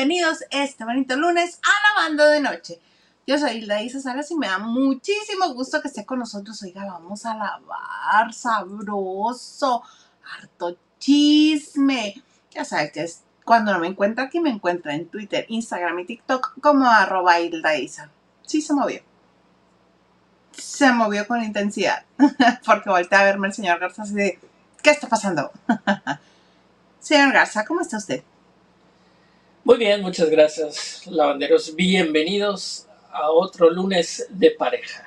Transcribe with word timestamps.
Bienvenidos 0.00 0.42
este 0.50 0.82
bonito 0.86 1.14
lunes 1.14 1.60
a 1.62 2.08
la 2.08 2.30
de 2.30 2.40
noche. 2.40 2.80
Yo 3.26 3.36
soy 3.36 3.58
Hilda 3.58 3.82
Isa 3.82 4.00
Salas 4.00 4.30
y 4.30 4.34
me 4.34 4.46
da 4.46 4.58
muchísimo 4.58 5.52
gusto 5.52 5.82
que 5.82 5.88
esté 5.88 6.06
con 6.06 6.20
nosotros. 6.20 6.62
Oiga, 6.62 6.86
vamos 6.86 7.26
a 7.26 7.34
lavar 7.34 8.32
sabroso, 8.32 9.82
harto 10.24 10.78
chisme. 10.98 12.14
Ya 12.50 12.64
sabes 12.64 12.92
que 12.92 13.02
es 13.02 13.24
cuando 13.44 13.74
no 13.74 13.78
me 13.78 13.88
encuentra 13.88 14.24
aquí, 14.24 14.40
me 14.40 14.48
encuentra 14.48 14.94
en 14.94 15.06
Twitter, 15.06 15.44
Instagram 15.50 15.98
y 15.98 16.06
TikTok 16.06 16.60
como 16.62 16.86
arroba 16.86 17.38
Hilda 17.38 17.76
Isa. 17.76 18.10
Sí 18.46 18.62
se 18.62 18.72
movió. 18.72 19.02
Se 20.52 20.90
movió 20.92 21.26
con 21.26 21.44
intensidad. 21.44 22.06
Porque 22.64 22.88
volteé 22.88 23.18
a 23.18 23.24
verme 23.24 23.48
el 23.48 23.52
señor 23.52 23.78
Garza 23.78 24.04
así 24.04 24.14
de, 24.14 24.38
¿qué 24.82 24.92
está 24.92 25.08
pasando? 25.08 25.52
señor 27.00 27.34
Garza, 27.34 27.66
¿cómo 27.66 27.82
está 27.82 27.98
usted? 27.98 28.24
Muy 29.62 29.76
bien, 29.76 30.00
muchas 30.00 30.30
gracias, 30.30 31.06
lavanderos. 31.06 31.76
Bienvenidos 31.76 32.86
a 33.12 33.30
otro 33.30 33.68
lunes 33.68 34.26
de 34.30 34.52
pareja. 34.52 35.06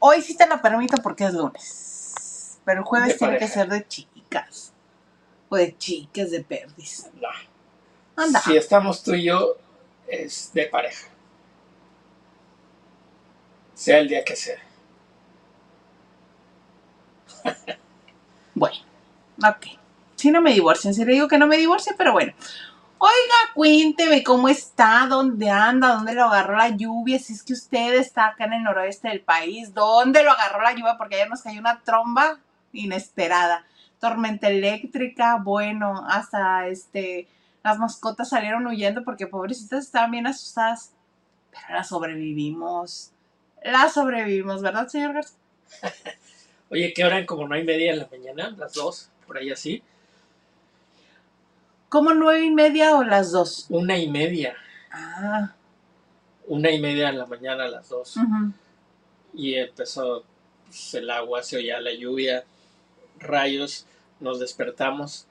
Hoy 0.00 0.22
sí 0.22 0.36
te 0.36 0.44
lo 0.48 0.60
permito 0.60 0.96
porque 1.00 1.24
es 1.24 1.34
lunes. 1.34 2.58
Pero 2.64 2.80
el 2.80 2.84
jueves 2.84 3.12
De 3.12 3.18
tiene 3.18 3.38
que 3.38 3.46
ser 3.46 3.68
de 3.68 3.86
chicas. 3.86 4.72
O 5.48 5.56
de 5.56 5.78
chicas 5.78 6.32
de 6.32 6.42
perdiz. 6.42 7.06
No. 7.14 7.28
Anda. 8.16 8.40
Si 8.40 8.56
estamos 8.56 9.04
tú 9.04 9.14
y 9.14 9.26
yo, 9.26 9.56
es 10.08 10.50
de 10.52 10.66
pareja. 10.66 11.06
Sea 13.74 13.98
el 14.00 14.08
día 14.08 14.24
que 14.24 14.34
sea. 14.34 14.58
Bueno, 18.54 18.78
ok. 19.38 19.78
Si 20.16 20.32
no 20.32 20.40
me 20.40 20.52
divorcian, 20.52 20.92
si 20.92 21.04
le 21.04 21.12
digo 21.12 21.28
que 21.28 21.38
no 21.38 21.46
me 21.46 21.56
divorcie, 21.56 21.94
pero 21.96 22.10
bueno. 22.10 22.32
Oiga, 23.00 23.54
cuénteme 23.54 24.24
cómo 24.24 24.48
está, 24.48 25.06
dónde 25.08 25.48
anda, 25.50 25.94
dónde 25.94 26.14
lo 26.14 26.24
agarró 26.24 26.56
la 26.56 26.70
lluvia, 26.70 27.20
si 27.20 27.32
es 27.32 27.44
que 27.44 27.52
usted 27.52 27.94
está 27.94 28.26
acá 28.26 28.46
en 28.46 28.54
el 28.54 28.64
noroeste 28.64 29.08
del 29.08 29.20
país, 29.20 29.72
dónde 29.72 30.24
lo 30.24 30.32
agarró 30.32 30.60
la 30.62 30.72
lluvia, 30.72 30.96
porque 30.98 31.14
ayer 31.14 31.30
nos 31.30 31.42
cayó 31.42 31.60
una 31.60 31.80
tromba 31.82 32.40
inesperada. 32.72 33.64
Tormenta 34.00 34.48
eléctrica, 34.48 35.38
bueno, 35.40 36.04
hasta 36.08 36.66
este, 36.66 37.28
las 37.62 37.78
mascotas 37.78 38.30
salieron 38.30 38.66
huyendo 38.66 39.04
porque 39.04 39.28
pobrecitas 39.28 39.84
estaban 39.84 40.10
bien 40.10 40.26
asustadas. 40.26 40.92
Pero 41.52 41.74
la 41.74 41.84
sobrevivimos. 41.84 43.12
La 43.62 43.88
sobrevivimos, 43.90 44.60
¿verdad, 44.60 44.88
señor 44.88 45.14
Garza? 45.14 45.34
Oye, 46.70 46.92
¿qué 46.92 47.04
hora? 47.04 47.24
Como 47.26 47.46
no 47.46 47.54
hay 47.54 47.62
media 47.62 47.92
en 47.92 48.00
la 48.00 48.08
mañana, 48.10 48.50
las 48.58 48.74
dos, 48.74 49.08
por 49.24 49.38
ahí 49.38 49.50
así. 49.50 49.84
¿Como 51.88 52.12
nueve 52.12 52.44
y 52.44 52.50
media 52.50 52.96
o 52.96 53.02
las 53.04 53.32
dos? 53.32 53.66
Una 53.68 53.96
y 53.98 54.08
media. 54.08 54.54
Ah, 54.92 55.52
Una 56.46 56.70
y 56.70 56.80
media 56.80 57.08
en 57.08 57.18
la 57.18 57.26
mañana, 57.26 57.64
a 57.64 57.68
las 57.68 57.88
dos. 57.88 58.16
y 59.34 59.54
empezó 59.54 60.24
pues, 60.66 60.94
el 60.94 61.10
agua, 61.10 61.42
se 61.42 61.56
oía 61.56 61.80
la 61.80 61.94
lluvia, 61.94 62.44
rayos, 63.18 63.86
nos 64.20 64.40
despertamos 64.40 65.26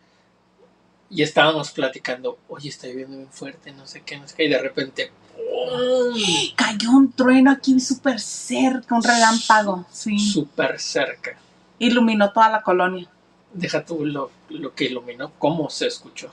y 1.10 1.24
estábamos 1.24 1.72
platicando, 1.72 2.38
oye, 2.50 2.70
está 2.70 2.88
lloviendo 2.88 3.18
bien 3.18 3.30
fuerte, 3.32 3.72
no 3.72 3.88
sé 3.88 4.02
qué, 4.02 4.18
no 4.18 4.28
sé 4.28 4.36
qué, 4.36 4.46
y 4.46 4.50
de 4.50 4.60
repente, 4.60 5.12
¡pum! 5.36 6.20
Cayó 6.56 6.92
un 6.92 7.12
trueno 7.12 7.52
aquí 7.52 7.80
súper 7.80 8.20
cerca, 8.20 8.96
un 8.96 9.04
relámpago, 9.04 9.86
sí. 9.92 10.18
súper 10.20 10.80
cerca. 10.80 11.38
Iluminó 11.80 12.32
toda 12.32 12.50
la 12.50 12.62
colonia. 12.62 13.08
Deja 13.54 13.86
tú 13.86 14.06
lo, 14.06 14.32
lo 14.50 14.74
que 14.76 14.86
iluminó, 14.86 15.32
cómo 15.40 15.70
se 15.70 15.88
escuchó. 15.88 16.32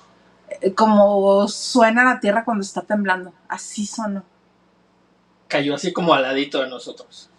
Como 0.76 1.48
suena 1.48 2.04
la 2.04 2.20
tierra 2.20 2.44
cuando 2.44 2.62
está 2.62 2.82
temblando. 2.82 3.32
Así 3.48 3.86
sonó. 3.86 4.22
Cayó 5.48 5.74
así 5.74 5.92
como 5.92 6.14
al 6.14 6.22
ladito 6.22 6.60
de 6.60 6.68
nosotros. 6.68 7.30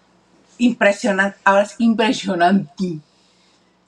Impresionante. 0.57 1.37
Ahora 1.43 1.63
es 1.63 1.75
impresionante. 1.79 2.99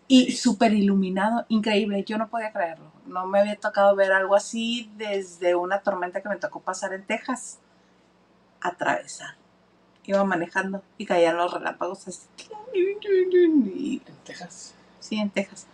Y 0.08 0.32
súper 0.34 0.74
iluminado. 0.74 1.46
Increíble. 1.50 2.04
Yo 2.04 2.18
no 2.18 2.28
podía 2.28 2.52
creerlo. 2.52 2.92
No 3.06 3.26
me 3.26 3.40
había 3.40 3.56
tocado 3.56 3.96
ver 3.96 4.12
algo 4.12 4.36
así 4.36 4.92
desde 4.98 5.56
una 5.56 5.80
tormenta 5.80 6.22
que 6.22 6.30
me 6.30 6.38
tocó 6.38 6.60
pasar 6.60 6.94
en 6.94 7.06
Texas. 7.06 7.60
Atravesar. 8.62 9.36
Iba 10.06 10.24
manejando 10.24 10.84
y 10.98 11.06
caían 11.06 11.38
los 11.38 11.54
relámpagos 11.54 12.08
así. 12.08 12.28
En 12.74 14.02
Texas. 14.24 14.74
Sí, 15.00 15.18
en 15.18 15.30
Texas. 15.30 15.68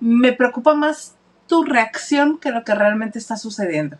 Me 0.00 0.32
preocupa 0.32 0.74
más 0.74 1.14
tu 1.54 1.62
reacción 1.62 2.40
que 2.40 2.50
lo 2.50 2.64
que 2.64 2.74
realmente 2.74 3.16
está 3.16 3.36
sucediendo. 3.36 3.96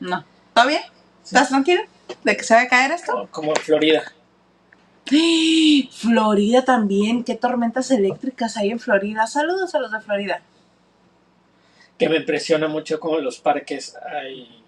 No. 0.00 0.24
¿Todo 0.52 0.66
bien? 0.66 0.82
Sí. 1.22 1.36
¿Estás 1.36 1.50
tranquilo? 1.50 1.82
¿De 2.24 2.36
que 2.36 2.42
se 2.42 2.56
va 2.56 2.62
a 2.62 2.66
caer 2.66 2.90
esto? 2.90 3.12
Como, 3.12 3.28
como 3.30 3.50
en 3.52 3.62
Florida. 3.62 4.02
Florida 5.92 6.64
también. 6.64 7.22
¿Qué 7.22 7.36
tormentas 7.36 7.92
eléctricas 7.92 8.56
hay 8.56 8.72
en 8.72 8.80
Florida? 8.80 9.28
Saludos 9.28 9.76
a 9.76 9.78
los 9.78 9.92
de 9.92 10.00
Florida. 10.00 10.42
Que 11.98 12.08
me 12.08 12.16
impresiona 12.16 12.66
mucho 12.66 12.98
como 12.98 13.18
en 13.18 13.26
los 13.26 13.38
parques 13.38 13.96
hay 14.04 14.64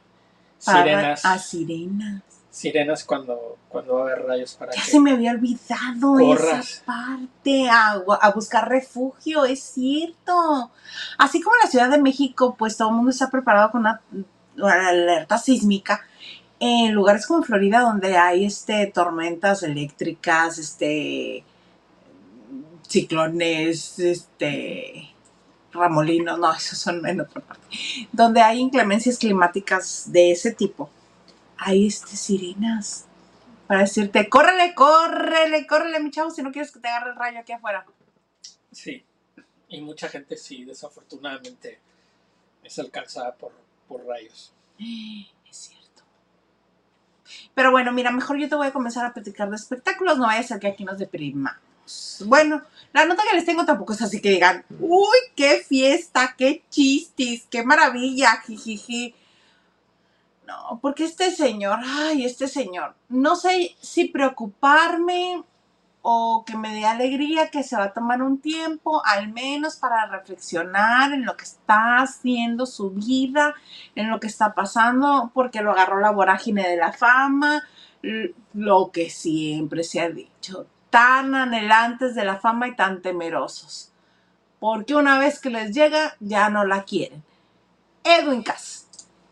sirenas. 0.60 1.24
A 1.24 1.36
sirenas. 1.40 2.22
Sirenas 2.54 3.02
cuando, 3.02 3.58
cuando 3.68 3.94
va 3.94 4.00
a 4.00 4.04
haber 4.12 4.26
rayos 4.26 4.54
para 4.54 4.72
Ya 4.72 4.80
que 4.80 4.88
se 4.88 5.00
me 5.00 5.10
había 5.10 5.32
olvidado 5.32 6.12
corras. 6.12 6.70
esa 6.70 6.84
parte. 6.84 7.68
A, 7.68 8.00
a 8.20 8.30
buscar 8.30 8.68
refugio, 8.68 9.44
es 9.44 9.60
cierto. 9.60 10.70
Así 11.18 11.40
como 11.40 11.56
en 11.56 11.64
la 11.64 11.70
Ciudad 11.70 11.90
de 11.90 12.00
México, 12.00 12.54
pues 12.56 12.76
todo 12.76 12.90
el 12.90 12.94
mundo 12.94 13.10
está 13.10 13.28
preparado 13.28 13.72
con 13.72 13.80
una, 13.80 14.00
una 14.56 14.88
alerta 14.88 15.36
sísmica. 15.36 16.06
En 16.60 16.92
lugares 16.92 17.26
como 17.26 17.42
Florida, 17.42 17.80
donde 17.80 18.16
hay 18.16 18.44
este 18.44 18.86
tormentas 18.86 19.64
eléctricas, 19.64 20.58
este 20.58 21.44
ciclones, 22.86 23.98
este 23.98 25.10
ramolinos, 25.72 26.38
no, 26.38 26.52
esos 26.56 26.78
son 26.78 27.04
en 27.04 27.20
otra 27.20 27.40
parte. 27.40 27.66
Donde 28.12 28.42
hay 28.42 28.60
inclemencias 28.60 29.18
climáticas 29.18 30.04
de 30.12 30.30
ese 30.30 30.52
tipo, 30.52 30.88
hay 31.58 31.86
este 31.86 32.16
sirenas 32.16 33.06
para 33.66 33.80
decirte, 33.80 34.28
córrele, 34.28 34.74
córrele, 34.74 35.66
córrele, 35.66 36.00
mi 36.00 36.10
chavo, 36.10 36.30
si 36.30 36.42
no 36.42 36.52
quieres 36.52 36.70
que 36.70 36.80
te 36.80 36.88
agarre 36.88 37.10
el 37.10 37.16
rayo 37.16 37.38
aquí 37.40 37.52
afuera. 37.52 37.86
Sí, 38.70 39.04
y 39.68 39.80
mucha 39.80 40.08
gente 40.08 40.36
sí, 40.36 40.64
desafortunadamente, 40.64 41.78
es 42.62 42.78
alcanzada 42.78 43.34
por, 43.34 43.52
por 43.88 44.04
rayos. 44.06 44.52
Es 45.48 45.56
cierto. 45.56 46.02
Pero 47.54 47.70
bueno, 47.70 47.92
mira, 47.92 48.10
mejor 48.10 48.38
yo 48.38 48.48
te 48.48 48.56
voy 48.56 48.66
a 48.66 48.72
comenzar 48.72 49.06
a 49.06 49.14
platicar 49.14 49.48
de 49.48 49.56
espectáculos, 49.56 50.18
no 50.18 50.26
vaya 50.26 50.40
a 50.40 50.42
ser 50.42 50.58
que 50.58 50.66
aquí 50.66 50.84
nos 50.84 50.98
deprimamos. 50.98 51.60
Bueno, 52.24 52.62
la 52.92 53.04
nota 53.04 53.22
que 53.28 53.36
les 53.36 53.44
tengo 53.44 53.64
tampoco 53.64 53.92
es 53.92 54.02
así 54.02 54.20
que 54.20 54.30
digan, 54.30 54.64
uy, 54.80 55.18
qué 55.36 55.64
fiesta, 55.66 56.34
qué 56.36 56.64
chistis, 56.70 57.46
qué 57.50 57.62
maravilla, 57.62 58.40
jijiji. 58.46 59.14
No, 60.46 60.78
porque 60.82 61.04
este 61.04 61.30
señor, 61.30 61.78
ay, 61.82 62.24
este 62.24 62.48
señor, 62.48 62.94
no 63.08 63.34
sé 63.34 63.74
si 63.80 64.06
preocuparme 64.06 65.42
o 66.02 66.44
que 66.46 66.54
me 66.54 66.74
dé 66.74 66.84
alegría 66.84 67.50
que 67.50 67.62
se 67.62 67.76
va 67.76 67.84
a 67.84 67.92
tomar 67.94 68.22
un 68.22 68.38
tiempo, 68.38 69.02
al 69.06 69.32
menos 69.32 69.76
para 69.76 70.04
reflexionar 70.04 71.14
en 71.14 71.24
lo 71.24 71.34
que 71.34 71.44
está 71.44 72.00
haciendo 72.00 72.66
su 72.66 72.90
vida, 72.90 73.54
en 73.94 74.10
lo 74.10 74.20
que 74.20 74.26
está 74.26 74.52
pasando, 74.52 75.30
porque 75.32 75.62
lo 75.62 75.70
agarró 75.70 76.00
la 76.00 76.10
vorágine 76.10 76.68
de 76.68 76.76
la 76.76 76.92
fama, 76.92 77.62
lo 78.52 78.90
que 78.92 79.08
siempre 79.08 79.82
se 79.82 80.02
ha 80.02 80.10
dicho, 80.10 80.66
tan 80.90 81.34
anhelantes 81.34 82.14
de 82.14 82.26
la 82.26 82.36
fama 82.36 82.68
y 82.68 82.76
tan 82.76 83.00
temerosos, 83.00 83.90
porque 84.60 84.94
una 84.94 85.18
vez 85.18 85.40
que 85.40 85.48
les 85.48 85.74
llega 85.74 86.16
ya 86.20 86.50
no 86.50 86.66
la 86.66 86.84
quieren. 86.84 87.24
Edwin 88.04 88.42
Cass. 88.42 88.83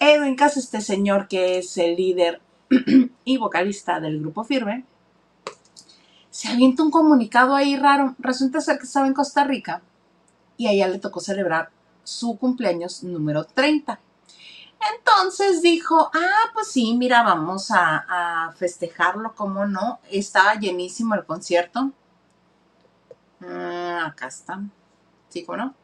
Edwin 0.02 0.34
Cass, 0.34 0.56
este 0.56 0.80
señor 0.80 1.28
que 1.28 1.58
es 1.58 1.78
el 1.78 1.94
líder 1.94 2.40
y 3.24 3.36
vocalista 3.36 4.00
del 4.00 4.18
grupo 4.18 4.42
Firme, 4.42 4.84
se 6.28 6.48
avienta 6.48 6.82
un 6.82 6.90
comunicado 6.90 7.54
ahí 7.54 7.76
raro. 7.76 8.16
Resulta 8.18 8.60
ser 8.60 8.78
que 8.78 8.84
estaba 8.84 9.06
en 9.06 9.14
Costa 9.14 9.44
Rica 9.44 9.80
y 10.56 10.66
a 10.66 10.72
ella 10.72 10.88
le 10.88 10.98
tocó 10.98 11.20
celebrar 11.20 11.70
su 12.02 12.36
cumpleaños 12.36 13.04
número 13.04 13.44
30. 13.44 14.00
Entonces 14.96 15.62
dijo, 15.62 16.10
ah, 16.12 16.50
pues 16.52 16.66
sí, 16.72 16.96
mira, 16.96 17.22
vamos 17.22 17.70
a, 17.70 18.46
a 18.48 18.52
festejarlo, 18.54 19.36
¿cómo 19.36 19.66
no? 19.66 20.00
Estaba 20.10 20.54
llenísimo 20.58 21.14
el 21.14 21.24
concierto. 21.24 21.92
Mm, 23.38 23.98
acá 24.04 24.26
está. 24.26 24.60
Sí, 25.28 25.44
¿cómo 25.44 25.58
no? 25.58 25.74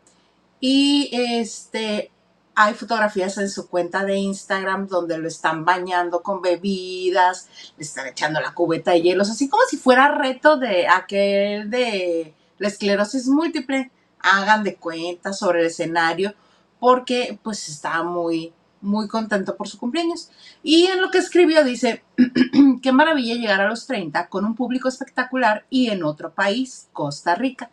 Y 0.58 1.08
este, 1.12 2.10
hay 2.60 2.74
fotografías 2.74 3.38
en 3.38 3.48
su 3.48 3.68
cuenta 3.68 4.04
de 4.04 4.16
Instagram 4.16 4.88
donde 4.88 5.16
lo 5.16 5.28
están 5.28 5.64
bañando 5.64 6.24
con 6.24 6.42
bebidas, 6.42 7.48
le 7.76 7.84
están 7.84 8.08
echando 8.08 8.40
la 8.40 8.52
cubeta 8.52 8.90
de 8.90 9.00
hielos, 9.00 9.30
así 9.30 9.48
como 9.48 9.62
si 9.70 9.76
fuera 9.76 10.16
reto 10.16 10.56
de 10.56 10.88
aquel 10.88 11.70
de 11.70 12.34
la 12.58 12.66
esclerosis 12.66 13.28
múltiple. 13.28 13.92
Hagan 14.18 14.64
de 14.64 14.74
cuenta 14.74 15.32
sobre 15.32 15.60
el 15.60 15.66
escenario 15.66 16.34
porque 16.80 17.38
pues 17.44 17.68
está 17.68 18.02
muy 18.02 18.52
muy 18.80 19.06
contento 19.06 19.56
por 19.56 19.68
su 19.68 19.78
cumpleaños. 19.78 20.28
Y 20.64 20.86
en 20.86 21.00
lo 21.00 21.12
que 21.12 21.18
escribió 21.18 21.62
dice, 21.62 22.02
qué 22.82 22.90
maravilla 22.90 23.36
llegar 23.36 23.60
a 23.60 23.68
los 23.68 23.86
30 23.86 24.28
con 24.28 24.44
un 24.44 24.56
público 24.56 24.88
espectacular 24.88 25.64
y 25.70 25.90
en 25.90 26.02
otro 26.02 26.32
país, 26.32 26.88
Costa 26.92 27.36
Rica. 27.36 27.70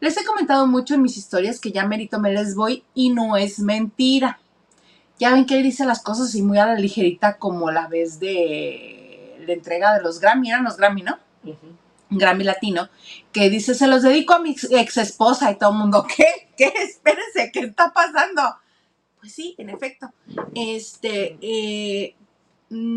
Les 0.00 0.16
he 0.16 0.24
comentado 0.24 0.66
mucho 0.66 0.94
en 0.94 1.02
mis 1.02 1.16
historias 1.16 1.58
que 1.58 1.72
ya 1.72 1.86
merito 1.86 2.18
me 2.20 2.32
les 2.32 2.54
voy 2.54 2.84
y 2.94 3.10
no 3.10 3.36
es 3.36 3.58
mentira. 3.60 4.38
Ya 5.18 5.32
ven 5.32 5.46
que 5.46 5.56
él 5.56 5.62
dice 5.62 5.86
las 5.86 6.02
cosas 6.02 6.34
y 6.34 6.42
muy 6.42 6.58
a 6.58 6.66
la 6.66 6.74
ligerita 6.74 7.38
como 7.38 7.70
la 7.70 7.86
vez 7.86 8.20
de 8.20 9.36
la 9.46 9.52
entrega 9.52 9.94
de 9.94 10.02
los 10.02 10.20
Grammy, 10.20 10.50
eran 10.50 10.64
los 10.64 10.76
Grammy, 10.76 11.02
¿no? 11.02 11.18
Grammy 12.10 12.44
Latino, 12.44 12.88
que 13.32 13.48
dice, 13.50 13.74
se 13.74 13.86
los 13.86 14.02
dedico 14.02 14.34
a 14.34 14.38
mi 14.38 14.54
ex 14.70 14.96
esposa 14.96 15.50
y 15.50 15.56
todo 15.56 15.70
el 15.70 15.78
mundo, 15.78 16.06
¿qué? 16.16 16.48
¿Qué? 16.56 16.72
Espérense, 16.82 17.50
¿qué 17.52 17.60
está 17.60 17.92
pasando? 17.92 18.42
Pues 19.18 19.32
sí, 19.32 19.54
en 19.58 19.70
efecto. 19.70 20.12
Este, 20.54 21.38
eh, 21.40 22.14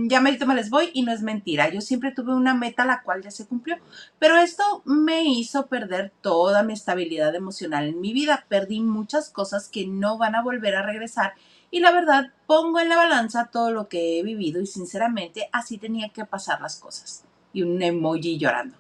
ya 0.08 0.22
merito 0.22 0.46
me 0.46 0.56
les 0.56 0.70
voy 0.70 0.90
y 0.94 1.04
no 1.04 1.12
es 1.12 1.22
mentira. 1.22 1.70
Yo 1.70 1.82
siempre 1.82 2.12
tuve 2.12 2.34
una 2.34 2.54
meta 2.54 2.86
la 2.86 3.02
cual 3.04 3.22
ya 3.22 3.32
se 3.32 3.48
cumplió, 3.48 3.78
pero 4.18 4.38
esto 4.38 4.82
me 4.86 5.24
hizo 5.24 5.68
perder 5.68 6.12
toda 6.22 6.64
mi 6.64 6.74
estabilidad 6.74 7.36
emocional 7.36 7.88
en 7.88 8.02
mi 8.02 8.14
vida. 8.14 8.46
Perdí 8.48 8.82
muchas 8.82 9.30
cosas 9.30 9.70
que 9.70 9.88
no 9.88 10.18
van 10.18 10.36
a 10.36 10.42
volver 10.42 10.76
a 10.76 10.84
regresar 10.84 11.34
y 11.72 11.80
la 11.80 11.92
verdad 11.92 12.32
pongo 12.48 12.80
en 12.80 12.90
la 12.90 12.96
balanza 12.96 13.50
todo 13.52 13.72
lo 13.72 13.88
que 13.88 14.20
he 14.20 14.24
vivido 14.24 14.62
y 14.62 14.66
sinceramente 14.66 15.50
así 15.52 15.78
tenía 15.78 16.10
que 16.10 16.26
pasar 16.26 16.62
las 16.62 16.78
cosas. 16.78 17.24
Y 17.54 17.64
un 17.64 17.82
emoji 17.82 18.38
llorando. 18.38 18.78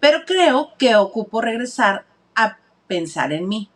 Pero 0.00 0.24
creo 0.26 0.72
que 0.78 0.96
ocupo 0.96 1.40
regresar 1.40 2.04
a 2.34 2.58
pensar 2.86 3.32
en 3.32 3.48
mí. 3.48 3.70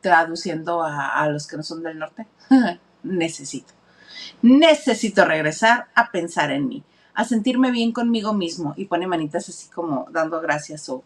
traduciendo 0.00 0.82
a, 0.82 1.28
los 1.28 1.46
que 1.46 1.56
no 1.56 1.62
son 1.62 1.82
del 1.82 1.98
norte. 1.98 2.26
necesito. 3.02 3.72
Necesito 4.44 5.24
regresar 5.24 5.88
a 5.94 6.10
pensar 6.10 6.50
en 6.50 6.68
mí, 6.68 6.82
a 7.14 7.24
sentirme 7.24 7.70
bien 7.70 7.92
conmigo 7.92 8.34
mismo 8.34 8.74
y 8.76 8.84
pone 8.84 9.06
manitas 9.06 9.48
así 9.48 9.70
como 9.70 10.06
dando 10.10 10.38
gracias 10.42 10.86
o 10.90 11.02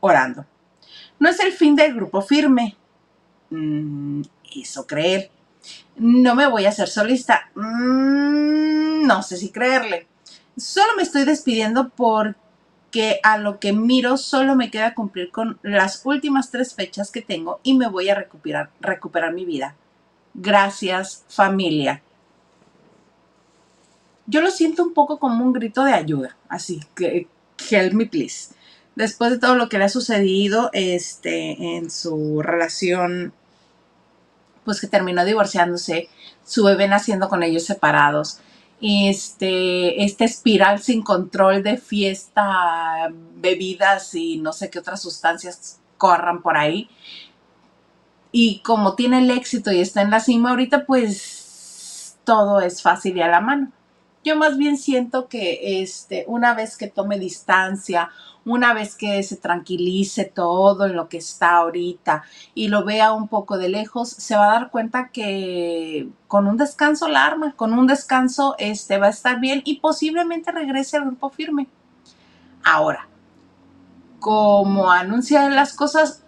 orando. 0.00 0.44
No 1.18 1.30
es 1.30 1.40
el 1.40 1.52
fin 1.52 1.74
del 1.76 1.94
grupo 1.94 2.20
firme. 2.20 2.76
Mm, 3.48 4.20
eso 4.54 4.86
creer. 4.86 5.30
No 5.96 6.34
me 6.34 6.46
voy 6.46 6.66
a 6.66 6.68
hacer 6.68 6.88
solista. 6.88 7.50
Mm, 7.54 9.06
no 9.06 9.22
sé 9.22 9.38
si 9.38 9.48
creerle. 9.48 10.06
Solo 10.58 10.92
me 10.94 11.04
estoy 11.04 11.24
despidiendo 11.24 11.88
porque 11.88 13.18
a 13.22 13.38
lo 13.38 13.58
que 13.60 13.72
miro 13.72 14.18
solo 14.18 14.56
me 14.56 14.70
queda 14.70 14.92
cumplir 14.92 15.30
con 15.30 15.58
las 15.62 16.04
últimas 16.04 16.50
tres 16.50 16.74
fechas 16.74 17.10
que 17.10 17.22
tengo 17.22 17.60
y 17.62 17.72
me 17.72 17.88
voy 17.88 18.10
a 18.10 18.14
recuperar, 18.14 18.68
recuperar 18.80 19.32
mi 19.32 19.46
vida. 19.46 19.74
Gracias 20.34 21.24
familia. 21.28 22.02
Yo 24.26 24.40
lo 24.40 24.50
siento 24.50 24.82
un 24.82 24.92
poco 24.92 25.18
como 25.18 25.44
un 25.44 25.52
grito 25.52 25.84
de 25.84 25.92
ayuda, 25.92 26.36
así 26.48 26.80
que 26.94 27.28
help 27.70 27.92
me 27.92 28.06
please. 28.06 28.54
Después 28.96 29.30
de 29.30 29.38
todo 29.38 29.56
lo 29.56 29.68
que 29.68 29.78
le 29.78 29.84
ha 29.84 29.88
sucedido 29.88 30.70
este, 30.72 31.76
en 31.76 31.90
su 31.90 32.42
relación, 32.42 33.32
pues 34.64 34.80
que 34.80 34.86
terminó 34.86 35.24
divorciándose, 35.24 36.08
su 36.44 36.64
bebé 36.64 36.88
naciendo 36.88 37.28
con 37.28 37.42
ellos 37.42 37.64
separados, 37.64 38.40
este, 38.80 40.04
esta 40.04 40.24
espiral 40.24 40.82
sin 40.82 41.02
control 41.02 41.62
de 41.62 41.76
fiesta, 41.76 43.10
bebidas 43.36 44.14
y 44.14 44.38
no 44.38 44.52
sé 44.52 44.70
qué 44.70 44.78
otras 44.78 45.02
sustancias 45.02 45.78
corran 45.98 46.42
por 46.42 46.56
ahí. 46.56 46.88
Y 48.32 48.60
como 48.60 48.94
tiene 48.94 49.18
el 49.18 49.30
éxito 49.30 49.72
y 49.72 49.80
está 49.80 50.02
en 50.02 50.10
la 50.10 50.20
cima 50.20 50.50
ahorita, 50.50 50.84
pues 50.84 52.16
todo 52.24 52.60
es 52.60 52.82
fácil 52.82 53.16
y 53.16 53.22
a 53.22 53.28
la 53.28 53.40
mano. 53.40 53.72
Yo 54.26 54.34
más 54.34 54.58
bien 54.58 54.76
siento 54.76 55.28
que 55.28 55.80
este, 55.82 56.24
una 56.26 56.52
vez 56.52 56.76
que 56.76 56.88
tome 56.88 57.16
distancia, 57.16 58.10
una 58.44 58.74
vez 58.74 58.96
que 58.96 59.22
se 59.22 59.36
tranquilice 59.36 60.24
todo 60.24 60.86
en 60.86 60.96
lo 60.96 61.08
que 61.08 61.18
está 61.18 61.58
ahorita 61.58 62.24
y 62.52 62.66
lo 62.66 62.84
vea 62.84 63.12
un 63.12 63.28
poco 63.28 63.56
de 63.56 63.68
lejos, 63.68 64.08
se 64.08 64.34
va 64.34 64.48
a 64.48 64.52
dar 64.54 64.70
cuenta 64.72 65.10
que 65.10 66.08
con 66.26 66.48
un 66.48 66.56
descanso 66.56 67.06
la 67.06 67.24
arma, 67.24 67.54
con 67.54 67.72
un 67.72 67.86
descanso 67.86 68.56
este, 68.58 68.98
va 68.98 69.06
a 69.06 69.10
estar 69.10 69.38
bien 69.38 69.62
y 69.64 69.78
posiblemente 69.78 70.50
regrese 70.50 70.96
al 70.96 71.04
grupo 71.04 71.30
firme. 71.30 71.68
Ahora, 72.64 73.06
como 74.18 74.90
anuncia 74.90 75.48
las 75.50 75.72
cosas, 75.72 76.24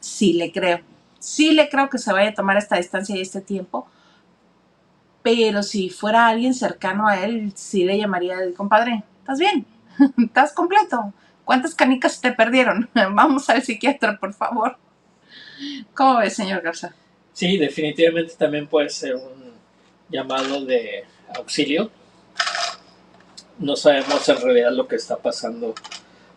sí 0.00 0.32
le 0.32 0.50
creo. 0.50 0.80
Sí 1.20 1.52
le 1.52 1.68
creo 1.68 1.90
que 1.90 1.98
se 1.98 2.12
vaya 2.12 2.30
a 2.30 2.34
tomar 2.34 2.56
esta 2.56 2.74
distancia 2.74 3.14
y 3.14 3.20
este 3.20 3.40
tiempo, 3.40 3.86
pero 5.26 5.64
si 5.64 5.90
fuera 5.90 6.28
alguien 6.28 6.54
cercano 6.54 7.08
a 7.08 7.24
él, 7.24 7.50
sí 7.56 7.82
le 7.82 7.98
llamaría, 7.98 8.36
compadre, 8.56 9.02
¿estás 9.18 9.40
bien? 9.40 9.66
¿Estás 10.24 10.52
completo? 10.52 11.12
¿Cuántas 11.44 11.74
canicas 11.74 12.20
te 12.20 12.30
perdieron? 12.30 12.88
Vamos 12.94 13.50
al 13.50 13.60
psiquiatra, 13.60 14.18
por 14.20 14.34
favor. 14.34 14.76
¿Cómo 15.94 16.18
ves, 16.18 16.36
señor 16.36 16.62
Garza? 16.62 16.94
Sí, 17.32 17.58
definitivamente 17.58 18.34
también 18.38 18.68
puede 18.68 18.88
ser 18.88 19.16
un 19.16 19.52
llamado 20.08 20.64
de 20.64 21.04
auxilio. 21.36 21.90
No 23.58 23.74
sabemos 23.74 24.28
en 24.28 24.40
realidad 24.40 24.70
lo 24.70 24.86
que 24.86 24.94
está 24.94 25.16
pasando, 25.16 25.74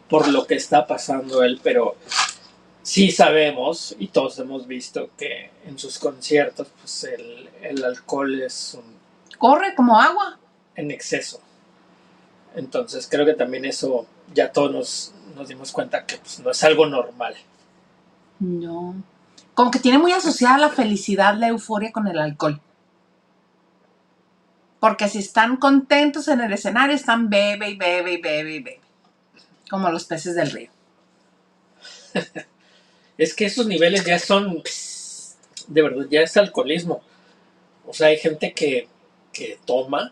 por 0.10 0.28
lo 0.30 0.48
que 0.48 0.56
está 0.56 0.88
pasando 0.88 1.44
él, 1.44 1.60
pero 1.62 1.96
sí 2.90 3.12
sabemos 3.12 3.96
y 4.00 4.08
todos 4.08 4.40
hemos 4.40 4.66
visto 4.66 5.12
que 5.16 5.52
en 5.68 5.78
sus 5.78 6.00
conciertos 6.00 6.70
pues 6.80 7.04
el, 7.04 7.48
el 7.62 7.84
alcohol 7.84 8.42
es 8.42 8.74
un... 8.74 8.98
Corre 9.38 9.76
como 9.76 10.02
agua. 10.02 10.40
En 10.76 10.90
exceso. 10.90 11.40
Entonces 12.56 13.08
creo 13.08 13.28
que 13.28 13.36
también 13.36 13.66
eso 13.66 14.08
ya 14.34 14.52
todos 14.52 15.14
nos, 15.36 15.48
dimos 15.48 15.72
cuenta 15.72 16.08
que 16.08 16.18
pues, 16.18 16.40
no 16.40 16.50
es 16.50 16.64
algo 16.64 16.88
normal. 16.88 17.36
No. 18.40 18.96
Como 19.54 19.70
que 19.70 19.80
tiene 19.80 20.00
muy 20.00 20.12
asociada 20.12 20.58
la 20.58 20.70
felicidad, 20.70 21.36
la 21.36 21.50
euforia 21.50 21.92
con 21.92 22.08
el 22.08 22.18
alcohol. 22.18 22.60
Porque 24.80 25.08
si 25.10 25.20
están 25.20 25.58
contentos 25.58 26.28
en 26.28 26.42
el 26.42 26.54
escenario, 26.54 26.96
están 26.96 27.30
bebe 27.30 27.70
y 27.70 27.78
bebe 27.78 28.14
y 28.14 28.22
bebe 28.22 28.56
y 28.56 28.64
bebe. 28.64 28.82
Como 29.70 29.92
los 29.92 30.06
peces 30.06 30.34
del 30.34 30.50
río. 30.50 30.72
es 33.20 33.36
que 33.36 33.46
esos 33.46 33.68
niveles 33.68 34.04
ya 34.04 34.18
son, 34.18 34.64
de 35.68 35.82
verdad, 35.84 36.08
ya 36.10 36.22
es 36.22 36.36
alcoholismo. 36.38 37.04
O 37.86 37.94
sea, 37.94 38.08
hay 38.08 38.18
gente 38.18 38.54
que, 38.54 38.88
que 39.32 39.60
toma, 39.66 40.12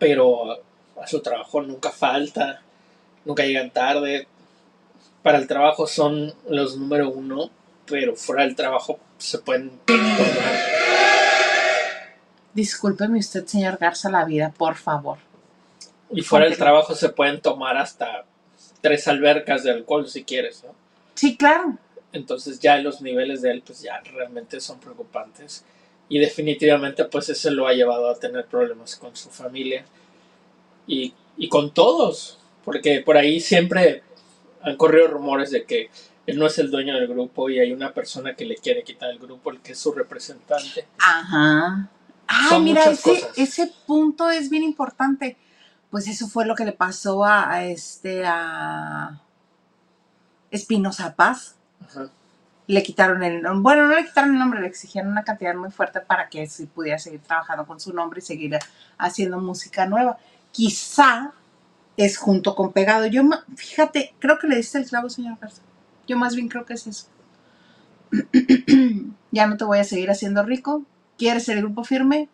pero 0.00 0.60
a 1.00 1.06
su 1.06 1.20
trabajo 1.20 1.62
nunca 1.62 1.90
falta 1.90 2.62
nunca 3.24 3.44
llegan 3.44 3.70
tarde. 3.70 4.26
Para 5.22 5.38
el 5.38 5.46
trabajo 5.46 5.86
son 5.86 6.34
los 6.48 6.76
número 6.76 7.10
uno, 7.10 7.50
pero 7.86 8.16
fuera 8.16 8.44
del 8.44 8.56
trabajo 8.56 8.98
se 9.18 9.38
pueden 9.38 9.70
tomar. 9.84 10.00
Discúlpeme 12.54 13.18
usted, 13.18 13.46
señor 13.46 13.78
Garza, 13.78 14.10
la 14.10 14.24
vida, 14.24 14.52
por 14.56 14.76
favor. 14.76 15.18
Y 16.10 16.22
fuera 16.22 16.46
del 16.46 16.56
trabajo 16.56 16.94
se 16.94 17.10
pueden 17.10 17.40
tomar 17.40 17.76
hasta 17.76 18.24
tres 18.80 19.06
albercas 19.06 19.62
de 19.62 19.70
alcohol 19.70 20.08
si 20.08 20.24
quieres, 20.24 20.64
¿no? 20.64 20.74
Sí, 21.14 21.36
claro. 21.36 21.76
Entonces 22.12 22.58
ya 22.60 22.78
los 22.78 23.00
niveles 23.02 23.42
de 23.42 23.52
él 23.52 23.62
pues 23.64 23.82
ya 23.82 24.00
realmente 24.00 24.60
son 24.60 24.80
preocupantes. 24.80 25.64
Y 26.08 26.18
definitivamente 26.18 27.04
pues 27.04 27.28
eso 27.28 27.50
lo 27.50 27.66
ha 27.66 27.72
llevado 27.72 28.10
a 28.10 28.18
tener 28.18 28.46
problemas 28.46 28.96
con 28.96 29.14
su 29.16 29.30
familia 29.30 29.84
y, 30.86 31.14
y 31.36 31.48
con 31.48 31.72
todos. 31.72 32.38
Porque 32.64 33.00
por 33.00 33.16
ahí 33.16 33.40
siempre 33.40 34.02
han 34.62 34.76
corrido 34.76 35.08
rumores 35.08 35.50
de 35.50 35.64
que 35.64 35.90
él 36.26 36.38
no 36.38 36.46
es 36.46 36.58
el 36.58 36.70
dueño 36.70 36.94
del 36.94 37.08
grupo 37.08 37.50
y 37.50 37.58
hay 37.58 37.72
una 37.72 37.92
persona 37.92 38.34
que 38.34 38.44
le 38.44 38.56
quiere 38.56 38.84
quitar 38.84 39.10
el 39.10 39.18
grupo, 39.18 39.50
el 39.50 39.60
que 39.60 39.72
es 39.72 39.78
su 39.78 39.92
representante. 39.92 40.86
Ajá. 40.98 41.88
Ah, 42.28 42.58
mira, 42.60 42.84
ese, 42.84 43.26
ese, 43.36 43.72
punto 43.86 44.30
es 44.30 44.50
bien 44.50 44.62
importante. 44.62 45.36
Pues 45.90 46.06
eso 46.06 46.28
fue 46.28 46.46
lo 46.46 46.54
que 46.54 46.64
le 46.64 46.72
pasó 46.72 47.24
a, 47.24 47.64
este, 47.64 48.24
a 48.24 49.20
Espinosa 50.52 51.16
Paz. 51.16 51.56
Ajá. 51.84 52.10
Le 52.66 52.82
quitaron 52.82 53.22
el 53.24 53.42
bueno, 53.56 53.88
no 53.88 53.96
le 53.96 54.04
quitaron 54.04 54.32
el 54.34 54.38
nombre, 54.38 54.60
le 54.60 54.68
exigieron 54.68 55.10
una 55.10 55.24
cantidad 55.24 55.54
muy 55.54 55.70
fuerte 55.70 56.00
para 56.00 56.28
que 56.28 56.46
sí 56.46 56.66
pudiera 56.66 56.98
seguir 56.98 57.20
trabajando 57.20 57.66
con 57.66 57.80
su 57.80 57.92
nombre 57.92 58.20
y 58.20 58.22
seguir 58.22 58.58
haciendo 58.96 59.40
música 59.40 59.86
nueva. 59.86 60.18
Quizá 60.52 61.32
es 61.96 62.16
junto 62.16 62.54
con 62.54 62.72
pegado. 62.72 63.06
Yo, 63.06 63.22
fíjate, 63.56 64.14
creo 64.18 64.38
que 64.38 64.46
le 64.46 64.56
diste 64.56 64.78
el 64.78 64.86
clavo, 64.86 65.10
señor 65.10 65.38
Garza. 65.40 65.62
Yo 66.06 66.16
más 66.16 66.34
bien 66.34 66.48
creo 66.48 66.64
que 66.64 66.74
es 66.74 66.86
eso. 66.86 67.06
ya 69.30 69.46
no 69.46 69.56
te 69.56 69.64
voy 69.64 69.78
a 69.78 69.84
seguir 69.84 70.10
haciendo 70.10 70.42
rico. 70.42 70.84
¿Quieres 71.18 71.48
el 71.48 71.58
grupo 71.58 71.84
firme? 71.84 72.28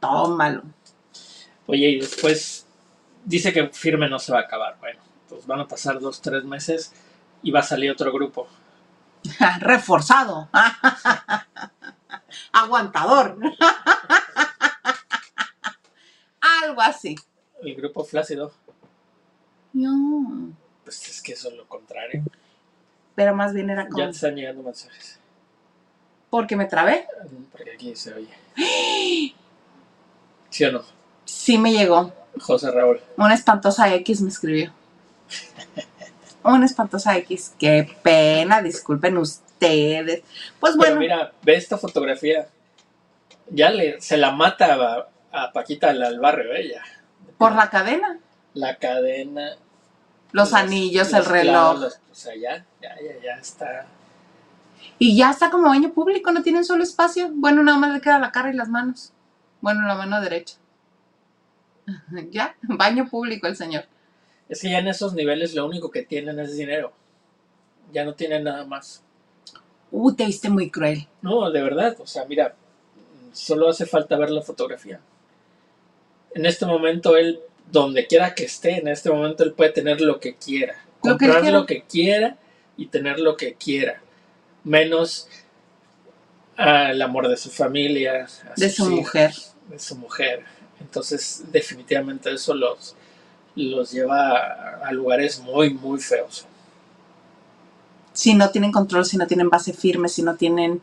Tómalo. 0.00 0.62
Oye, 1.66 1.90
y 1.90 2.00
después 2.00 2.66
dice 3.24 3.52
que 3.52 3.68
firme 3.68 4.08
no 4.08 4.18
se 4.18 4.32
va 4.32 4.38
a 4.38 4.42
acabar. 4.42 4.76
Bueno, 4.80 5.00
pues 5.28 5.46
van 5.46 5.60
a 5.60 5.68
pasar 5.68 5.98
dos, 5.98 6.20
tres 6.20 6.44
meses 6.44 6.92
y 7.46 7.52
va 7.52 7.60
a 7.60 7.62
salir 7.62 7.92
otro 7.92 8.12
grupo. 8.12 8.48
Reforzado. 9.60 10.48
Aguantador. 12.52 13.38
Algo 16.64 16.80
así. 16.82 17.14
El 17.62 17.76
grupo 17.76 18.02
flácido. 18.02 18.52
No. 19.74 20.50
Pues 20.82 21.08
es 21.08 21.22
que 21.22 21.34
eso 21.34 21.50
es 21.50 21.54
lo 21.56 21.68
contrario. 21.68 22.24
Pero 23.14 23.32
más 23.36 23.54
bien 23.54 23.70
era 23.70 23.84
Ya 23.84 23.90
como. 23.90 24.04
te 24.06 24.10
están 24.10 24.34
llegando 24.34 24.64
mensajes. 24.64 25.20
Porque 26.28 26.56
me 26.56 26.64
trabé. 26.66 27.06
Porque 27.52 27.74
aquí 27.74 27.94
se 27.94 28.12
oye. 28.12 28.34
¿Sí 30.50 30.64
o 30.64 30.72
no? 30.72 30.82
Sí 31.24 31.58
me 31.58 31.72
llegó. 31.72 32.12
José 32.40 32.72
Raúl. 32.72 33.00
Una 33.16 33.34
espantosa 33.34 33.94
X 33.94 34.20
me 34.20 34.30
escribió. 34.30 34.72
Una 36.46 36.66
espantosa 36.66 37.16
X. 37.18 37.54
Qué 37.58 37.96
pena, 38.02 38.62
disculpen 38.62 39.16
ustedes. 39.18 40.22
Pues 40.60 40.76
bueno, 40.76 40.94
Pero 40.94 41.00
mira, 41.00 41.32
ve 41.42 41.54
esta 41.56 41.76
fotografía. 41.76 42.48
Ya 43.50 43.70
le, 43.70 44.00
se 44.00 44.16
la 44.16 44.32
mata 44.32 44.74
a, 44.74 45.08
a 45.44 45.52
Paquita 45.52 45.90
al, 45.90 46.18
barrio, 46.20 46.52
ella. 46.54 46.82
por 47.38 47.54
la 47.54 47.68
cadena, 47.70 48.18
La 48.54 48.76
cadena. 48.76 49.56
los 50.32 50.52
anillos, 50.52 51.12
el 51.12 51.24
reloj. 51.24 51.52
clavos, 51.78 52.00
o 52.10 52.14
sea, 52.14 52.34
ya, 52.34 52.64
ya, 52.80 52.94
ya, 53.00 53.22
ya 53.22 53.34
está. 53.40 53.86
Y 54.98 55.16
ya 55.16 55.30
está 55.30 55.50
como 55.50 55.68
baño 55.68 55.92
público, 55.92 56.30
no 56.32 56.42
tiene 56.42 56.58
un 56.58 56.64
solo 56.64 56.82
espacio. 56.82 57.28
Bueno, 57.32 57.62
nada 57.62 57.78
más 57.78 57.92
le 57.92 58.00
queda 58.00 58.18
la 58.18 58.32
cara 58.32 58.50
y 58.50 58.54
las 58.56 58.68
manos. 58.68 59.12
Bueno, 59.60 59.86
la 59.86 59.94
mano 59.96 60.20
derecha. 60.20 60.56
Ya, 62.30 62.56
baño 62.62 63.08
público 63.08 63.46
el 63.46 63.56
señor. 63.56 63.84
Es 64.48 64.60
que 64.60 64.70
ya 64.70 64.78
en 64.78 64.88
esos 64.88 65.14
niveles 65.14 65.54
lo 65.54 65.66
único 65.66 65.90
que 65.90 66.02
tienen 66.02 66.38
es 66.38 66.56
dinero. 66.56 66.92
Ya 67.92 68.04
no 68.04 68.14
tienen 68.14 68.44
nada 68.44 68.64
más. 68.64 69.02
Uh, 69.90 70.14
te 70.14 70.26
viste 70.26 70.50
muy 70.50 70.70
cruel. 70.70 71.06
No, 71.22 71.50
de 71.50 71.62
verdad. 71.62 71.96
O 72.00 72.06
sea, 72.06 72.24
mira, 72.26 72.54
solo 73.32 73.68
hace 73.68 73.86
falta 73.86 74.16
ver 74.16 74.30
la 74.30 74.42
fotografía. 74.42 75.00
En 76.34 76.46
este 76.46 76.66
momento 76.66 77.16
él, 77.16 77.40
donde 77.70 78.06
quiera 78.06 78.34
que 78.34 78.44
esté, 78.44 78.78
en 78.78 78.88
este 78.88 79.10
momento 79.10 79.44
él 79.44 79.52
puede 79.52 79.70
tener 79.70 80.00
lo 80.00 80.20
que 80.20 80.36
quiera. 80.36 80.74
Lo 81.02 81.16
que 81.16 81.26
Comprar 81.26 81.52
lo 81.52 81.66
que 81.66 81.82
quiera 81.82 82.36
y 82.76 82.86
tener 82.86 83.18
lo 83.20 83.36
que 83.36 83.54
quiera. 83.54 84.00
Menos 84.64 85.28
el 86.58 87.02
amor 87.02 87.28
de 87.28 87.36
su 87.36 87.50
familia. 87.50 88.26
De 88.56 88.68
su 88.70 88.84
hijos, 88.84 88.94
mujer. 88.94 89.34
De 89.68 89.78
su 89.78 89.96
mujer. 89.96 90.44
Entonces, 90.80 91.44
definitivamente 91.50 92.30
eso 92.32 92.54
los, 92.54 92.94
los 93.56 93.90
lleva 93.92 94.78
a, 94.84 94.92
lugares 94.92 95.40
muy, 95.40 95.74
muy 95.74 95.98
feos. 96.00 96.46
Si 98.12 98.34
no 98.34 98.50
tienen 98.50 98.72
control, 98.72 99.04
si 99.04 99.16
no 99.16 99.26
tienen 99.26 99.50
base 99.50 99.72
firme, 99.72 100.08
si 100.08 100.22
no 100.22 100.36
tienen. 100.36 100.80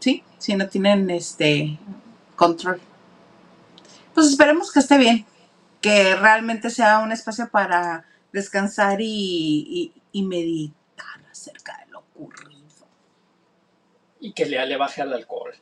Sí, 0.00 0.22
si 0.38 0.54
no 0.54 0.68
tienen 0.68 1.10
este 1.10 1.78
control. 2.36 2.80
Pues 4.14 4.28
esperemos 4.28 4.70
que 4.72 4.80
esté 4.80 4.98
bien. 4.98 5.26
Que 5.80 6.14
realmente 6.16 6.70
sea 6.70 7.00
un 7.00 7.12
espacio 7.12 7.48
para 7.50 8.04
descansar 8.32 9.00
y, 9.00 9.06
y- 9.06 9.92
y 10.12 10.22
meditar 10.22 11.20
acerca 11.30 11.76
de 11.84 11.90
lo 11.92 11.98
ocurrido. 12.00 12.64
Y 14.20 14.32
que 14.32 14.46
le, 14.46 14.64
le 14.66 14.76
baje 14.76 15.02
al 15.02 15.12
alcohol. 15.12 15.52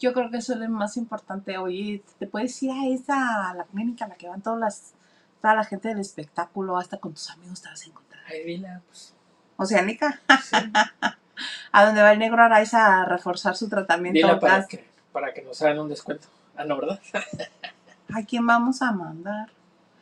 Yo 0.00 0.12
creo 0.12 0.30
que 0.30 0.38
eso 0.38 0.54
es 0.54 0.58
lo 0.58 0.68
más 0.70 0.96
importante. 0.96 1.58
Oye, 1.58 2.02
te 2.18 2.26
puedes 2.26 2.60
ir 2.62 2.70
a 2.72 2.86
esa, 2.88 3.50
a 3.50 3.54
la 3.54 3.64
clínica 3.64 4.06
a 4.06 4.08
la 4.08 4.14
que 4.16 4.28
van 4.28 4.42
todas 4.42 4.58
las, 4.58 4.92
toda 5.40 5.54
la 5.54 5.64
gente 5.64 5.88
del 5.88 6.00
espectáculo, 6.00 6.76
hasta 6.78 6.98
con 6.98 7.14
tus 7.14 7.30
amigos 7.30 7.60
te 7.62 7.68
vas 7.68 7.82
a 7.82 7.86
encontrar. 7.86 8.22
Ay, 8.28 8.44
dile, 8.44 8.68
pues, 8.88 9.14
Oceánica, 9.56 10.20
sí. 10.42 10.56
a 11.72 11.84
donde 11.86 12.02
va 12.02 12.12
el 12.12 12.18
negro 12.18 12.42
Araiza 12.42 13.02
a 13.02 13.04
reforzar 13.04 13.56
su 13.56 13.68
tratamiento. 13.68 14.38
Para 14.40 14.66
que, 14.66 14.88
para 15.12 15.32
que 15.34 15.42
nos 15.42 15.60
hagan 15.62 15.80
un 15.80 15.88
descuento. 15.88 16.28
Ah, 16.56 16.64
no, 16.64 16.76
¿verdad? 16.78 17.00
¿A 18.14 18.22
quién 18.24 18.46
vamos 18.46 18.82
a 18.82 18.92
mandar? 18.92 19.48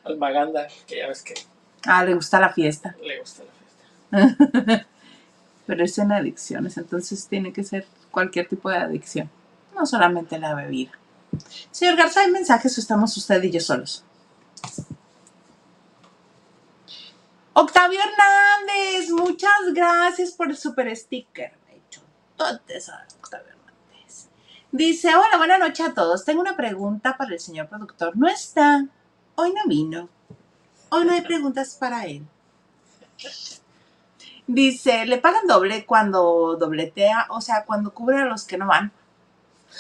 Al 0.05 0.17
Maganda, 0.17 0.67
que 0.87 0.99
ya 0.99 1.09
ves 1.09 1.23
que 1.23 1.35
Ah, 1.87 2.05
le 2.05 2.15
gusta 2.15 2.41
la 2.41 2.51
fiesta. 2.53 2.97
le 3.05 3.21
gusta 3.21 3.43
la 3.45 4.21
fiesta. 4.21 4.87
Pero 5.67 5.85
es 5.85 5.99
en 5.99 6.13
adicciones, 6.13 6.77
entonces 6.79 7.27
tiene 7.29 7.53
que 7.53 7.63
ser 7.63 7.87
cualquier 8.11 8.49
tipo 8.49 8.71
de 8.71 8.79
adicción. 8.79 9.31
No 9.75 9.85
solamente 9.87 10.39
la 10.39 10.55
bebida. 10.55 10.93
Señor 11.71 11.97
Garza, 11.97 12.21
¿hay 12.23 12.31
mensajes 12.31 12.77
o 12.79 12.81
estamos 12.81 13.15
usted 13.17 13.43
y 13.43 13.51
yo 13.51 13.61
solos? 13.61 14.03
Octavio 17.61 17.99
Hernández, 17.99 19.11
muchas 19.11 19.51
gracias 19.75 20.31
por 20.31 20.49
el 20.49 20.57
super 20.57 20.95
sticker. 20.97 21.51
De 21.67 21.77
hecho, 21.77 22.01
Octavio 22.37 23.49
Hernández. 23.49 24.29
Dice, 24.71 25.09
hola, 25.17 25.39
buenas 25.39 25.59
noches 25.59 25.89
a 25.89 25.93
todos. 25.93 26.25
Tengo 26.25 26.41
una 26.41 26.57
pregunta 26.57 27.17
para 27.17 27.33
el 27.33 27.41
señor 27.41 27.67
productor. 27.67 28.17
No 28.17 28.29
está. 28.29 28.87
Hoy 29.35 29.53
no 29.53 29.63
vino. 29.67 30.09
Hoy 30.91 31.05
no 31.05 31.13
hay 31.15 31.23
preguntas 31.23 31.77
para 31.81 32.05
él. 32.05 32.25
Dice, 34.47 35.05
le 35.07 35.19
pagan 35.19 35.49
doble 35.49 35.85
cuando 35.85 36.55
dobletea, 36.55 37.27
o 37.31 37.41
sea, 37.41 37.65
cuando 37.65 37.93
cubre 37.93 38.19
a 38.19 38.27
los 38.27 38.45
que 38.45 38.57
no 38.57 38.69
van. 38.69 38.93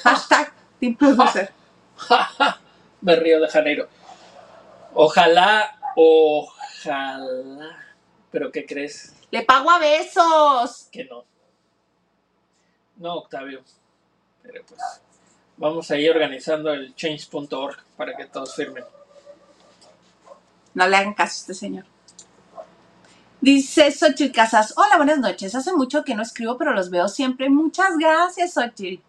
Hashtag 0.02 0.52
Team 0.80 0.96
Producer. 0.96 1.52
Me 3.02 3.14
río 3.14 3.40
de 3.40 3.48
Janeiro. 3.48 3.88
Ojalá, 4.94 5.78
ojalá. 6.86 7.76
Pero 8.30 8.52
¿qué 8.52 8.66
crees? 8.66 9.14
Le 9.30 9.42
pago 9.44 9.70
a 9.70 9.78
besos. 9.78 10.88
Que 10.90 11.04
no. 11.04 11.24
No, 12.96 13.14
Octavio. 13.14 13.62
Pero 14.42 14.64
pues 14.66 14.80
vamos 15.56 15.90
a 15.90 15.96
ir 15.96 16.10
organizando 16.10 16.72
el 16.72 16.94
change.org 16.94 17.76
para 17.96 18.16
que 18.16 18.26
todos 18.26 18.54
firmen. 18.54 18.84
No 20.74 20.86
le 20.86 20.96
hagan 20.96 21.14
caso 21.14 21.32
a 21.32 21.40
este 21.40 21.54
señor. 21.54 21.84
Dice 23.40 23.92
Xochitl 23.92 24.34
Casas, 24.34 24.74
hola, 24.76 24.96
buenas 24.96 25.18
noches. 25.18 25.54
Hace 25.54 25.72
mucho 25.72 26.04
que 26.04 26.14
no 26.14 26.22
escribo, 26.22 26.58
pero 26.58 26.72
los 26.72 26.90
veo 26.90 27.08
siempre. 27.08 27.48
Muchas 27.48 27.96
gracias, 27.96 28.54
Xochitl. 28.54 29.02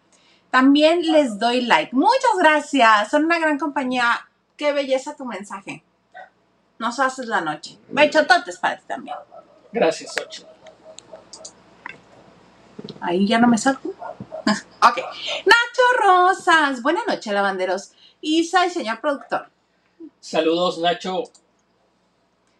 También 0.50 1.02
les 1.02 1.38
doy 1.38 1.62
like. 1.62 1.94
Muchas 1.94 2.36
gracias. 2.38 3.10
Son 3.10 3.24
una 3.24 3.38
gran 3.38 3.58
compañía. 3.58 4.28
Qué 4.56 4.72
belleza 4.72 5.16
tu 5.16 5.24
mensaje. 5.24 5.84
Nos 6.80 6.98
haces 6.98 7.26
la 7.26 7.42
noche. 7.42 7.78
Bechototes 7.90 8.56
para 8.56 8.78
ti 8.78 8.84
también. 8.86 9.14
Gracias, 9.70 10.14
Ocho. 10.18 10.48
Ahí 13.02 13.28
ya 13.28 13.38
no 13.38 13.46
me 13.46 13.58
salgo. 13.58 13.90
ok. 14.46 14.96
Nacho 15.44 16.02
Rosas. 16.02 16.80
Buenas 16.80 17.06
noches, 17.06 17.30
lavanderos. 17.34 17.92
Isa 18.22 18.64
y 18.64 18.70
señor 18.70 18.98
productor. 19.02 19.50
Saludos, 20.20 20.78
Nacho. 20.78 21.24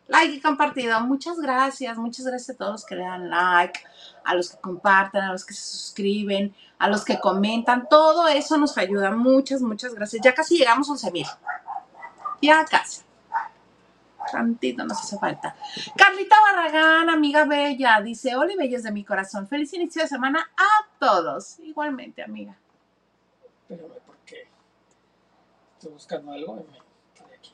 Like 0.08 0.34
y 0.34 0.40
compartido. 0.42 1.00
Muchas 1.00 1.38
gracias. 1.38 1.96
Muchas 1.96 2.26
gracias 2.26 2.54
a 2.54 2.58
todos 2.58 2.72
los 2.72 2.84
que 2.84 2.96
le 2.96 3.04
dan 3.04 3.30
like, 3.30 3.80
a 4.22 4.34
los 4.34 4.50
que 4.50 4.60
comparten, 4.60 5.22
a 5.22 5.32
los 5.32 5.46
que 5.46 5.54
se 5.54 5.62
suscriben, 5.62 6.54
a 6.78 6.90
los 6.90 7.06
que 7.06 7.18
comentan. 7.18 7.88
Todo 7.88 8.28
eso 8.28 8.58
nos 8.58 8.76
ayuda. 8.76 9.12
Muchas, 9.12 9.62
muchas 9.62 9.94
gracias. 9.94 10.22
Ya 10.22 10.34
casi 10.34 10.58
llegamos 10.58 10.90
a 10.90 10.92
11 10.92 11.10
mil. 11.10 11.26
Ya 12.42 12.66
casi. 12.66 13.00
Tantito 14.30 14.84
nos 14.84 14.98
hace 14.98 15.18
falta. 15.18 15.54
Carlita 15.96 16.36
Barragán, 16.40 17.10
amiga 17.10 17.44
bella, 17.44 18.00
dice: 18.00 18.36
Hola, 18.36 18.54
bellos 18.56 18.82
de 18.82 18.92
mi 18.92 19.04
corazón. 19.04 19.48
Feliz 19.48 19.72
inicio 19.74 20.02
de 20.02 20.08
semana 20.08 20.50
a 20.56 20.86
todos. 20.98 21.58
Igualmente, 21.60 22.22
amiga. 22.22 22.56
Espérame, 23.62 24.00
porque 24.06 24.48
estoy 25.74 25.92
buscando 25.92 26.32
algo 26.32 26.56
y 26.56 26.72
me 26.72 26.78
quedé 27.14 27.36
aquí. 27.36 27.52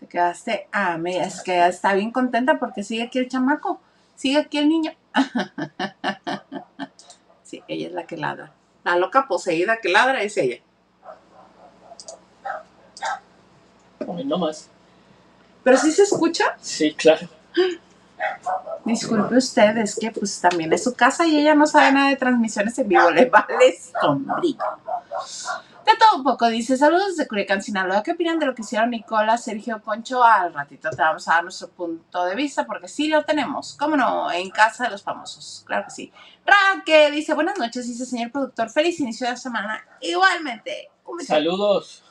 Te 0.00 0.06
quedaste, 0.06 0.68
ah, 0.72 0.98
mira, 0.98 1.24
es 1.24 1.42
que 1.42 1.66
está 1.66 1.94
bien 1.94 2.10
contenta 2.10 2.58
porque 2.58 2.82
sigue 2.82 3.04
aquí 3.04 3.18
el 3.18 3.28
chamaco, 3.28 3.80
sigue 4.14 4.38
aquí 4.38 4.58
el 4.58 4.68
niño. 4.68 4.92
sí, 7.42 7.62
ella 7.68 7.88
es 7.88 7.92
la 7.92 8.06
que 8.06 8.16
ladra. 8.16 8.52
La 8.84 8.96
loca 8.96 9.28
poseída 9.28 9.78
que 9.80 9.88
ladra 9.88 10.22
es 10.22 10.36
ella. 10.36 10.60
No 14.24 14.38
más. 14.38 14.68
Pero 15.62 15.76
sí 15.76 15.92
se 15.92 16.02
escucha. 16.02 16.56
Sí, 16.60 16.94
claro. 16.94 17.28
Disculpe 18.84 19.36
usted, 19.36 19.76
es 19.78 19.96
que 19.96 20.10
pues 20.10 20.40
también 20.40 20.72
es 20.72 20.84
su 20.84 20.94
casa 20.94 21.26
y 21.26 21.38
ella 21.38 21.54
no 21.54 21.66
sabe 21.66 21.92
nada 21.92 22.08
de 22.08 22.16
transmisiones 22.16 22.76
en 22.78 22.88
vivo, 22.88 23.10
le 23.10 23.26
vale 23.26 23.78
sombrilla. 24.00 24.64
De 25.84 25.96
todo 25.96 26.18
un 26.18 26.22
poco, 26.24 26.48
dice, 26.48 26.76
saludos 26.76 27.16
de 27.16 27.26
Culiacán, 27.26 27.62
Sinaloa. 27.62 28.02
¿Qué 28.02 28.12
opinan 28.12 28.38
de 28.38 28.46
lo 28.46 28.54
que 28.54 28.62
hicieron 28.62 28.90
Nicola, 28.90 29.36
Sergio, 29.36 29.82
Concho? 29.82 30.22
Al 30.22 30.54
ratito 30.54 30.90
te 30.90 31.02
vamos 31.02 31.26
a 31.28 31.34
dar 31.34 31.42
nuestro 31.42 31.68
punto 31.68 32.24
de 32.24 32.36
vista, 32.36 32.64
porque 32.64 32.88
sí 32.88 33.08
lo 33.08 33.24
tenemos, 33.24 33.74
¿cómo 33.78 33.96
no? 33.96 34.30
En 34.30 34.50
casa 34.50 34.84
de 34.84 34.90
los 34.90 35.02
famosos, 35.02 35.64
claro 35.66 35.84
que 35.84 35.90
sí. 35.90 36.12
Raque 36.44 37.10
dice, 37.10 37.34
buenas 37.34 37.58
noches, 37.58 37.86
dice 37.86 38.06
señor 38.06 38.30
productor, 38.30 38.70
feliz 38.70 38.98
inicio 39.00 39.28
de 39.28 39.36
semana. 39.36 39.84
Igualmente. 40.00 40.90
Un. 41.04 41.20
Saludos. 41.20 42.04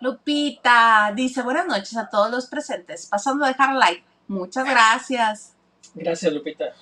Lupita 0.00 1.12
dice, 1.14 1.42
buenas 1.42 1.66
noches 1.66 1.96
a 1.96 2.08
todos 2.08 2.30
los 2.30 2.46
presentes, 2.46 3.06
pasando 3.06 3.44
a 3.44 3.48
dejar 3.48 3.74
like. 3.74 4.04
Muchas 4.28 4.64
gracias. 4.64 5.54
Gracias, 5.94 6.32
Lupita. 6.32 6.74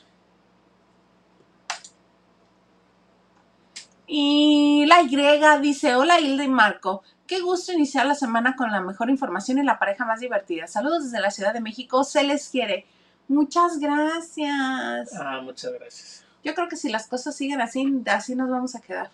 Y 4.06 4.85
la 4.87 5.02
Y 5.02 5.61
dice, 5.61 5.94
hola 5.94 6.21
Hilda 6.21 6.44
y 6.44 6.49
Marco, 6.49 7.02
qué 7.26 7.40
gusto 7.40 7.73
iniciar 7.73 8.06
la 8.06 8.14
semana 8.14 8.54
con 8.56 8.71
la 8.71 8.80
mejor 8.80 9.09
información 9.09 9.59
y 9.59 9.62
la 9.62 9.78
pareja 9.78 10.04
más 10.04 10.21
divertida. 10.21 10.66
Saludos 10.66 11.04
desde 11.04 11.21
la 11.21 11.30
Ciudad 11.30 11.54
de 11.54 11.61
México, 11.61 12.04
se 12.04 12.23
les 12.23 12.49
quiere. 12.49 12.87
Muchas 13.28 13.78
gracias. 13.78 15.11
Ah, 15.18 15.40
muchas 15.42 15.73
gracias. 15.73 16.25
Yo 16.42 16.54
creo 16.54 16.68
que 16.68 16.76
si 16.76 16.90
las 16.90 17.06
cosas 17.06 17.35
siguen 17.35 17.61
así, 17.62 18.02
así 18.06 18.35
nos 18.35 18.50
vamos 18.50 18.75
a 18.75 18.80
quedar. 18.80 19.11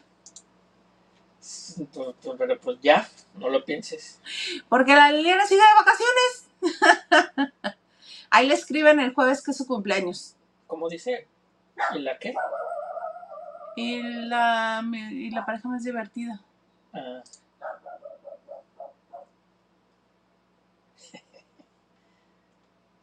Pero 2.39 2.61
pues 2.61 2.79
ya, 2.83 3.09
no 3.35 3.49
lo 3.49 3.65
pienses. 3.65 4.21
Porque 4.69 4.95
la 4.95 5.11
Liliana 5.11 5.47
sigue 5.47 5.63
de 5.63 5.75
vacaciones. 5.77 6.49
Ahí 8.31 8.47
le 8.47 8.55
escriben 8.55 9.01
el 9.01 9.15
jueves 9.15 9.43
que 9.43 9.53
es 9.53 9.57
su 9.57 9.67
cumpleaños. 9.67 10.37
¿Cómo 10.67 10.87
dice? 10.89 11.27
¿Y 11.95 12.01
la 12.01 12.19
qué? 12.19 12.35
Y 13.77 14.03
la, 14.03 14.83
y 14.93 15.31
la 15.31 15.47
pareja 15.47 15.69
más 15.69 15.85
divertida. 15.85 16.41
Ah. 16.93 17.23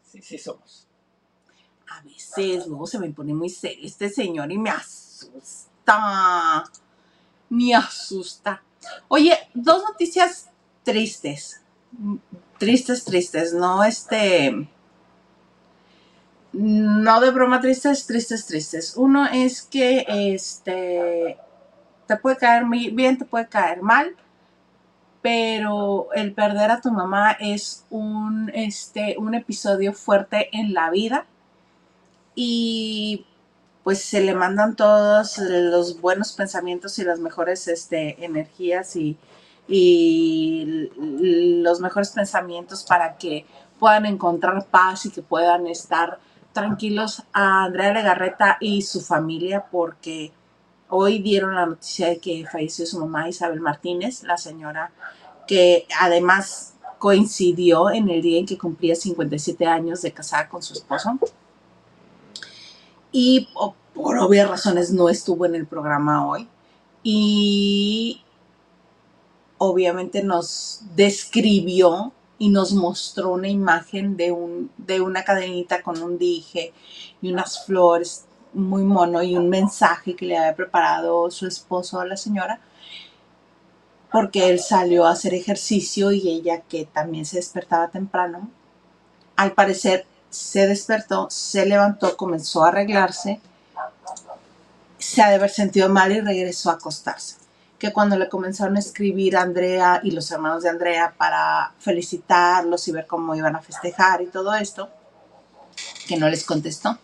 Sí, 0.03 0.21
sí 0.21 0.37
somos. 0.37 0.87
A 1.89 2.01
veces 2.01 2.65
luego 2.65 2.87
se 2.87 2.97
me 2.97 3.09
pone 3.09 3.33
muy 3.33 3.49
serio 3.49 3.85
este 3.85 4.09
señor 4.09 4.49
y 4.51 4.57
me 4.57 4.69
asusta. 4.69 6.63
Me 7.49 7.73
asusta. 7.73 8.61
Oye, 9.07 9.37
dos 9.53 9.83
noticias 9.83 10.49
tristes. 10.83 11.61
Tristes, 12.57 13.03
tristes, 13.05 13.53
no 13.53 13.83
este. 13.83 14.67
No 16.53 17.19
de 17.19 17.31
broma 17.31 17.61
tristes, 17.61 18.07
tristes, 18.07 18.45
tristes. 18.47 18.97
Uno 18.97 19.25
es 19.25 19.61
que 19.61 20.05
este 20.07 21.37
te 22.07 22.17
puede 22.17 22.37
caer 22.37 22.63
bien, 22.65 23.17
te 23.17 23.25
puede 23.25 23.47
caer 23.47 23.81
mal, 23.81 24.15
pero 25.21 26.07
el 26.13 26.33
perder 26.33 26.71
a 26.71 26.81
tu 26.81 26.91
mamá 26.91 27.33
es 27.33 27.85
un, 27.89 28.49
este, 28.53 29.15
un 29.19 29.35
episodio 29.35 29.93
fuerte 29.93 30.49
en 30.57 30.73
la 30.73 30.89
vida 30.89 31.25
y 32.33 33.25
pues 33.87 34.03
se 34.03 34.19
le 34.19 34.35
mandan 34.35 34.75
todos 34.75 35.37
los 35.37 36.01
buenos 36.01 36.33
pensamientos 36.33 36.99
y 36.99 37.05
las 37.05 37.21
mejores 37.21 37.69
este, 37.69 38.21
energías 38.25 38.97
y, 38.97 39.17
y 39.65 40.89
los 41.63 41.79
mejores 41.79 42.09
pensamientos 42.09 42.83
para 42.83 43.15
que 43.15 43.45
puedan 43.79 44.05
encontrar 44.05 44.65
paz 44.65 45.05
y 45.05 45.09
que 45.09 45.21
puedan 45.21 45.67
estar 45.67 46.19
tranquilos 46.51 47.23
a 47.31 47.63
Andrea 47.63 47.93
Legarreta 47.93 48.57
y 48.59 48.81
su 48.81 48.99
familia 48.99 49.67
porque 49.71 50.33
hoy 50.89 51.19
dieron 51.19 51.55
la 51.55 51.67
noticia 51.67 52.09
de 52.09 52.17
que 52.17 52.45
falleció 52.45 52.85
su 52.85 52.99
mamá 52.99 53.29
Isabel 53.29 53.61
Martínez, 53.61 54.21
la 54.23 54.37
señora 54.37 54.91
que 55.47 55.87
además 55.97 56.73
coincidió 56.97 57.89
en 57.89 58.09
el 58.09 58.21
día 58.21 58.39
en 58.39 58.47
que 58.47 58.57
cumplía 58.57 58.97
57 58.97 59.65
años 59.65 60.01
de 60.01 60.11
casada 60.11 60.49
con 60.49 60.61
su 60.61 60.73
esposo. 60.73 61.17
Y 63.11 63.49
por 63.97 64.17
obvias 64.19 64.49
razones 64.49 64.91
no 64.91 65.09
estuvo 65.09 65.45
en 65.45 65.55
el 65.55 65.65
programa 65.65 66.27
hoy. 66.27 66.47
Y 67.03 68.23
obviamente 69.57 70.23
nos 70.23 70.81
describió 70.95 72.13
y 72.37 72.49
nos 72.49 72.73
mostró 72.73 73.31
una 73.31 73.49
imagen 73.49 74.15
de, 74.15 74.31
un, 74.31 74.71
de 74.77 75.01
una 75.01 75.23
cadenita 75.23 75.81
con 75.81 76.01
un 76.01 76.17
dije 76.17 76.73
y 77.21 77.31
unas 77.31 77.65
flores 77.65 78.25
muy 78.53 78.83
mono 78.83 79.23
y 79.23 79.35
un 79.35 79.49
mensaje 79.49 80.15
que 80.15 80.25
le 80.25 80.37
había 80.37 80.55
preparado 80.55 81.29
su 81.31 81.47
esposo 81.47 81.99
a 81.99 82.05
la 82.05 82.17
señora 82.17 82.61
porque 84.11 84.49
él 84.49 84.59
salió 84.59 85.05
a 85.05 85.11
hacer 85.11 85.33
ejercicio 85.33 86.11
y 86.11 86.29
ella 86.29 86.61
que 86.61 86.85
también 86.85 87.25
se 87.25 87.37
despertaba 87.37 87.89
temprano, 87.89 88.49
al 89.35 89.51
parecer 89.53 90.05
se 90.29 90.67
despertó, 90.67 91.27
se 91.29 91.65
levantó, 91.65 92.15
comenzó 92.17 92.63
a 92.63 92.69
arreglarse, 92.69 93.41
se 95.07 95.21
ha 95.21 95.29
de 95.29 95.35
haber 95.35 95.49
sentido 95.49 95.87
mal 95.87 96.11
y 96.11 96.19
regresó 96.19 96.69
a 96.69 96.73
acostarse. 96.73 97.37
Que 97.79 97.93
cuando 97.93 98.17
le 98.17 98.27
comenzaron 98.27 98.75
a 98.75 98.79
escribir 98.79 99.37
a 99.37 99.41
Andrea 99.41 100.01
y 100.03 100.11
los 100.11 100.29
hermanos 100.31 100.63
de 100.63 100.69
Andrea 100.69 101.13
para 101.17 101.71
felicitarlos 101.79 102.85
y 102.89 102.91
ver 102.91 103.07
cómo 103.07 103.33
iban 103.33 103.55
a 103.55 103.61
festejar 103.61 104.21
y 104.21 104.25
todo 104.25 104.53
esto, 104.53 104.89
que 106.09 106.17
no 106.17 106.27
les 106.27 106.43
contestó, 106.43 106.97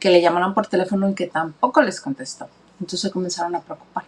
que 0.00 0.10
le 0.10 0.20
llamaron 0.20 0.52
por 0.52 0.66
teléfono 0.66 1.08
y 1.08 1.14
que 1.14 1.28
tampoco 1.28 1.80
les 1.80 2.00
contestó. 2.00 2.48
Entonces 2.80 3.12
comenzaron 3.12 3.54
a 3.54 3.60
preocupar 3.60 4.02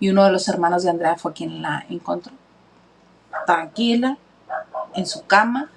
y 0.00 0.10
uno 0.10 0.24
de 0.24 0.32
los 0.32 0.48
hermanos 0.48 0.82
de 0.82 0.90
Andrea 0.90 1.14
fue 1.16 1.32
quien 1.32 1.62
la 1.62 1.86
encontró. 1.88 2.32
Tranquila, 3.46 4.18
en 4.96 5.06
su 5.06 5.24
cama. 5.24 5.70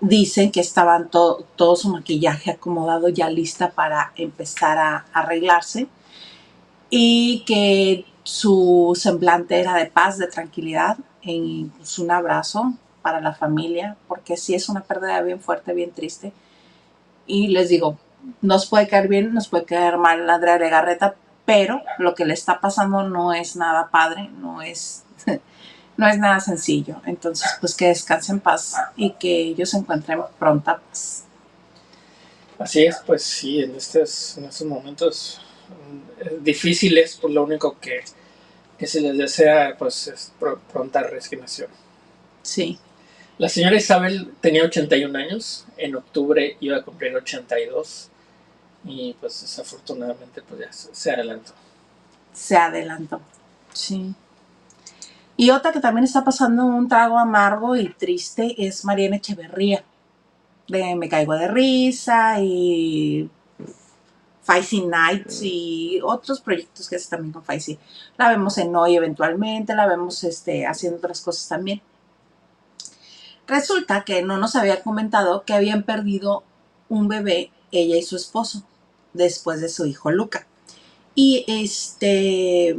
Dicen 0.00 0.50
que 0.50 0.60
estaban 0.60 1.08
todo 1.08 1.76
su 1.76 1.88
maquillaje 1.90 2.50
acomodado 2.50 3.08
ya 3.08 3.30
lista 3.30 3.70
para 3.70 4.12
empezar 4.16 4.78
a 4.78 5.06
arreglarse 5.12 5.86
y 6.90 7.44
que 7.46 8.04
su 8.22 8.92
semblante 8.96 9.60
era 9.60 9.74
de 9.74 9.86
paz, 9.86 10.18
de 10.18 10.26
tranquilidad, 10.26 10.96
y 11.22 11.70
pues, 11.76 11.98
un 11.98 12.10
abrazo 12.10 12.74
para 13.02 13.20
la 13.20 13.34
familia, 13.34 13.96
porque 14.08 14.36
sí 14.36 14.54
es 14.54 14.68
una 14.68 14.82
pérdida 14.82 15.20
bien 15.22 15.40
fuerte, 15.40 15.74
bien 15.74 15.92
triste. 15.92 16.32
Y 17.26 17.48
les 17.48 17.68
digo, 17.68 17.98
nos 18.40 18.66
puede 18.66 18.88
caer 18.88 19.08
bien, 19.08 19.34
nos 19.34 19.48
puede 19.48 19.64
caer 19.64 19.98
mal 19.98 20.28
Andrea 20.28 20.58
Legarreta, 20.58 21.14
pero 21.44 21.82
lo 21.98 22.14
que 22.14 22.24
le 22.24 22.34
está 22.34 22.60
pasando 22.60 23.02
no 23.02 23.34
es 23.34 23.56
nada 23.56 23.90
padre, 23.90 24.30
no 24.40 24.62
es, 24.62 25.04
no 25.96 26.08
es 26.08 26.18
nada 26.18 26.40
sencillo. 26.40 27.00
Entonces, 27.04 27.50
pues 27.60 27.74
que 27.74 27.88
descanse 27.88 28.32
en 28.32 28.40
paz 28.40 28.76
y 28.96 29.10
que 29.10 29.42
ellos 29.42 29.70
se 29.70 29.78
encuentren 29.78 30.20
pronta 30.38 30.78
paz. 30.78 31.24
Así 32.58 32.86
es, 32.86 33.02
pues 33.04 33.22
sí, 33.22 33.60
en 33.60 33.74
estos, 33.74 34.38
en 34.38 34.44
estos 34.44 34.66
momentos 34.66 35.40
difíciles, 36.40 37.18
pues 37.20 37.32
lo 37.32 37.44
único 37.44 37.78
que, 37.80 38.00
que 38.78 38.86
se 38.86 39.00
les 39.00 39.16
desea 39.16 39.76
pues 39.78 40.08
es 40.08 40.32
pronta 40.72 41.02
resignación. 41.02 41.68
Sí. 42.42 42.78
La 43.38 43.48
señora 43.48 43.76
Isabel 43.76 44.32
tenía 44.40 44.64
81 44.64 45.18
años, 45.18 45.66
en 45.76 45.96
octubre 45.96 46.56
iba 46.60 46.76
a 46.76 46.82
cumplir 46.82 47.14
82 47.16 48.08
y 48.84 49.16
pues 49.18 49.40
desafortunadamente 49.40 50.42
pues 50.42 50.60
ya 50.60 50.72
se 50.72 51.10
adelantó. 51.10 51.52
Se 52.32 52.56
adelantó, 52.56 53.20
sí. 53.72 54.14
Y 55.36 55.50
otra 55.50 55.72
que 55.72 55.80
también 55.80 56.04
está 56.04 56.22
pasando 56.22 56.64
un 56.64 56.88
trago 56.88 57.18
amargo 57.18 57.74
y 57.74 57.88
triste 57.88 58.54
es 58.58 58.84
Mariana 58.84 59.16
Echeverría. 59.16 59.84
De 60.68 60.94
Me 60.94 61.08
Caigo 61.08 61.34
de 61.34 61.48
Risa 61.48 62.40
y 62.40 63.28
Faisy 64.44 64.82
Nights 64.82 65.40
y 65.42 66.00
otros 66.02 66.40
proyectos 66.40 66.88
que 66.88 66.96
hace 66.96 67.08
también 67.08 67.32
con 67.32 67.42
Faisy. 67.42 67.78
La 68.18 68.28
vemos 68.28 68.58
en 68.58 68.76
Hoy 68.76 68.94
eventualmente, 68.94 69.74
la 69.74 69.86
vemos 69.86 70.22
este, 70.22 70.66
haciendo 70.66 70.98
otras 70.98 71.22
cosas 71.22 71.48
también. 71.48 71.80
Resulta 73.46 74.04
que 74.04 74.22
no 74.22 74.38
nos 74.38 74.54
había 74.54 74.82
comentado 74.82 75.44
que 75.44 75.54
habían 75.54 75.82
perdido 75.82 76.44
un 76.88 77.08
bebé 77.08 77.50
ella 77.72 77.96
y 77.96 78.02
su 78.02 78.16
esposo 78.16 78.62
después 79.12 79.60
de 79.60 79.68
su 79.68 79.86
hijo 79.86 80.10
Luca. 80.10 80.46
Y 81.14 81.44
este 81.48 82.76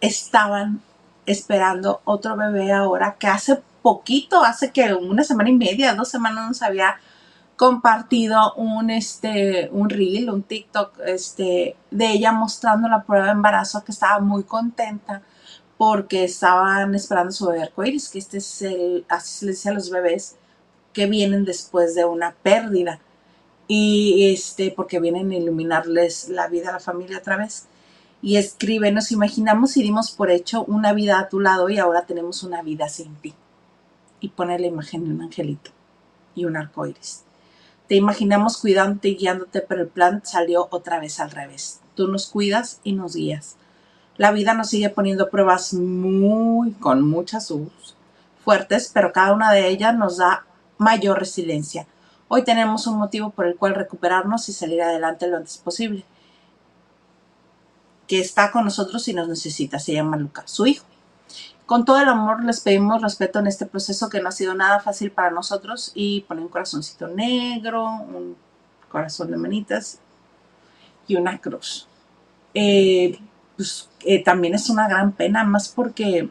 estaban 0.00 0.82
esperando 1.24 2.00
otro 2.04 2.36
bebé 2.36 2.72
ahora 2.72 3.16
que 3.18 3.26
hace 3.26 3.62
poquito, 3.82 4.44
hace 4.44 4.72
que 4.72 4.94
una 4.94 5.24
semana 5.24 5.50
y 5.50 5.54
media, 5.54 5.94
dos 5.94 6.08
semanas 6.08 6.48
nos 6.48 6.62
había 6.62 6.98
compartido 7.56 8.54
un 8.54 8.90
este 8.90 9.70
un 9.72 9.88
reel, 9.88 10.30
un 10.30 10.42
TikTok 10.42 11.00
este 11.06 11.76
de 11.90 12.12
ella 12.12 12.32
mostrando 12.32 12.88
la 12.88 13.04
prueba 13.04 13.26
de 13.26 13.32
embarazo 13.32 13.84
que 13.84 13.92
estaba 13.92 14.20
muy 14.20 14.44
contenta 14.44 15.22
porque 15.78 16.24
estaban 16.24 16.94
esperando 16.94 17.32
su 17.32 17.46
bebé 17.46 17.62
arcoíris, 17.64 18.08
que 18.08 18.18
este 18.18 18.38
es 18.38 18.62
el 18.62 19.04
así 19.08 19.38
se 19.38 19.46
le 19.46 19.52
dice 19.52 19.68
a 19.70 19.72
los 19.72 19.90
bebés 19.90 20.36
que 20.92 21.06
vienen 21.06 21.44
después 21.44 21.94
de 21.94 22.04
una 22.06 22.34
pérdida 22.42 23.00
y 23.68 24.32
este, 24.32 24.70
porque 24.70 25.00
vienen 25.00 25.30
a 25.30 25.36
iluminarles 25.36 26.28
la 26.28 26.48
vida 26.48 26.70
a 26.70 26.72
la 26.72 26.80
familia 26.80 27.18
otra 27.18 27.36
vez. 27.36 27.66
Y 28.22 28.36
escribe, 28.36 28.90
nos 28.92 29.12
imaginamos 29.12 29.76
y 29.76 29.82
dimos 29.82 30.10
por 30.10 30.30
hecho 30.30 30.64
una 30.64 30.92
vida 30.94 31.18
a 31.18 31.28
tu 31.28 31.40
lado 31.40 31.68
y 31.68 31.78
ahora 31.78 32.06
tenemos 32.06 32.42
una 32.42 32.62
vida 32.62 32.88
sin 32.88 33.14
ti. 33.16 33.34
Y 34.20 34.30
pone 34.30 34.58
la 34.58 34.66
imagen 34.66 35.04
de 35.04 35.10
un 35.10 35.20
angelito 35.20 35.70
y 36.34 36.46
un 36.46 36.56
arco 36.56 36.86
iris. 36.86 37.25
Te 37.88 37.94
imaginamos 37.94 38.58
cuidándote 38.58 39.08
y 39.08 39.16
guiándote, 39.16 39.60
pero 39.60 39.82
el 39.82 39.88
plan 39.88 40.22
salió 40.24 40.68
otra 40.70 41.00
vez 41.00 41.20
al 41.20 41.30
revés. 41.30 41.80
Tú 41.94 42.08
nos 42.08 42.26
cuidas 42.26 42.80
y 42.84 42.92
nos 42.92 43.14
guías. 43.14 43.56
La 44.16 44.32
vida 44.32 44.54
nos 44.54 44.70
sigue 44.70 44.90
poniendo 44.90 45.30
pruebas 45.30 45.74
muy, 45.74 46.72
con 46.72 47.02
muchas 47.06 47.50
luz, 47.50 47.94
fuertes, 48.44 48.90
pero 48.92 49.12
cada 49.12 49.32
una 49.32 49.52
de 49.52 49.68
ellas 49.68 49.94
nos 49.94 50.16
da 50.16 50.46
mayor 50.78 51.18
resiliencia 51.18 51.86
Hoy 52.28 52.42
tenemos 52.42 52.88
un 52.88 52.98
motivo 52.98 53.30
por 53.30 53.46
el 53.46 53.54
cual 53.56 53.76
recuperarnos 53.76 54.48
y 54.48 54.52
salir 54.52 54.82
adelante 54.82 55.28
lo 55.28 55.36
antes 55.36 55.58
posible. 55.58 56.04
que 58.08 58.20
está 58.20 58.52
con 58.52 58.64
nosotros 58.64 59.08
y 59.08 59.14
nos 59.14 59.28
necesita. 59.28 59.80
Se 59.80 59.92
llama 59.92 60.16
Lucas, 60.16 60.48
su 60.50 60.66
hijo. 60.66 60.84
Con 61.66 61.84
todo 61.84 62.00
el 62.00 62.08
amor 62.08 62.44
les 62.44 62.60
pedimos 62.60 63.02
respeto 63.02 63.40
en 63.40 63.48
este 63.48 63.66
proceso 63.66 64.08
que 64.08 64.20
no 64.20 64.28
ha 64.28 64.32
sido 64.32 64.54
nada 64.54 64.78
fácil 64.78 65.10
para 65.10 65.32
nosotros 65.32 65.90
y 65.94 66.20
poner 66.22 66.44
un 66.44 66.48
corazoncito 66.48 67.08
negro, 67.08 67.84
un 67.84 68.36
corazón 68.88 69.32
de 69.32 69.36
manitas 69.36 69.98
y 71.08 71.16
una 71.16 71.40
cruz. 71.40 71.88
Eh, 72.54 73.18
pues 73.56 73.88
eh, 74.04 74.22
también 74.22 74.54
es 74.54 74.70
una 74.70 74.88
gran 74.88 75.12
pena, 75.12 75.42
más 75.42 75.68
porque, 75.68 76.28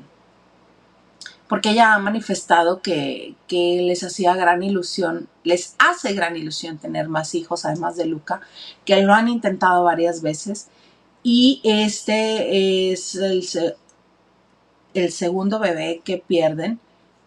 porque 1.49 1.71
ella 1.71 1.95
ha 1.95 1.99
manifestado 1.99 2.81
que, 2.81 3.35
que 3.47 3.81
les 3.81 4.03
hacía 4.03 4.35
gran 4.35 4.63
ilusión, 4.63 5.27
les 5.43 5.75
hace 5.79 6.13
gran 6.13 6.37
ilusión 6.37 6.77
tener 6.77 7.09
más 7.09 7.35
hijos, 7.35 7.65
además 7.65 7.97
de 7.97 8.05
Luca, 8.05 8.41
que 8.85 9.01
lo 9.01 9.13
han 9.13 9.27
intentado 9.27 9.83
varias 9.83 10.21
veces. 10.21 10.69
Y 11.23 11.59
este 11.63 12.91
es 12.91 13.15
el, 13.15 13.43
el 14.95 15.11
segundo 15.11 15.59
bebé 15.59 16.01
que 16.03 16.17
pierden, 16.17 16.79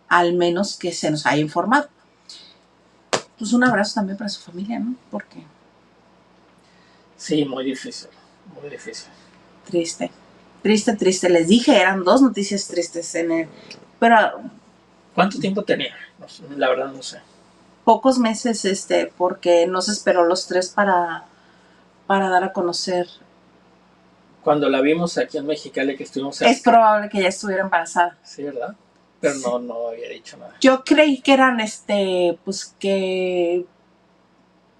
al 0.08 0.32
menos 0.32 0.76
que 0.76 0.92
se 0.92 1.10
nos 1.10 1.26
haya 1.26 1.40
informado. 1.40 1.88
Pues 3.38 3.52
un 3.52 3.62
abrazo 3.62 3.94
también 3.96 4.16
para 4.18 4.30
su 4.30 4.40
familia, 4.40 4.80
¿no? 4.80 4.96
Porque. 5.10 5.44
Sí, 7.16 7.44
muy 7.44 7.64
difícil, 7.64 8.08
muy 8.60 8.70
difícil. 8.70 9.10
Triste, 9.64 10.10
triste, 10.62 10.96
triste. 10.96 11.28
Les 11.28 11.46
dije, 11.46 11.78
eran 11.78 12.04
dos 12.04 12.22
noticias 12.22 12.66
tristes 12.66 13.14
en 13.14 13.30
el. 13.30 13.48
Pero. 14.00 14.16
¿Cuánto 15.14 15.38
tiempo 15.38 15.62
tenía? 15.62 15.94
la 16.56 16.68
verdad 16.68 16.92
no 16.92 17.02
sé. 17.02 17.20
Pocos 17.84 18.18
meses, 18.18 18.64
este, 18.64 19.12
porque 19.16 19.66
no 19.66 19.82
se 19.82 19.92
esperó 19.92 20.24
los 20.24 20.46
tres 20.46 20.68
para, 20.68 21.24
para 22.06 22.28
dar 22.28 22.44
a 22.44 22.52
conocer 22.52 23.08
cuando 24.42 24.68
la 24.68 24.80
vimos 24.80 25.18
aquí 25.18 25.38
en 25.38 25.46
Mexicali 25.46 25.96
que 25.96 26.04
estuvimos... 26.04 26.40
Es 26.42 26.62
probable 26.62 27.08
que 27.08 27.18
ella 27.18 27.28
estuviera 27.28 27.62
embarazada. 27.62 28.18
Sí, 28.22 28.42
¿verdad? 28.42 28.74
Pero 29.20 29.34
no, 29.36 29.58
no 29.58 29.88
había 29.88 30.08
dicho 30.10 30.36
nada. 30.36 30.54
Yo 30.60 30.84
creí 30.84 31.20
que 31.20 31.32
eran, 31.32 31.60
este, 31.60 32.38
pues 32.44 32.74
que 32.78 33.66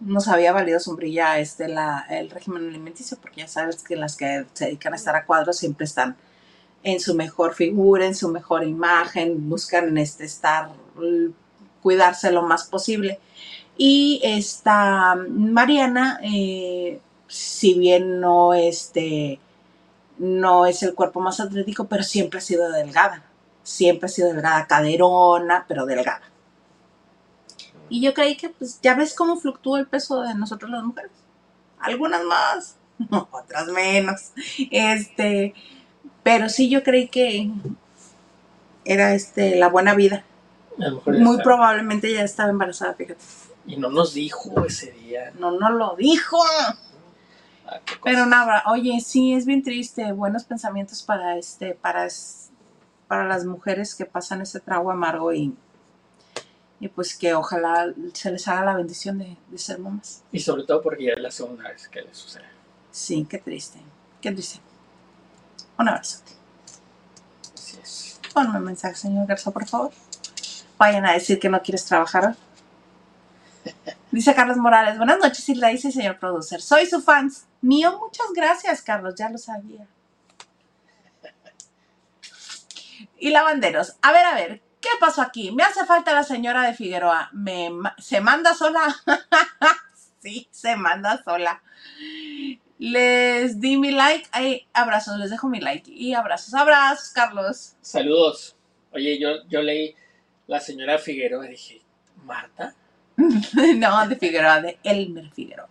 nos 0.01 0.29
había 0.29 0.53
valido 0.53 0.79
sombrilla 0.79 1.39
este, 1.39 1.69
la, 1.69 2.07
el 2.09 2.31
régimen 2.31 2.69
alimenticio, 2.69 3.19
porque 3.21 3.41
ya 3.41 3.49
sabes 3.49 3.83
que 3.83 3.97
las 3.97 4.17
que 4.17 4.47
se 4.53 4.67
dedican 4.67 4.93
a 4.93 4.97
estar 4.97 5.17
a 5.17 5.25
cuadros 5.27 5.57
siempre 5.57 5.85
están 5.85 6.17
en 6.83 7.01
su 7.01 7.15
mejor 7.15 7.55
figura, 7.55 8.07
en 8.07 8.15
su 8.15 8.29
mejor 8.29 8.65
imagen, 8.65 9.49
buscan 9.49 9.99
este, 9.99 10.25
estar, 10.25 10.71
cuidarse 11.83 12.31
lo 12.31 12.43
más 12.43 12.65
posible. 12.65 13.19
Y 13.77 14.21
esta 14.23 15.17
Mariana, 15.17 16.21
eh, 16.23 17.01
si 17.27 17.75
bien 17.75 18.21
no, 18.21 18.55
este, 18.55 19.41
no 20.19 20.67
es 20.67 20.83
el 20.83 20.95
cuerpo 20.95 21.21
más 21.21 21.41
atlético, 21.41 21.87
pero 21.87 22.03
siempre 22.03 22.39
ha 22.39 22.43
sido 22.43 22.71
delgada. 22.71 23.25
Siempre 23.63 24.07
ha 24.07 24.09
sido 24.09 24.33
delgada, 24.33 24.67
caderona, 24.67 25.65
pero 25.69 25.87
delgada. 25.87 26.23
Y 27.89 28.03
yo 28.03 28.15
creí 28.15 28.37
que, 28.37 28.51
pues, 28.51 28.81
ya 28.83 28.95
ves 28.95 29.15
cómo 29.15 29.37
fluctúa 29.37 29.79
el 29.79 29.87
peso 29.87 30.21
de 30.23 30.35
nosotros 30.35 30.71
las 30.71 30.83
mujeres. 30.83 31.11
Algunas 31.79 32.25
más, 32.25 32.77
otras 33.31 33.69
menos. 33.69 34.33
Este, 34.71 35.55
pero 36.23 36.49
sí 36.49 36.69
yo 36.69 36.83
creí 36.83 37.09
que 37.09 37.51
era 38.85 39.15
este 39.15 39.57
la 39.57 39.69
buena 39.69 39.95
vida. 39.95 40.25
Muy 41.07 41.39
probablemente 41.43 42.13
ya 42.13 42.23
estaba 42.23 42.51
embarazada, 42.51 42.95
fíjate. 42.95 43.21
Y 43.67 43.77
no 43.77 43.91
nos 43.91 44.15
dijo 44.15 44.65
ese 44.65 44.93
día. 44.93 45.33
No 45.39 45.51
nos 45.53 45.73
lo 45.73 45.97
dijo. 45.97 46.39
Ah, 47.69 47.81
Pero 48.03 48.25
nada, 48.25 48.63
oye, 48.67 48.99
sí, 49.01 49.35
es 49.35 49.45
bien 49.45 49.63
triste. 49.63 50.13
Buenos 50.13 50.45
pensamientos 50.45 51.03
para 51.03 51.37
este, 51.37 51.75
para, 51.75 52.09
para 53.07 53.25
las 53.29 53.45
mujeres 53.45 53.95
que 53.95 54.07
pasan 54.07 54.41
ese 54.41 54.61
trago 54.61 54.91
amargo 54.91 55.33
y, 55.35 55.55
y 56.81 56.89
pues 56.89 57.15
que 57.15 57.35
ojalá 57.35 57.93
se 58.15 58.33
les 58.33 58.49
haga 58.49 58.65
la 58.65 58.75
bendición 58.75 59.19
de, 59.19 59.37
ser 59.57 59.79
mamás. 59.79 60.25
Y 60.33 60.41
sobre 60.41 60.65
todo 60.65 60.81
porque 60.81 61.05
ya 61.05 61.13
es 61.13 61.21
la 61.21 61.31
segunda 61.31 61.69
vez 61.69 61.89
que 61.89 62.01
les 62.01 62.17
sucede. 62.17 62.47
Sí, 62.91 63.27
qué 63.29 63.39
triste, 63.39 63.79
qué 64.23 64.33
triste. 64.33 64.61
Un 65.79 65.89
abrazo. 65.89 66.23
Así 67.55 67.79
es. 67.83 68.21
Ponme 68.33 68.57
un 68.57 68.65
mensaje, 68.65 68.95
señor 68.95 69.27
Garza, 69.27 69.51
por 69.51 69.67
favor. 69.67 69.93
Vayan 70.79 71.05
a 71.05 71.13
decir 71.13 71.39
que 71.39 71.51
no 71.51 71.61
quieres 71.61 71.85
trabajar 71.85 72.35
Dice 74.11 74.35
Carlos 74.35 74.57
Morales, 74.57 74.97
buenas 74.97 75.19
noches, 75.19 75.49
Hilda 75.49 75.69
dice 75.69 75.93
señor 75.93 76.19
producer. 76.19 76.63
Soy 76.63 76.87
su 76.87 77.01
fans. 77.03 77.47
Mío, 77.61 77.99
muchas 77.99 78.27
gracias, 78.35 78.83
Carlos, 78.83 79.15
ya 79.17 79.29
lo 79.29 79.39
sabía. 79.39 79.87
Y 83.19 83.31
lavanderos, 83.31 83.97
a 84.01 84.13
ver, 84.13 84.25
a 84.25 84.35
ver, 84.35 84.63
¿qué 84.81 84.89
pasó 85.01 85.23
aquí? 85.23 85.51
Me 85.51 85.63
hace 85.65 85.85
falta 85.85 86.15
la 86.15 86.23
señora 86.23 86.63
de 86.63 86.75
Figueroa. 86.75 87.31
¿Me, 87.33 87.71
¿Se 87.99 88.21
manda 88.21 88.55
sola? 88.55 88.97
sí, 90.23 90.49
se 90.51 90.77
manda 90.77 91.23
sola. 91.23 91.63
Les 92.79 93.61
di 93.61 93.77
mi 93.77 93.91
like. 93.91 94.29
Ay, 94.31 94.67
abrazos, 94.73 95.19
les 95.19 95.31
dejo 95.31 95.49
mi 95.49 95.61
like. 95.61 95.91
Y 95.91 96.15
abrazos, 96.15 96.55
abrazos, 96.55 97.11
Carlos. 97.11 97.75
Saludos. 97.81 98.57
Oye, 98.93 99.19
yo, 99.19 99.45
yo 99.49 99.63
leí 99.63 99.95
la 100.47 100.61
señora 100.61 100.99
Figueroa 100.99 101.47
y 101.47 101.51
dije, 101.51 101.83
¿Marta? 102.25 102.75
no, 103.77 104.09
de 104.09 104.17
Figueroa, 104.17 104.61
de 104.61 104.79
Elmer 104.85 105.29
Figueroa. 105.33 105.69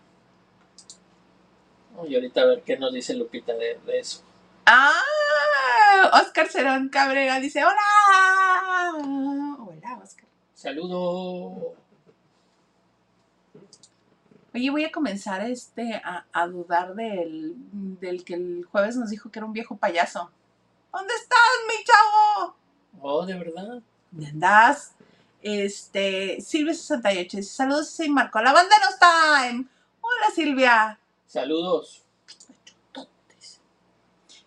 Y 2.07 2.13
ahorita 2.13 2.41
a 2.41 2.45
ver 2.45 2.61
qué 2.63 2.77
nos 2.77 2.93
dice 2.93 3.15
Lupita 3.15 3.53
de, 3.53 3.79
eso. 3.97 4.21
Ah, 4.65 6.11
Oscar 6.21 6.49
Cerón 6.49 6.89
Cabrera 6.89 7.39
dice, 7.39 7.63
hola. 7.63 8.97
Hola, 9.59 9.99
Oscar. 10.03 10.25
Saludo. 10.53 11.73
Oye, 14.53 14.69
voy 14.69 14.83
a 14.83 14.91
comenzar 14.91 15.41
este 15.49 16.01
a, 16.03 16.47
dudar 16.47 16.95
del, 16.95 17.55
del, 17.71 18.25
que 18.25 18.33
el 18.33 18.65
jueves 18.69 18.97
nos 18.97 19.09
dijo 19.09 19.31
que 19.31 19.39
era 19.39 19.45
un 19.45 19.53
viejo 19.53 19.77
payaso. 19.77 20.31
¿Dónde 20.91 21.13
estás, 21.13 21.39
mi 21.67 21.83
chavo? 21.83 22.55
Oh, 23.01 23.25
¿de 23.25 23.37
verdad? 23.37 23.81
¿Dónde 24.11 24.27
andas? 24.27 24.96
Este, 25.47 26.39
Silvia68 26.39 27.31
dice, 27.31 27.43
saludos, 27.43 27.89
soy 27.89 28.09
Marco. 28.09 28.41
Lavanderos 28.41 28.97
Time. 28.99 29.65
Hola, 30.01 30.35
Silvia. 30.35 30.99
Saludos. 31.25 32.03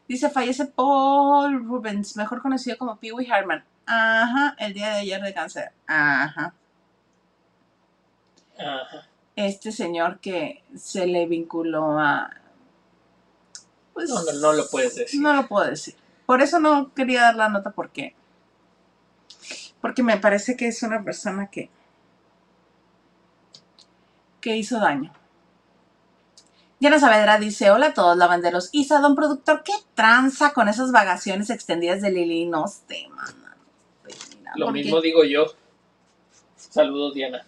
Dice, 0.07 0.29
fallece 0.29 0.67
Paul 0.67 1.65
Rubens, 1.65 2.17
mejor 2.17 2.43
conocido 2.43 2.77
como 2.77 2.99
Pee 2.99 3.13
Wee 3.13 3.27
Herman. 3.27 3.65
Ajá, 3.87 4.55
el 4.59 4.75
día 4.75 4.91
de 4.91 5.01
ayer 5.01 5.23
de 5.23 5.33
cáncer. 5.33 5.73
Ajá. 5.87 6.53
Ajá. 8.59 9.09
Este 9.37 9.73
señor 9.73 10.21
que 10.21 10.63
se 10.77 11.07
le 11.07 11.25
vinculó 11.25 11.99
a... 11.99 12.31
Pues, 13.95 14.11
no, 14.11 14.23
no, 14.23 14.33
no 14.33 14.53
lo 14.53 14.69
puedes 14.69 14.97
decir. 14.97 15.19
No 15.23 15.33
lo 15.33 15.49
puedo 15.49 15.71
decir. 15.71 15.95
Por 16.27 16.43
eso 16.43 16.61
no 16.61 16.93
quería 16.93 17.23
dar 17.23 17.37
la 17.37 17.49
nota 17.49 17.71
porque... 17.71 18.15
Porque 19.81 20.03
me 20.03 20.19
parece 20.19 20.57
que 20.57 20.69
es 20.69 20.83
una 20.83 21.03
persona 21.03 21.51
que... 21.51 21.71
que 24.40 24.57
hizo 24.57 24.79
daño. 24.79 25.12
Diana 26.81 26.99
Saavedra 26.99 27.38
dice, 27.38 27.71
hola 27.71 27.88
a 27.88 27.95
todos 27.95 28.16
lavanderos. 28.16 28.71
Isa, 28.73 29.01
don 29.01 29.14
productor, 29.14 29.62
¿qué 29.62 29.75
tranza 29.95 30.55
con 30.55 30.69
esas 30.69 30.93
vagaciones 30.93 31.51
extendidas 31.51 32.01
de 32.01 32.11
Lili? 32.11 32.47
No 32.47 32.66
sé, 32.69 33.07
mana. 33.11 33.57
Lo 34.57 34.71
mismo 34.71 35.01
digo 35.01 35.23
yo. 35.25 35.47
Saludos, 36.57 37.14
Diana. 37.14 37.45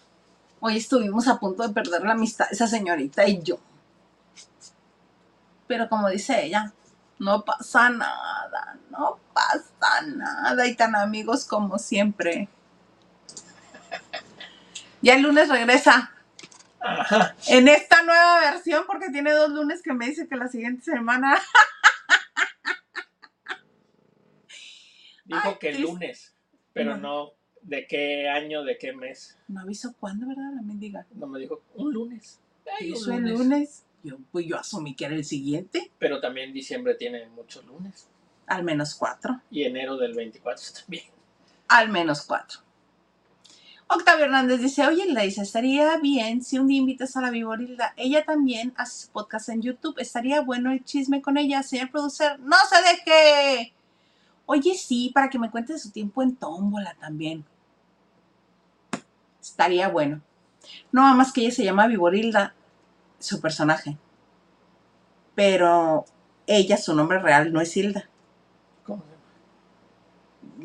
Hoy 0.59 0.77
estuvimos 0.77 1.27
a 1.27 1.39
punto 1.39 1.67
de 1.67 1.73
perder 1.73 2.03
la 2.03 2.13
amistad, 2.13 2.47
esa 2.51 2.67
señorita 2.67 3.27
y 3.27 3.41
yo. 3.41 3.57
Pero 5.67 5.89
como 5.89 6.09
dice 6.09 6.45
ella, 6.45 6.71
no 7.19 7.43
pasa 7.45 7.89
nada, 7.89 8.77
no 8.89 9.19
pasa 9.33 10.01
nada. 10.05 10.67
Y 10.67 10.75
tan 10.75 10.95
amigos 10.95 11.45
como 11.45 11.77
siempre. 11.77 12.49
Ya 15.01 15.15
el 15.15 15.21
lunes 15.21 15.49
regresa. 15.49 16.11
En 17.47 17.67
esta 17.67 18.03
nueva 18.03 18.39
versión, 18.41 18.83
porque 18.87 19.09
tiene 19.09 19.31
dos 19.31 19.49
lunes 19.51 19.81
que 19.81 19.93
me 19.93 20.07
dice 20.07 20.27
que 20.27 20.35
la 20.35 20.47
siguiente 20.47 20.83
semana. 20.83 21.37
Dijo 25.25 25.57
que 25.59 25.69
el 25.69 25.81
lunes, 25.81 26.35
pero 26.73 26.97
no. 26.97 27.31
de 27.61 27.87
qué 27.87 28.29
año, 28.29 28.63
de 28.63 28.77
qué 28.77 28.93
mes. 28.93 29.37
No 29.47 29.61
avisó 29.61 29.93
cuándo, 29.99 30.27
¿verdad? 30.27 30.51
La 30.55 30.61
mendiga. 30.61 31.05
No 31.13 31.27
me 31.27 31.39
dijo 31.39 31.63
un 31.75 31.93
lunes. 31.93 32.39
¿Hizo 32.81 33.13
el 33.13 33.29
lunes? 33.29 33.85
Yo, 34.03 34.17
pues 34.31 34.45
yo 34.45 34.57
asumí 34.57 34.95
que 34.95 35.05
era 35.05 35.15
el 35.15 35.25
siguiente. 35.25 35.91
Pero 35.97 36.19
también 36.19 36.53
diciembre 36.53 36.95
tiene 36.95 37.27
muchos 37.29 37.65
lunes. 37.65 38.07
Al 38.47 38.63
menos 38.63 38.95
cuatro. 38.95 39.41
Y 39.49 39.63
enero 39.63 39.97
del 39.97 40.13
24 40.13 40.63
también. 40.81 41.05
Al 41.67 41.89
menos 41.89 42.23
cuatro. 42.23 42.59
Octavio 43.87 44.25
Hernández 44.25 44.61
dice, 44.61 44.87
oye, 44.87 45.05
dice, 45.21 45.41
estaría 45.41 45.97
bien 45.97 46.43
si 46.43 46.57
un 46.57 46.67
día 46.67 46.79
invitas 46.79 47.15
a 47.15 47.21
la 47.21 47.29
Viborilda. 47.29 47.93
Ella 47.95 48.25
también 48.25 48.73
hace 48.75 49.05
su 49.05 49.11
podcast 49.11 49.49
en 49.49 49.61
YouTube. 49.61 49.99
Estaría 49.99 50.41
bueno 50.41 50.71
el 50.71 50.83
chisme 50.83 51.21
con 51.21 51.37
ella, 51.37 51.63
señor 51.63 51.91
producer. 51.91 52.39
¡No 52.39 52.55
se 52.69 52.81
deje! 52.81 53.73
Oye, 54.45 54.75
sí, 54.75 55.11
para 55.13 55.29
que 55.29 55.39
me 55.39 55.51
cuente 55.51 55.73
de 55.73 55.79
su 55.79 55.91
tiempo 55.91 56.23
en 56.23 56.35
Tómbola 56.35 56.95
también. 56.99 57.45
Estaría 59.41 59.89
bueno. 59.89 60.21
No, 60.91 61.13
más 61.15 61.31
que 61.31 61.41
ella 61.41 61.51
se 61.51 61.63
llama 61.63 61.87
Viborilda, 61.87 62.55
su 63.23 63.39
personaje. 63.39 63.97
Pero 65.35 66.05
ella, 66.45 66.77
su 66.77 66.93
nombre 66.95 67.19
real, 67.19 67.51
no 67.53 67.61
es 67.61 67.75
Hilda. 67.75 68.07
¿Cómo 68.85 69.01
se 69.03 69.09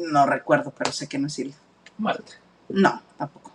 llama? 0.03 0.13
No 0.13 0.27
recuerdo, 0.27 0.73
pero 0.77 0.93
sé 0.93 1.07
que 1.07 1.19
no 1.19 1.29
es 1.29 1.39
Hilda. 1.39 1.57
Marta. 1.99 2.33
No, 2.69 3.01
tampoco. 3.17 3.53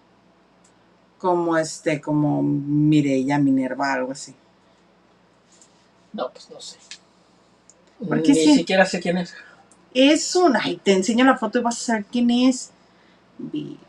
Como 1.20 1.58
este, 1.58 2.02
como 2.02 2.42
Mireya 2.42 3.38
Minerva, 3.40 3.94
algo 3.94 4.14
así. 4.14 4.34
No, 6.14 6.30
pues 6.32 6.50
no 6.50 6.60
sé. 6.60 6.78
¿Por 8.08 8.22
qué 8.24 8.32
Ni 8.34 8.36
sí? 8.36 8.56
siquiera 8.56 8.86
sé 8.86 9.00
quién 9.00 9.18
es. 9.18 9.34
Es 9.94 10.36
un. 10.36 10.56
Ay, 10.56 10.78
te 10.78 10.94
enseño 10.94 11.26
la 11.26 11.38
foto 11.38 11.60
y 11.60 11.62
vas 11.62 11.78
a 11.78 11.86
saber 11.86 12.06
quién 12.06 12.30
es. 12.32 12.72
Viborilza. 13.38 13.80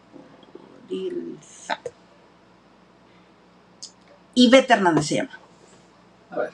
Ivette 4.34 4.70
Hernández 4.70 5.06
se 5.06 5.14
llama. 5.16 5.38
A 6.30 6.38
ver. 6.38 6.50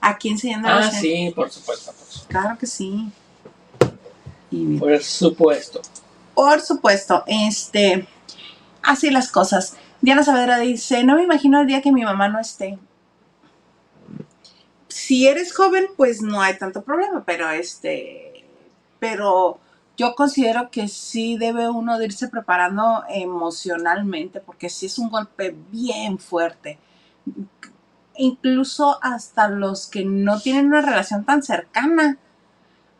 Aquí 0.00 0.28
enseñando 0.28 0.68
Ah, 0.68 0.90
sí, 0.90 1.32
por 1.34 1.50
supuesto. 1.50 1.92
Por 1.92 2.06
supuesto. 2.06 2.28
Claro 2.28 2.58
que 2.58 2.66
sí. 2.66 3.10
Ivette. 4.50 4.80
Por 4.80 5.02
supuesto. 5.02 5.82
Por 6.34 6.60
supuesto, 6.60 7.24
este, 7.26 8.06
así 8.82 9.10
las 9.10 9.32
cosas. 9.32 9.76
Diana 10.00 10.22
Saavedra 10.22 10.58
dice, 10.58 11.02
no 11.02 11.16
me 11.16 11.24
imagino 11.24 11.60
el 11.60 11.66
día 11.66 11.82
que 11.82 11.90
mi 11.90 12.04
mamá 12.04 12.28
no 12.28 12.38
esté. 12.38 12.78
Si 14.86 15.26
eres 15.26 15.52
joven, 15.52 15.86
pues 15.96 16.22
no 16.22 16.40
hay 16.40 16.56
tanto 16.56 16.82
problema, 16.82 17.24
pero 17.24 17.50
este, 17.50 18.44
pero 19.00 19.58
yo 19.98 20.14
considero 20.14 20.70
que 20.70 20.86
sí 20.86 21.36
debe 21.36 21.68
uno 21.68 21.98
de 21.98 22.04
irse 22.06 22.28
preparando 22.28 23.02
emocionalmente, 23.08 24.40
porque 24.40 24.70
sí 24.70 24.86
es 24.86 24.96
un 24.96 25.10
golpe 25.10 25.56
bien 25.72 26.20
fuerte. 26.20 26.78
Incluso 28.16 29.00
hasta 29.02 29.48
los 29.48 29.88
que 29.88 30.04
no 30.04 30.40
tienen 30.40 30.66
una 30.66 30.82
relación 30.82 31.24
tan 31.24 31.42
cercana 31.42 32.16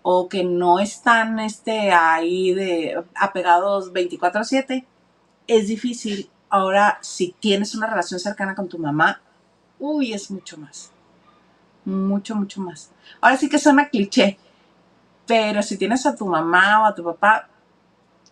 o 0.02 0.28
que 0.28 0.42
no 0.42 0.80
están 0.80 1.38
este, 1.38 1.92
ahí 1.92 2.52
de 2.52 3.00
apegados 3.14 3.92
24/7, 3.92 4.84
es 5.46 5.68
difícil. 5.68 6.28
Ahora, 6.50 6.98
si 7.00 7.32
tienes 7.38 7.76
una 7.76 7.86
relación 7.86 8.18
cercana 8.18 8.56
con 8.56 8.68
tu 8.68 8.78
mamá, 8.78 9.20
uy, 9.78 10.12
es 10.12 10.32
mucho 10.32 10.58
más. 10.58 10.90
Mucho, 11.84 12.34
mucho 12.34 12.60
más. 12.60 12.90
Ahora 13.20 13.36
sí 13.36 13.48
que 13.48 13.58
suena 13.60 13.88
cliché, 13.88 14.38
pero 15.28 15.62
si 15.62 15.76
tienes 15.76 16.06
a 16.06 16.16
tu 16.16 16.26
mamá 16.26 16.82
o 16.82 16.86
a 16.86 16.94
tu 16.94 17.04
papá, 17.04 17.48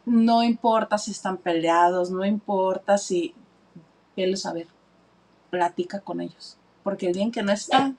no 0.06 0.42
importa 0.42 0.96
si 0.96 1.10
están 1.10 1.36
peleados, 1.36 2.10
no 2.10 2.24
importa 2.24 2.96
si, 2.96 3.34
velo 4.16 4.36
saber, 4.38 4.66
platica 5.50 6.00
con 6.00 6.22
ellos. 6.22 6.56
Porque 6.82 7.08
el 7.08 7.12
día 7.12 7.24
en 7.24 7.32
que 7.32 7.42
no 7.42 7.52
están, 7.52 7.98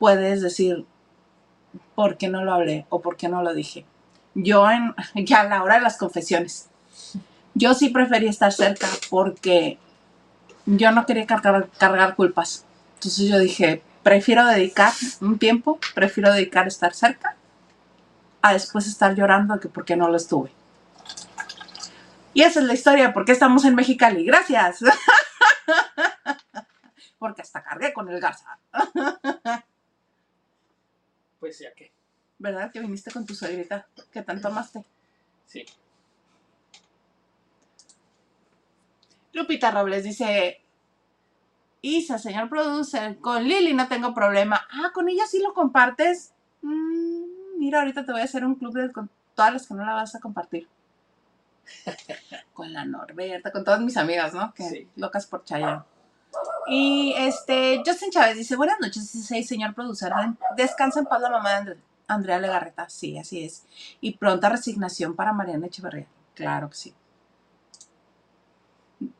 puedes 0.00 0.42
decir, 0.42 0.84
¿por 1.94 2.16
qué 2.16 2.28
no 2.28 2.44
lo 2.44 2.52
hablé 2.52 2.84
o 2.88 3.00
por 3.00 3.16
qué 3.16 3.28
no 3.28 3.42
lo 3.42 3.54
dije? 3.54 3.86
Yo 4.34 4.68
en, 4.68 4.92
ya 5.24 5.42
a 5.42 5.44
la 5.44 5.62
hora 5.62 5.76
de 5.76 5.82
las 5.82 5.96
confesiones, 5.96 6.68
yo 7.54 7.74
sí 7.74 7.90
prefería 7.90 8.30
estar 8.30 8.52
cerca 8.52 8.88
porque 9.08 9.78
yo 10.66 10.90
no 10.90 11.06
quería 11.06 11.26
cargar, 11.26 11.68
cargar 11.78 12.16
culpas. 12.16 12.64
Entonces 12.94 13.28
yo 13.28 13.38
dije, 13.38 13.84
prefiero 14.02 14.44
dedicar 14.46 14.92
un 15.20 15.38
tiempo, 15.38 15.78
prefiero 15.94 16.32
dedicar 16.32 16.64
a 16.64 16.68
estar 16.68 16.92
cerca 16.92 17.36
a 18.44 18.52
después 18.52 18.86
estar 18.86 19.14
llorando 19.14 19.58
que 19.58 19.70
por 19.70 19.86
qué 19.86 19.96
no 19.96 20.06
lo 20.06 20.18
estuve. 20.18 20.52
Y 22.34 22.42
esa 22.42 22.60
es 22.60 22.66
la 22.66 22.74
historia, 22.74 23.14
porque 23.14 23.32
estamos 23.32 23.64
en 23.64 23.74
Mexicali. 23.74 24.22
Gracias. 24.22 24.80
porque 27.18 27.40
hasta 27.40 27.62
cargué 27.62 27.94
con 27.94 28.10
el 28.10 28.20
Garza. 28.20 28.58
Pues 31.40 31.58
ya 31.58 31.74
que. 31.74 31.92
¿Verdad 32.38 32.72
que 32.72 32.80
viniste 32.80 33.10
con 33.10 33.26
tu 33.26 33.34
suegrita? 33.34 33.86
que 34.10 34.22
tanto 34.22 34.48
amaste? 34.48 34.82
Sí. 35.44 35.66
Lupita 39.34 39.70
Robles 39.70 40.04
dice, 40.04 40.62
Isa, 41.82 42.18
señor 42.18 42.48
producer, 42.48 43.18
con 43.18 43.44
Lili 43.44 43.74
no 43.74 43.88
tengo 43.88 44.14
problema. 44.14 44.66
Ah, 44.70 44.90
con 44.94 45.10
ella 45.10 45.26
sí 45.26 45.42
lo 45.42 45.52
compartes. 45.52 46.32
Mm, 46.62 47.23
mira, 47.64 47.80
ahorita 47.80 48.04
te 48.04 48.12
voy 48.12 48.20
a 48.20 48.24
hacer 48.24 48.44
un 48.44 48.54
club 48.56 48.74
de, 48.74 48.92
con 48.92 49.08
todas 49.34 49.52
las 49.54 49.66
que 49.66 49.74
no 49.74 49.84
la 49.84 49.94
vas 49.94 50.14
a 50.14 50.20
compartir. 50.20 50.68
con 52.52 52.72
la 52.74 52.84
Norberta, 52.84 53.50
con 53.50 53.64
todas 53.64 53.80
mis 53.80 53.96
amigas, 53.96 54.34
¿no? 54.34 54.52
Que 54.52 54.64
Sí. 54.68 54.88
locas 54.96 55.26
por 55.26 55.44
Chayanne. 55.44 55.82
Y 56.66 57.14
este, 57.16 57.82
Justin 57.86 58.10
Chávez 58.10 58.36
dice, 58.36 58.56
buenas 58.56 58.78
noches, 58.80 59.10
dice, 59.12 59.42
señor 59.44 59.74
producer, 59.74 60.12
descansa 60.56 61.00
en 61.00 61.06
paz 61.06 61.20
la 61.22 61.30
mamá 61.30 61.50
de 61.50 61.56
Andre- 61.56 61.78
Andrea 62.06 62.38
Legarreta. 62.38 62.88
Sí, 62.90 63.16
así 63.18 63.44
es. 63.44 63.64
Y 64.02 64.16
pronta 64.18 64.50
resignación 64.50 65.14
para 65.16 65.32
Mariana 65.32 65.66
Echeverría. 65.68 66.06
Claro 66.34 66.68
que 66.68 66.76
sí. 66.76 66.94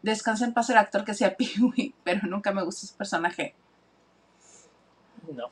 Descansa 0.03 0.45
en 0.45 0.53
paz 0.53 0.69
el 0.71 0.77
actor 0.77 1.05
que 1.05 1.15
sea 1.15 1.35
Peewee, 1.37 1.95
pero 2.05 2.27
nunca 2.29 2.53
me 2.53 2.63
gusta 2.63 2.85
ese 2.85 2.95
personaje. 2.97 3.55
No. 5.35 5.49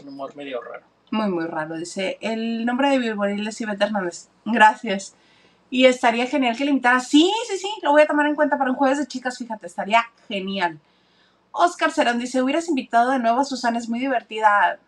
Un 0.00 0.08
humor 0.08 0.34
medio 0.36 0.60
raro. 0.60 0.84
Muy, 1.10 1.28
muy 1.28 1.46
raro. 1.46 1.76
Dice, 1.76 2.18
el 2.20 2.64
nombre 2.64 2.90
de 2.90 2.98
Bilboril 2.98 3.46
es 3.46 3.60
Ivette 3.60 3.82
Hernández. 3.82 4.28
Gracias. 4.44 5.14
Y 5.70 5.86
estaría 5.86 6.26
genial 6.26 6.56
que 6.56 6.64
le 6.64 6.70
invitara. 6.70 7.00
Sí, 7.00 7.32
sí, 7.48 7.58
sí, 7.58 7.68
lo 7.82 7.92
voy 7.92 8.02
a 8.02 8.06
tomar 8.06 8.26
en 8.26 8.34
cuenta 8.34 8.58
para 8.58 8.70
un 8.70 8.76
jueves 8.76 8.98
de 8.98 9.06
chicas, 9.06 9.38
fíjate, 9.38 9.66
estaría 9.66 10.04
genial. 10.28 10.78
Oscar 11.52 11.92
Cerón 11.92 12.18
dice, 12.18 12.42
hubieras 12.42 12.68
invitado 12.68 13.12
de 13.12 13.20
nuevo 13.20 13.40
a 13.40 13.44
Susana, 13.44 13.78
es 13.78 13.88
muy 13.88 14.00
divertida. 14.00 14.78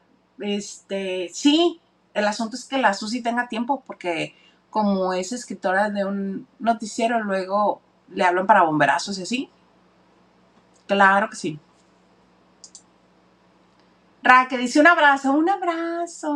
Este, 0.40 1.30
sí, 1.32 1.80
el 2.12 2.26
asunto 2.26 2.56
es 2.56 2.64
que 2.64 2.78
la 2.78 2.94
Susi 2.94 3.22
tenga 3.22 3.48
tiempo, 3.48 3.82
porque 3.86 4.34
como 4.70 5.12
es 5.12 5.32
escritora 5.32 5.90
de 5.90 6.04
un 6.04 6.46
noticiero, 6.58 7.22
luego 7.22 7.80
le 8.08 8.24
hablan 8.24 8.46
para 8.46 8.62
bomberazos 8.62 9.18
y 9.18 9.22
así. 9.22 9.50
Claro 10.86 11.30
que 11.30 11.36
sí. 11.36 11.58
Ra, 14.26 14.48
que 14.48 14.58
dice 14.58 14.80
un 14.80 14.86
abrazo, 14.86 15.32
un 15.32 15.48
abrazo. 15.48 16.32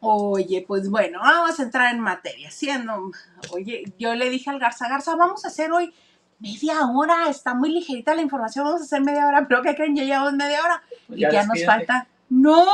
Oye, 0.00 0.64
pues 0.68 0.90
bueno, 0.90 1.20
vamos 1.20 1.58
a 1.58 1.62
entrar 1.62 1.94
en 1.94 2.00
materia. 2.00 2.50
Siendo, 2.50 3.10
oye, 3.52 3.84
yo 3.98 4.14
le 4.14 4.28
dije 4.30 4.50
al 4.50 4.58
Garza, 4.58 4.88
Garza, 4.88 5.16
vamos 5.16 5.44
a 5.44 5.48
hacer 5.48 5.72
hoy 5.72 5.94
media 6.40 6.86
hora, 6.94 7.28
está 7.30 7.54
muy 7.54 7.70
ligerita 7.72 8.14
la 8.14 8.20
información, 8.22 8.66
vamos 8.66 8.82
a 8.82 8.84
hacer 8.84 9.00
media 9.00 9.26
hora, 9.26 9.46
pero 9.48 9.62
¿qué 9.62 9.74
creen? 9.74 9.96
Ya 9.96 10.04
llevamos 10.04 10.34
media 10.34 10.60
hora 10.62 10.82
Pues 11.06 11.18
y 11.18 11.22
ya, 11.22 11.44
nos 11.44 11.64
falta. 11.64 12.06
No, 12.28 12.66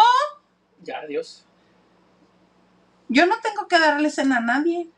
Ya, 0.83 0.99
adiós. 1.01 1.47
yo 3.09 3.27
no 3.27 3.37
tengo 3.41 3.69
que 3.69 3.79
darle 3.79 4.11
cena 4.11 4.39
a 4.39 4.41
nadie. 4.41 4.91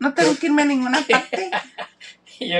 No 0.00 0.12
tengo 0.12 0.36
que 0.36 0.46
irme 0.46 0.62
a 0.62 0.66
ninguna 0.66 1.00
parte. 1.10 1.50
yo, 2.40 2.58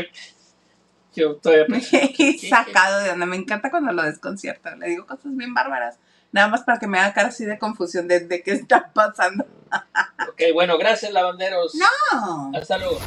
yo 1.15 1.37
todavía 1.37 1.67
sacado 2.49 3.01
de 3.01 3.11
onda. 3.11 3.27
Me 3.27 3.37
encanta 3.37 3.71
cuando 3.71 3.93
lo 3.93 4.03
desconcierta. 4.03 4.77
Le 4.77 4.89
digo 4.89 5.07
cosas 5.07 5.37
bien 5.37 5.55
bárbaras. 5.55 5.99
Nada 6.33 6.49
más 6.49 6.63
para 6.63 6.79
que 6.79 6.89
me 6.89 6.99
haga 6.99 7.15
cara 7.15 7.29
así 7.29 7.45
de 7.45 7.59
confusión 7.59 8.09
de, 8.09 8.21
de 8.21 8.43
qué 8.43 8.53
está 8.53 8.91
pasando. 8.93 9.47
Ok, 10.29 10.41
bueno, 10.53 10.79
gracias, 10.79 11.13
lavanderos. 11.13 11.75
No. 11.75 12.57
Hasta 12.57 12.79
luego. 12.79 12.99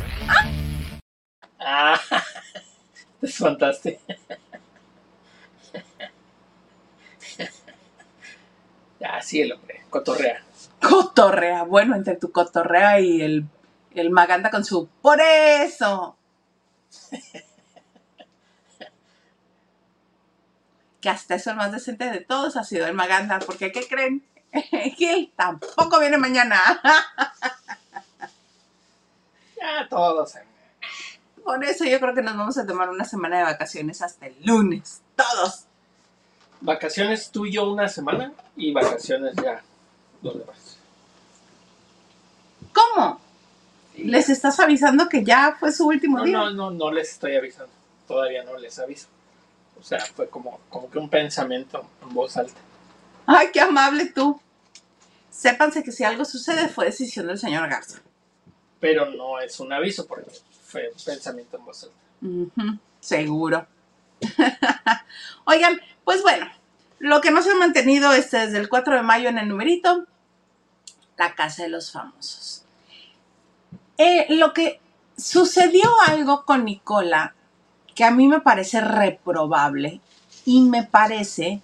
Ah, 1.60 2.00
te 3.22 3.28
espantaste. 3.28 4.00
Ya, 9.00 9.22
sí, 9.22 9.42
el 9.42 9.52
hombre, 9.54 9.82
cotorrea. 9.90 10.44
Cotorrea. 10.82 11.64
Bueno, 11.64 11.96
entre 11.96 12.16
tu 12.16 12.32
cotorrea 12.32 13.00
y 13.00 13.22
el, 13.22 13.46
el 13.92 14.10
Maganda 14.10 14.50
con 14.50 14.66
su. 14.66 14.88
Por 15.02 15.20
eso. 15.22 16.18
Que 21.02 21.10
hasta 21.10 21.36
eso 21.36 21.52
el 21.52 21.58
más 21.58 21.72
decente 21.72 22.10
de 22.10 22.22
todos 22.22 22.58
ha 22.58 22.64
sido 22.64 22.86
el 22.88 22.94
Maganda. 22.94 23.40
Porque, 23.40 23.72
¿qué 23.72 23.88
creen? 23.88 24.24
él 24.72 25.32
tampoco 25.36 26.00
viene 26.00 26.18
mañana. 26.18 26.60
Ya, 29.60 29.88
todos. 29.90 30.36
eh. 30.36 30.44
Por 31.44 31.64
eso 31.64 31.84
yo 31.86 32.00
creo 32.00 32.14
que 32.14 32.22
nos 32.22 32.38
vamos 32.38 32.58
a 32.58 32.66
tomar 32.68 32.90
una 32.90 33.06
semana 33.06 33.38
de 33.40 33.44
vacaciones 33.44 34.02
hasta 34.02 34.28
el 34.28 34.36
lunes. 34.46 35.02
Todos. 35.16 35.64
Vacaciones 36.62 37.32
tú 37.32 37.46
y 37.46 37.54
yo 37.54 37.70
una 37.72 37.88
semana 37.88 38.34
y 38.56 38.72
vacaciones 38.74 39.36
ya 39.36 39.62
los 40.22 40.38
demás. 40.38 40.78
¿Cómo? 42.74 43.20
¿Les 43.96 44.30
estás 44.30 44.60
avisando 44.60 45.10
que 45.10 45.24
ya 45.24 45.56
fue 45.60 45.72
su 45.72 45.88
último 45.88 46.20
No, 46.20 46.24
día? 46.24 46.38
no, 46.38 46.50
no, 46.52 46.72
no 46.72 46.92
les 46.92 47.12
estoy 47.14 47.36
avisando. 47.36 47.72
Todavía 48.08 48.44
no 48.44 48.58
les 48.58 48.78
aviso. 48.78 49.08
O 49.80 49.84
sea, 49.84 50.00
fue 50.00 50.30
como, 50.30 50.60
como 50.70 50.90
que 50.90 51.00
un 51.00 51.10
pensamiento 51.10 51.86
en 52.02 52.14
voz 52.14 52.38
alta. 52.38 52.60
Ay, 53.26 53.50
qué 53.54 53.62
amable 53.62 54.06
tú. 54.06 54.40
Sépanse 55.30 55.84
que 55.84 55.92
si 55.92 56.04
algo 56.04 56.26
sucede 56.26 56.68
fue 56.68 56.86
decisión 56.86 57.28
del 57.28 57.38
señor 57.38 57.70
Garza. 57.70 58.00
Pero 58.80 59.06
no 59.06 59.40
es 59.40 59.60
un 59.60 59.72
aviso 59.74 60.08
porque 60.08 60.32
fue 60.64 60.90
un 60.90 61.04
pensamiento 61.04 61.58
en 61.58 61.66
voz 61.66 61.84
alta. 61.84 62.80
Seguro. 63.00 63.68
Oigan, 65.46 65.80
pues 66.04 66.22
bueno, 66.22 66.48
lo 67.00 67.22
que 67.22 67.32
no 67.32 67.42
se 67.42 67.52
ha 67.52 67.56
mantenido 67.56 68.12
este 68.14 68.38
desde 68.38 68.58
el 68.58 68.70
4 68.70 68.96
de 68.96 69.02
mayo 69.04 69.30
en 69.30 69.38
el 69.38 69.48
numerito, 69.48 70.06
la 71.18 71.36
casa 71.36 71.64
de 71.64 71.70
los 71.70 71.92
famosos. 71.92 72.64
Eh, 73.98 74.28
lo 74.36 74.54
que 74.54 74.80
sucedió 75.18 75.90
algo 76.08 76.46
con 76.46 76.66
Nicola 76.66 77.36
que 77.98 78.04
a 78.04 78.12
mí 78.12 78.28
me 78.28 78.42
parece 78.42 78.80
reprobable 78.80 80.02
y 80.46 80.62
me 80.62 80.84
parece 80.84 81.62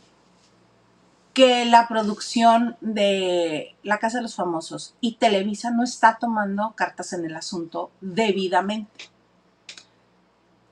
que 1.31 1.63
la 1.65 1.87
producción 1.87 2.75
de 2.81 3.75
La 3.83 3.99
Casa 3.99 4.17
de 4.17 4.23
los 4.23 4.33
Famosos 4.33 4.95
y 4.99 5.17
Televisa 5.17 5.69
no 5.69 5.83
está 5.83 6.17
tomando 6.19 6.73
cartas 6.75 7.13
en 7.13 7.25
el 7.25 7.35
asunto 7.35 7.91
debidamente. 8.01 9.11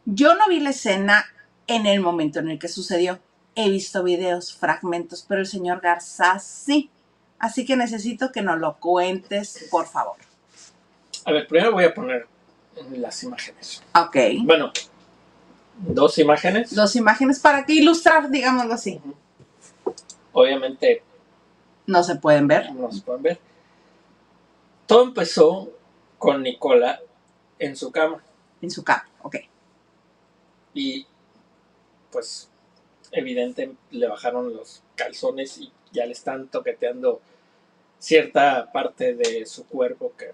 Yo 0.06 0.34
no 0.34 0.48
vi 0.50 0.60
la 0.62 0.72
escena 0.72 1.26
en 1.68 1.86
el 1.86 2.00
momento 2.00 2.40
en 2.40 2.50
el 2.50 2.58
que 2.58 2.68
sucedió. 2.68 3.20
He 3.54 3.70
visto 3.70 4.02
videos, 4.02 4.56
fragmentos, 4.56 5.24
pero 5.28 5.42
el 5.42 5.48
señor 5.48 5.80
Garza 5.80 6.40
sí. 6.40 6.90
Así 7.38 7.68
que 7.68 7.76
necesito 7.76 8.32
que 8.32 8.42
nos 8.42 8.58
lo 8.58 8.78
cuentes, 8.78 9.68
por 9.70 9.86
favor. 9.86 10.18
A 11.26 11.32
ver, 11.32 11.48
primero 11.48 11.72
voy 11.72 11.84
a 11.84 11.94
poner 11.94 12.26
las 12.94 13.22
imágenes. 13.22 13.84
Ok. 13.94 14.18
Bueno, 14.44 14.72
dos 15.82 16.18
imágenes. 16.18 16.74
Dos 16.76 16.96
imágenes 16.96 17.40
para 17.40 17.66
que 17.66 17.74
ilustrar, 17.74 18.30
digámoslo 18.30 18.74
así. 18.74 19.00
Obviamente 20.34 21.04
No 21.88 22.04
se 22.04 22.16
pueden 22.16 22.48
ver. 22.48 22.72
no 22.74 22.92
se 22.92 23.02
pueden 23.02 23.24
ver. 23.24 23.40
Todo 24.88 25.04
empezó 25.04 25.70
con 26.18 26.44
Nicola 26.44 27.00
en 27.60 27.76
su 27.76 27.92
cama 27.92 28.24
En 28.62 28.72
su 28.72 28.84
cama. 28.84 29.08
Ok. 29.24 29.38
y 30.74 31.06
pues 32.12 32.50
evidente 33.12 33.74
le 33.92 34.08
bajaron 34.08 34.54
los 34.56 34.84
calzones 34.96 35.58
y 35.58 35.72
ya 35.92 36.06
le 36.06 36.12
están 36.14 36.48
toqueteando 36.48 37.22
cierta 38.00 38.72
parte 38.72 39.14
de 39.14 39.46
su 39.46 39.66
cuerpo 39.68 40.14
que 40.18 40.32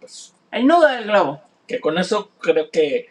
pues 0.00 0.34
El 0.50 0.66
nudo 0.66 0.86
del 0.88 1.04
globo. 1.04 1.40
que 1.66 1.80
con 1.80 1.98
eso 1.98 2.30
creo 2.38 2.70
que 2.70 3.08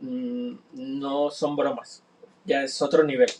no 0.00 1.30
son 1.30 1.56
bromas 1.56 2.02
ya 2.44 2.62
es 2.62 2.80
otro 2.82 3.04
nivel 3.04 3.30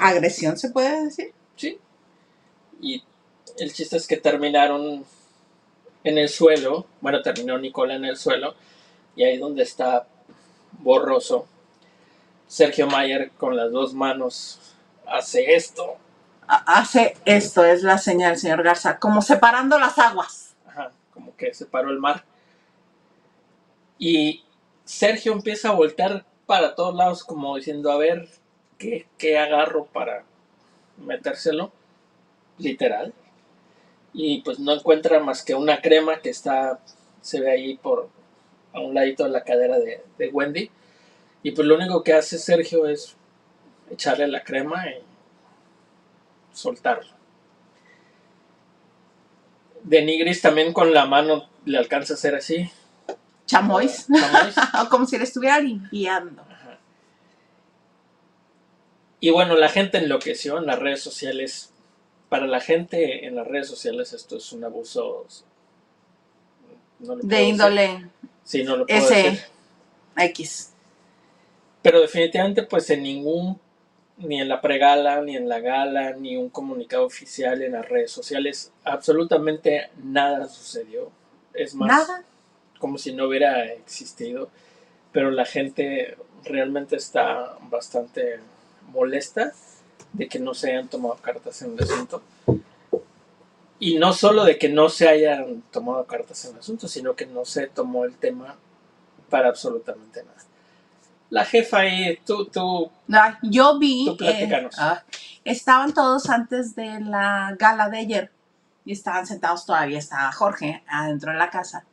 Agresión 0.00 0.58
se 0.58 0.70
puede 0.70 1.04
decir. 1.06 1.34
sí 1.56 1.78
y 2.80 3.02
el 3.58 3.72
chiste 3.72 3.96
es 3.98 4.06
que 4.06 4.18
terminaron 4.18 5.04
en 6.04 6.18
el 6.18 6.28
suelo 6.28 6.86
bueno 7.00 7.22
terminó 7.22 7.58
Nicola 7.58 7.94
en 7.96 8.04
el 8.06 8.16
suelo 8.16 8.54
y 9.16 9.24
ahí 9.24 9.38
donde 9.38 9.64
está 9.64 10.08
borroso 10.80 11.46
Sergio 12.48 12.86
Mayer 12.88 13.32
con 13.32 13.56
las 13.56 13.72
dos 13.72 13.94
manos 13.94 14.60
hace 15.06 15.54
esto 15.54 15.96
Ha- 16.48 16.80
Hace 16.80 17.16
esto, 17.24 17.64
es 17.64 17.82
la 17.82 17.98
señal, 17.98 18.36
señor 18.38 18.62
Garza, 18.62 18.98
como 18.98 19.22
separando 19.22 19.78
las 19.78 19.98
aguas. 19.98 20.56
Ajá, 20.66 20.92
como 21.14 21.36
que 21.36 21.54
separó 21.54 21.90
el 21.90 21.98
mar. 22.00 22.24
Y 23.98 24.44
Sergio 24.84 25.32
empieza 25.32 25.68
a 25.68 25.74
voltear 25.74 26.24
para 26.46 26.74
todos 26.74 26.94
lados 26.94 27.24
como 27.24 27.56
diciendo, 27.56 27.92
a 27.92 27.96
ver, 27.96 28.28
¿qué, 28.78 29.06
qué 29.18 29.38
agarro 29.38 29.86
para 29.86 30.24
metérselo? 30.96 31.72
Literal. 32.58 33.14
Y 34.12 34.42
pues 34.42 34.58
no 34.58 34.72
encuentra 34.72 35.20
más 35.20 35.44
que 35.44 35.54
una 35.54 35.80
crema 35.80 36.20
que 36.20 36.30
está, 36.30 36.80
se 37.20 37.40
ve 37.40 37.50
ahí 37.52 37.76
por 37.76 38.08
a 38.72 38.80
un 38.80 38.94
ladito 38.94 39.24
de 39.24 39.30
la 39.30 39.44
cadera 39.44 39.78
de, 39.78 40.02
de 40.18 40.28
Wendy. 40.28 40.70
Y 41.42 41.52
pues 41.52 41.66
lo 41.66 41.76
único 41.76 42.02
que 42.02 42.12
hace 42.12 42.38
Sergio 42.38 42.86
es 42.86 43.16
echarle 43.90 44.28
la 44.28 44.42
crema 44.44 44.88
y 44.88 45.02
soltarlo. 46.52 47.10
De 49.82 50.02
Nigris 50.02 50.42
también 50.42 50.72
con 50.72 50.92
la 50.92 51.06
mano 51.06 51.48
le 51.64 51.78
alcanza 51.78 52.14
a 52.14 52.16
hacer 52.16 52.34
así. 52.34 52.70
Chamois. 53.50 54.06
Chamois. 54.06 54.54
como 54.90 55.06
si 55.06 55.18
le 55.18 55.24
estuviera 55.24 55.58
limpiando. 55.58 56.42
Ajá. 56.42 56.78
Y 59.20 59.30
bueno, 59.30 59.56
la 59.56 59.68
gente 59.68 59.98
enloqueció 59.98 60.58
en 60.58 60.66
las 60.66 60.78
redes 60.78 61.02
sociales. 61.02 61.72
Para 62.28 62.46
la 62.46 62.60
gente 62.60 63.26
en 63.26 63.34
las 63.34 63.46
redes 63.46 63.66
sociales 63.66 64.12
esto 64.12 64.36
es 64.36 64.52
un 64.52 64.64
abuso. 64.64 65.26
no 67.00 67.06
puedo 67.06 67.16
De 67.16 67.36
decir. 67.36 67.48
índole 67.48 68.08
Sí, 68.44 68.62
no 68.62 68.76
lo 68.76 68.86
puedo 68.86 68.98
ese 68.98 69.14
decir. 69.14 69.40
X. 70.16 70.72
Pero 71.82 72.00
definitivamente 72.00 72.62
pues 72.62 72.88
en 72.90 73.02
ningún, 73.02 73.60
ni 74.18 74.40
en 74.40 74.48
la 74.48 74.60
pregala, 74.60 75.20
ni 75.22 75.36
en 75.36 75.48
la 75.48 75.60
gala, 75.60 76.12
ni 76.12 76.36
un 76.36 76.50
comunicado 76.50 77.04
oficial 77.04 77.62
en 77.62 77.72
las 77.72 77.88
redes 77.88 78.12
sociales, 78.12 78.72
absolutamente 78.84 79.90
nada 80.02 80.48
sucedió. 80.48 81.10
Es 81.54 81.74
más, 81.74 81.88
Nada. 81.88 82.24
Como 82.80 82.98
si 82.98 83.12
no 83.12 83.26
hubiera 83.26 83.66
existido. 83.66 84.50
Pero 85.12 85.30
la 85.30 85.44
gente 85.44 86.16
realmente 86.44 86.96
está 86.96 87.56
bastante 87.70 88.40
molesta 88.92 89.52
de 90.12 90.28
que 90.28 90.40
no 90.40 90.54
se 90.54 90.72
hayan 90.72 90.88
tomado 90.88 91.14
cartas 91.16 91.62
en 91.62 91.74
el 91.74 91.84
asunto. 91.84 92.22
Y 93.78 93.98
no 93.98 94.12
solo 94.12 94.44
de 94.44 94.58
que 94.58 94.68
no 94.68 94.88
se 94.88 95.08
hayan 95.08 95.62
tomado 95.70 96.04
cartas 96.04 96.44
en 96.44 96.52
el 96.52 96.58
asunto, 96.58 96.88
sino 96.88 97.14
que 97.14 97.26
no 97.26 97.44
se 97.44 97.68
tomó 97.68 98.04
el 98.04 98.16
tema 98.16 98.56
para 99.30 99.48
absolutamente 99.48 100.22
nada. 100.22 100.36
La 101.30 101.44
jefa 101.44 101.78
ahí, 101.78 102.18
tú, 102.26 102.46
tú, 102.46 102.90
yo 103.42 103.78
vi. 103.78 104.04
Tú 104.04 104.16
platícanos. 104.16 104.74
ah, 104.78 105.04
estaban 105.44 105.94
todos 105.94 106.28
antes 106.28 106.74
de 106.74 107.00
la 107.00 107.54
gala 107.58 107.88
de 107.88 107.98
ayer. 107.98 108.32
Y 108.84 108.92
estaban 108.92 109.26
sentados 109.26 109.64
todavía. 109.64 109.98
Estaba 109.98 110.32
Jorge 110.32 110.82
adentro 110.88 111.30
de 111.30 111.38
la 111.38 111.50
casa. 111.50 111.84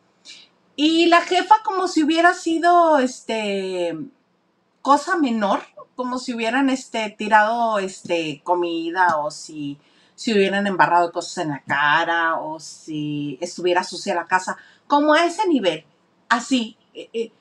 Y 0.78 1.08
la 1.08 1.22
jefa, 1.22 1.56
como 1.66 1.88
si 1.90 2.04
hubiera 2.04 2.34
sido 2.34 3.00
este 3.00 3.98
cosa 4.84 5.18
menor, 5.18 5.64
como 5.96 6.20
si 6.20 6.34
hubieran 6.34 6.70
este 6.70 7.10
tirado 7.10 7.80
este 7.80 8.42
comida 8.44 9.18
o 9.18 9.32
si 9.32 9.80
si 10.18 10.34
hubieran 10.34 10.66
embarrado 10.66 11.12
cosas 11.12 11.40
en 11.46 11.50
la 11.50 11.64
cara 11.64 12.40
o 12.40 12.60
si 12.60 13.38
estuviera 13.42 13.84
sucia 13.84 14.16
la 14.16 14.28
casa, 14.28 14.58
como 14.88 15.14
a 15.14 15.26
ese 15.26 15.48
nivel, 15.48 15.86
así, 16.30 16.76
eh, 16.96 17.10
eh, 17.14 17.32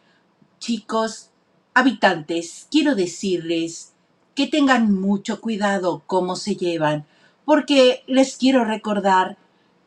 chicos, 0.59 1.31
habitantes, 1.73 2.69
quiero 2.71 2.95
decirles 2.95 3.95
que 4.35 4.47
tengan 4.47 4.93
mucho 4.93 5.41
cuidado 5.41 6.03
cómo 6.07 6.37
se 6.37 6.57
llevan, 6.57 7.07
porque 7.47 8.03
les 8.07 8.37
quiero 8.37 8.65
recordar 8.65 9.39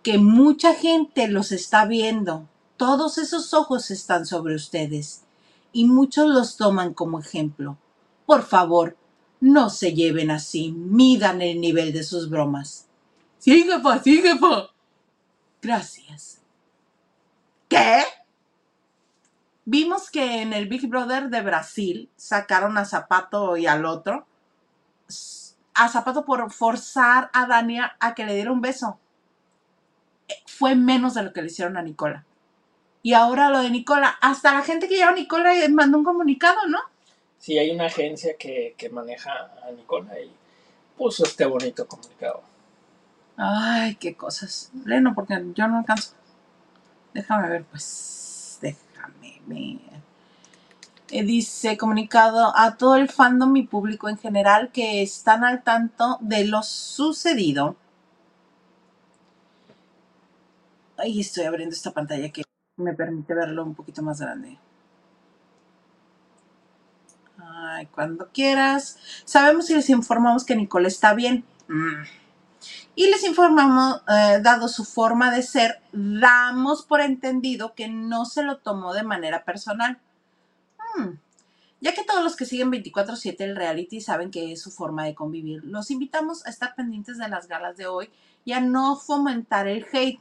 que 0.02 0.18
mucha 0.18 0.74
gente 0.74 1.28
los 1.28 1.52
está 1.52 1.86
viendo, 1.86 2.48
todos 2.80 3.18
esos 3.18 3.54
ojos 3.54 3.92
están 3.92 4.26
sobre 4.26 4.56
ustedes 4.56 5.24
y 5.74 5.84
muchos 5.84 6.28
los 6.30 6.56
toman 6.56 6.94
como 6.94 7.20
ejemplo. 7.20 7.78
Por 8.26 8.44
favor, 8.44 8.96
no 9.42 9.70
se 9.70 9.94
lleven 9.94 10.32
así, 10.32 10.72
midan 10.72 11.42
el 11.42 11.60
nivel 11.60 11.92
de 11.92 12.04
sus 12.04 12.30
bromas. 12.30 12.88
Sí, 13.38 13.64
jefa, 13.64 14.02
sí, 14.02 14.22
jefa. 14.22 14.70
Gracias. 15.62 16.40
¿Qué? 17.68 18.02
Vimos 19.66 20.10
que 20.10 20.42
en 20.42 20.54
el 20.54 20.70
Big 20.70 20.88
Brother 20.88 21.30
de 21.30 21.42
Brasil 21.42 22.10
sacaron 22.16 22.78
a 22.78 22.86
Zapato 22.86 23.58
y 23.58 23.68
al 23.68 23.84
otro. 23.84 24.26
A 25.74 25.90
Zapato 25.90 26.24
por 26.24 26.50
forzar 26.50 27.30
a 27.34 27.46
Dania 27.46 27.98
a 28.00 28.16
que 28.16 28.26
le 28.26 28.36
diera 28.36 28.54
un 28.54 28.62
beso. 28.62 29.00
Eh, 30.30 30.36
Fue 30.48 30.76
menos 30.76 31.16
de 31.16 31.24
lo 31.24 31.34
que 31.34 31.42
le 31.42 31.48
hicieron 31.48 31.76
a 31.76 31.82
Nicola. 31.82 32.26
Y 33.02 33.14
ahora 33.14 33.50
lo 33.50 33.62
de 33.62 33.70
Nicola, 33.70 34.18
hasta 34.22 34.54
la 34.54 34.62
gente 34.62 34.88
que 34.88 34.96
lleva 34.96 35.12
a 35.12 35.16
Nicola 35.16 35.54
mandó 35.70 35.98
un 35.98 36.04
comunicado, 36.04 36.68
¿no? 36.68 36.80
sí 37.40 37.58
hay 37.58 37.72
una 37.72 37.86
agencia 37.86 38.36
que, 38.38 38.76
que 38.78 38.90
maneja 38.90 39.32
a 39.66 39.72
Nicola 39.72 40.20
y 40.20 40.32
puso 40.98 41.24
este 41.24 41.46
bonito 41.46 41.88
comunicado. 41.88 42.44
Ay, 43.38 43.96
qué 43.96 44.16
cosas. 44.16 44.70
Leno, 44.86 45.16
porque 45.16 45.42
yo 45.56 45.68
no 45.68 45.80
alcanzo. 45.80 46.14
Déjame 47.14 47.50
ver, 47.50 47.64
pues. 47.64 48.60
Déjame 48.62 49.42
ver. 49.48 49.80
Eh, 51.12 51.24
dice 51.24 51.78
comunicado 51.78 52.54
a 52.56 52.78
todo 52.78 52.96
el 52.98 53.10
fandom 53.10 53.56
y 53.56 53.64
público 53.64 54.10
en 54.10 54.18
general 54.18 54.72
que 54.72 55.02
están 55.02 55.44
al 55.44 55.64
tanto 55.64 56.18
de 56.22 56.46
lo 56.46 56.62
sucedido. 56.62 57.78
Ahí 60.98 61.22
estoy 61.22 61.46
abriendo 61.46 61.74
esta 61.74 61.92
pantalla 61.92 62.30
que 62.30 62.44
me 62.80 62.94
permite 62.94 63.34
verlo 63.34 63.64
un 63.64 63.76
poquito 63.76 64.02
más 64.02 64.20
grande. 64.20 64.58
Ay, 67.38 67.88
cuando 67.88 68.30
quieras. 68.30 68.98
Sabemos 69.26 69.70
y 69.70 69.76
les 69.76 69.90
informamos 69.90 70.46
que 70.46 70.56
Nicole 70.56 70.88
está 70.88 71.14
bien. 71.14 71.46
Mm. 71.68 72.04
Y 72.96 73.08
les 73.10 73.24
informamos, 73.24 74.02
eh, 74.10 74.40
dado 74.42 74.68
su 74.68 74.84
forma 74.84 75.32
de 75.32 75.42
ser, 75.42 75.82
damos 75.94 76.84
por 76.84 77.02
entendido 77.02 77.74
que 77.74 77.88
no 77.88 78.26
se 78.26 78.44
lo 78.44 78.58
tomó 78.58 78.94
de 78.94 79.04
manera 79.04 79.46
personal. 79.46 80.00
Mm. 80.98 81.12
Ya 81.82 81.94
que 81.94 82.04
todos 82.04 82.24
los 82.24 82.36
que 82.36 82.46
siguen 82.46 82.72
24/7 82.72 83.46
el 83.46 83.56
reality 83.56 84.02
saben 84.02 84.32
que 84.32 84.52
es 84.52 84.62
su 84.62 84.70
forma 84.70 85.06
de 85.06 85.16
convivir, 85.16 85.64
los 85.64 85.92
invitamos 85.92 86.46
a 86.46 86.50
estar 86.50 86.76
pendientes 86.76 87.18
de 87.18 87.30
las 87.30 87.48
galas 87.48 87.78
de 87.78 87.88
hoy 87.88 88.10
y 88.44 88.52
a 88.52 88.60
no 88.60 88.98
fomentar 88.98 89.68
el 89.68 89.86
hate. 89.94 90.20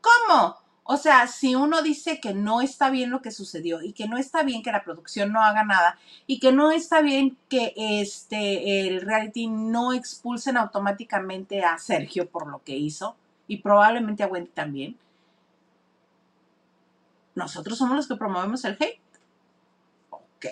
¿Cómo? 0.00 0.63
O 0.86 0.98
sea, 0.98 1.26
si 1.28 1.54
uno 1.54 1.80
dice 1.80 2.20
que 2.20 2.34
no 2.34 2.60
está 2.60 2.90
bien 2.90 3.10
lo 3.10 3.22
que 3.22 3.30
sucedió 3.30 3.80
y 3.82 3.94
que 3.94 4.06
no 4.06 4.18
está 4.18 4.42
bien 4.42 4.62
que 4.62 4.70
la 4.70 4.84
producción 4.84 5.32
no 5.32 5.42
haga 5.42 5.64
nada 5.64 5.98
y 6.26 6.38
que 6.40 6.52
no 6.52 6.70
está 6.72 7.00
bien 7.00 7.38
que 7.48 7.72
este 7.76 8.86
el 8.86 9.00
reality 9.00 9.46
no 9.46 9.94
expulsen 9.94 10.58
automáticamente 10.58 11.64
a 11.64 11.78
Sergio 11.78 12.28
por 12.28 12.46
lo 12.48 12.62
que 12.62 12.76
hizo 12.76 13.16
y 13.48 13.58
probablemente 13.58 14.22
a 14.22 14.26
Wendy 14.26 14.50
también. 14.50 14.98
Nosotros 17.34 17.78
somos 17.78 17.96
los 17.96 18.06
que 18.06 18.16
promovemos 18.16 18.64
el 18.66 18.76
hate. 18.78 19.00
Ok. 20.10 20.46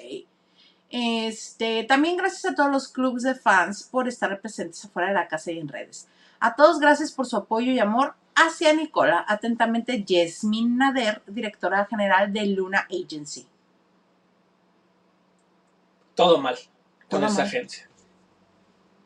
Este, 0.88 1.84
también 1.84 2.16
gracias 2.16 2.52
a 2.52 2.54
todos 2.54 2.70
los 2.70 2.88
clubes 2.88 3.22
de 3.22 3.34
fans 3.34 3.82
por 3.84 4.08
estar 4.08 4.40
presentes 4.40 4.84
afuera 4.84 5.08
de 5.08 5.14
la 5.14 5.28
casa 5.28 5.52
y 5.52 5.58
en 5.58 5.68
redes. 5.68 6.08
A 6.40 6.54
todos 6.54 6.80
gracias 6.80 7.12
por 7.12 7.26
su 7.26 7.36
apoyo 7.36 7.70
y 7.70 7.78
amor 7.78 8.14
hacia 8.34 8.72
Nicola. 8.72 9.24
Atentamente, 9.28 10.02
Yasmin 10.04 10.76
Nader, 10.78 11.22
directora 11.26 11.86
general 11.86 12.32
de 12.32 12.46
Luna 12.46 12.86
Agency. 12.90 13.46
Todo 16.14 16.38
mal 16.38 16.56
con 17.10 17.20
Todo 17.20 17.26
esa 17.26 17.38
mal. 17.38 17.46
agencia. 17.46 17.88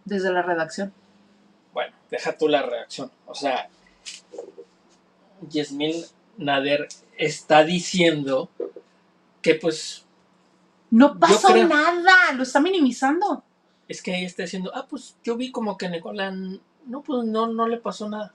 Desde 0.04 0.32
la 0.32 0.42
redacción. 0.42 0.92
Bueno, 1.72 1.94
deja 2.10 2.36
tú 2.36 2.48
la 2.48 2.62
reacción. 2.62 3.10
O 3.26 3.34
sea, 3.34 3.68
Yasmín 5.48 6.04
Nader 6.36 6.88
está 7.18 7.64
diciendo 7.64 8.48
que 9.42 9.54
pues 9.54 10.04
No 10.90 11.18
pasó 11.18 11.48
creo- 11.48 11.68
nada, 11.68 12.32
lo 12.34 12.42
está 12.42 12.60
minimizando. 12.60 13.42
es 13.88 14.02
que 14.02 14.16
ella 14.16 14.26
está 14.26 14.42
diciendo, 14.42 14.72
ah, 14.74 14.86
pues 14.88 15.16
yo 15.22 15.36
vi 15.36 15.52
como 15.52 15.76
que 15.78 15.88
Nicolás, 15.88 16.34
no, 16.86 17.02
pues 17.02 17.24
no, 17.24 17.46
no 17.46 17.68
le 17.68 17.76
pasó 17.78 18.08
nada. 18.08 18.32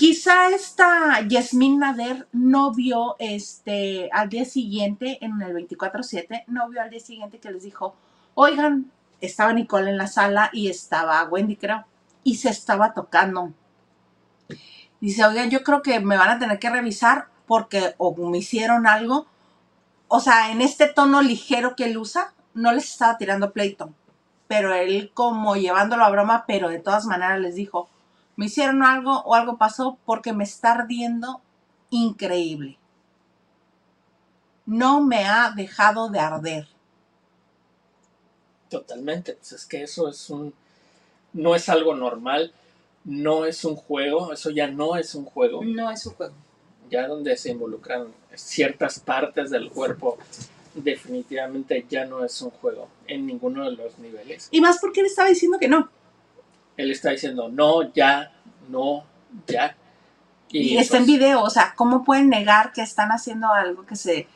Quizá 0.00 0.48
esta 0.48 1.20
Yasmin 1.28 1.80
Nader 1.80 2.26
no 2.32 2.72
vio 2.72 3.16
este 3.18 4.08
al 4.14 4.30
día 4.30 4.46
siguiente, 4.46 5.18
en 5.20 5.42
el 5.42 5.52
24-7, 5.52 6.44
no 6.46 6.70
vio 6.70 6.80
al 6.80 6.88
día 6.88 7.00
siguiente 7.00 7.38
que 7.38 7.50
les 7.50 7.64
dijo, 7.64 7.94
oigan, 8.32 8.90
estaba 9.20 9.52
Nicole 9.52 9.90
en 9.90 9.98
la 9.98 10.06
sala 10.06 10.48
y 10.54 10.70
estaba 10.70 11.22
Wendy, 11.24 11.56
creo, 11.56 11.84
y 12.24 12.36
se 12.36 12.48
estaba 12.48 12.94
tocando. 12.94 13.52
Dice, 15.02 15.22
oigan, 15.26 15.50
yo 15.50 15.62
creo 15.62 15.82
que 15.82 16.00
me 16.00 16.16
van 16.16 16.30
a 16.30 16.38
tener 16.38 16.58
que 16.58 16.70
revisar 16.70 17.26
porque 17.46 17.94
o 17.98 18.16
me 18.26 18.38
hicieron 18.38 18.86
algo. 18.86 19.26
O 20.08 20.20
sea, 20.20 20.50
en 20.50 20.62
este 20.62 20.86
tono 20.86 21.20
ligero 21.20 21.76
que 21.76 21.84
él 21.84 21.98
usa, 21.98 22.32
no 22.54 22.72
les 22.72 22.90
estaba 22.90 23.18
tirando 23.18 23.52
pleito. 23.52 23.92
Pero 24.48 24.72
él 24.72 25.10
como 25.12 25.56
llevándolo 25.56 26.06
a 26.06 26.10
broma, 26.10 26.44
pero 26.46 26.70
de 26.70 26.78
todas 26.78 27.04
maneras 27.04 27.38
les 27.40 27.54
dijo, 27.54 27.90
me 28.40 28.46
hicieron 28.46 28.82
algo 28.82 29.20
o 29.26 29.34
algo 29.34 29.58
pasó 29.58 29.98
porque 30.06 30.32
me 30.32 30.44
está 30.44 30.72
ardiendo 30.72 31.42
increíble. 31.90 32.78
No 34.64 35.04
me 35.04 35.26
ha 35.26 35.50
dejado 35.50 36.08
de 36.08 36.20
arder. 36.20 36.66
Totalmente, 38.70 39.34
pues 39.34 39.52
es 39.52 39.66
que 39.66 39.82
eso 39.82 40.08
es 40.08 40.30
un, 40.30 40.54
no 41.34 41.54
es 41.54 41.68
algo 41.68 41.94
normal, 41.94 42.54
no 43.04 43.44
es 43.44 43.62
un 43.66 43.76
juego, 43.76 44.32
eso 44.32 44.48
ya 44.48 44.68
no 44.68 44.96
es 44.96 45.14
un 45.14 45.26
juego, 45.26 45.62
No 45.62 45.90
es 45.90 46.00
su 46.00 46.14
juego. 46.14 46.32
ya 46.88 47.08
donde 47.08 47.36
se 47.36 47.50
involucran 47.50 48.06
ciertas 48.34 49.00
partes 49.00 49.50
del 49.50 49.70
cuerpo, 49.70 50.16
definitivamente 50.72 51.84
ya 51.90 52.06
no 52.06 52.24
es 52.24 52.40
un 52.40 52.52
juego 52.52 52.88
en 53.06 53.26
ninguno 53.26 53.68
de 53.68 53.76
los 53.76 53.98
niveles. 53.98 54.48
Y 54.50 54.62
más 54.62 54.78
porque 54.80 55.00
él 55.00 55.06
estaba 55.08 55.28
diciendo 55.28 55.58
que 55.58 55.68
no. 55.68 55.90
Él 56.80 56.90
está 56.90 57.10
diciendo, 57.10 57.48
no, 57.48 57.92
ya, 57.92 58.32
no, 58.68 59.04
ya. 59.46 59.76
Y, 60.50 60.76
está 60.78 60.96
en 60.96 61.04
es- 61.04 61.08
video, 61.08 61.42
o 61.42 61.50
sea, 61.50 61.74
¿cómo 61.76 62.04
pueden 62.04 62.28
negar 62.28 62.72
que 62.72 62.82
están 62.82 63.10
haciendo 63.10 63.48
algo 63.52 63.86
que 63.86 63.96
se 63.96 64.26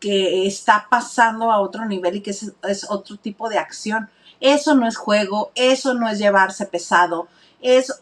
que 0.00 0.46
está 0.46 0.86
pasando 0.90 1.52
a 1.52 1.60
otro 1.60 1.84
nivel 1.84 2.16
y 2.16 2.20
que 2.22 2.30
es, 2.30 2.52
es 2.66 2.90
otro 2.90 3.16
tipo 3.18 3.48
de 3.50 3.58
acción? 3.58 4.08
Eso 4.40 4.74
no 4.74 4.88
es 4.88 4.96
juego, 4.96 5.52
eso 5.54 5.92
no 5.94 6.08
es 6.08 6.18
llevarse 6.18 6.64
pesado, 6.64 7.28
eso 7.60 7.94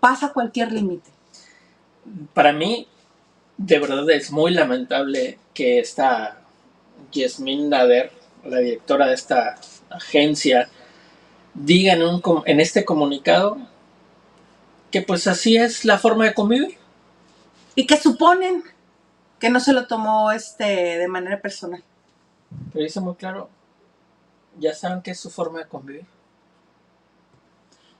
pasa 0.00 0.32
cualquier 0.32 0.72
límite. 0.72 1.10
Para 2.32 2.52
mí, 2.54 2.88
de 3.58 3.78
verdad 3.78 4.08
es 4.10 4.30
muy 4.30 4.52
lamentable 4.52 5.38
que 5.52 5.80
esta 5.80 6.38
Yasmin 7.12 7.68
Nader, 7.68 8.10
la 8.44 8.58
directora 8.58 9.08
de 9.08 9.14
esta 9.14 9.56
agencia, 9.90 10.70
diga 11.54 11.92
en, 11.94 12.02
un 12.02 12.20
com- 12.20 12.42
en 12.46 12.60
este 12.60 12.84
comunicado 12.84 13.58
que 14.90 15.02
pues 15.02 15.26
así 15.26 15.56
es 15.56 15.84
la 15.84 15.98
forma 15.98 16.24
de 16.24 16.34
convivir. 16.34 16.78
Y 17.74 17.86
que 17.86 17.96
suponen 17.96 18.64
que 19.38 19.50
no 19.50 19.60
se 19.60 19.72
lo 19.72 19.86
tomó 19.86 20.32
este 20.32 20.64
de 20.64 21.08
manera 21.08 21.40
personal. 21.40 21.84
Pero 22.72 22.84
dice 22.84 23.00
muy 23.00 23.14
claro, 23.14 23.50
ya 24.58 24.74
saben 24.74 25.02
que 25.02 25.12
es 25.12 25.20
su 25.20 25.30
forma 25.30 25.60
de 25.60 25.68
convivir. 25.68 26.06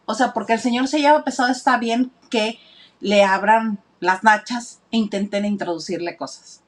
O 0.07 0.15
sea, 0.15 0.33
porque 0.33 0.55
el 0.55 0.61
señor 0.61 0.89
se 0.89 1.01
lleva 1.01 1.25
pesado, 1.25 1.53
está 1.53 1.79
bien 1.79 2.11
que 2.31 2.59
le 3.01 3.23
abran 3.23 3.79
las 4.01 4.25
nachas 4.25 4.81
e 4.91 4.97
intenten 4.97 5.45
introducirle 5.45 6.17
cosas. 6.17 6.63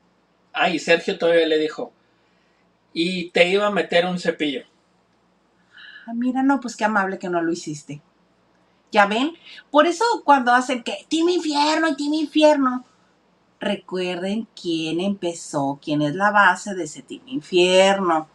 Ah, 0.52 0.68
y 0.68 0.78
Sergio 0.78 1.18
todavía 1.18 1.46
le 1.46 1.58
dijo, 1.58 1.92
y 2.92 3.30
te 3.30 3.48
iba 3.48 3.66
a 3.66 3.70
meter 3.70 4.04
un 4.04 4.18
cepillo. 4.18 4.64
Ah, 6.10 6.14
mira, 6.14 6.42
no, 6.42 6.58
pues 6.58 6.74
qué 6.74 6.84
amable 6.84 7.20
que 7.20 7.28
no 7.28 7.40
lo 7.40 7.52
hiciste. 7.52 8.02
¿Ya 8.90 9.06
ven? 9.06 9.34
Por 9.70 9.86
eso 9.86 10.04
cuando 10.24 10.52
hacen 10.52 10.82
que 10.82 11.06
Team 11.08 11.28
Infierno 11.28 11.94
Team 11.94 12.14
Infierno, 12.14 12.84
recuerden 13.60 14.48
quién 14.60 15.00
empezó, 15.00 15.78
quién 15.80 16.02
es 16.02 16.16
la 16.16 16.32
base 16.32 16.74
de 16.74 16.82
ese 16.82 17.02
Team 17.02 17.22
Infierno, 17.26 18.26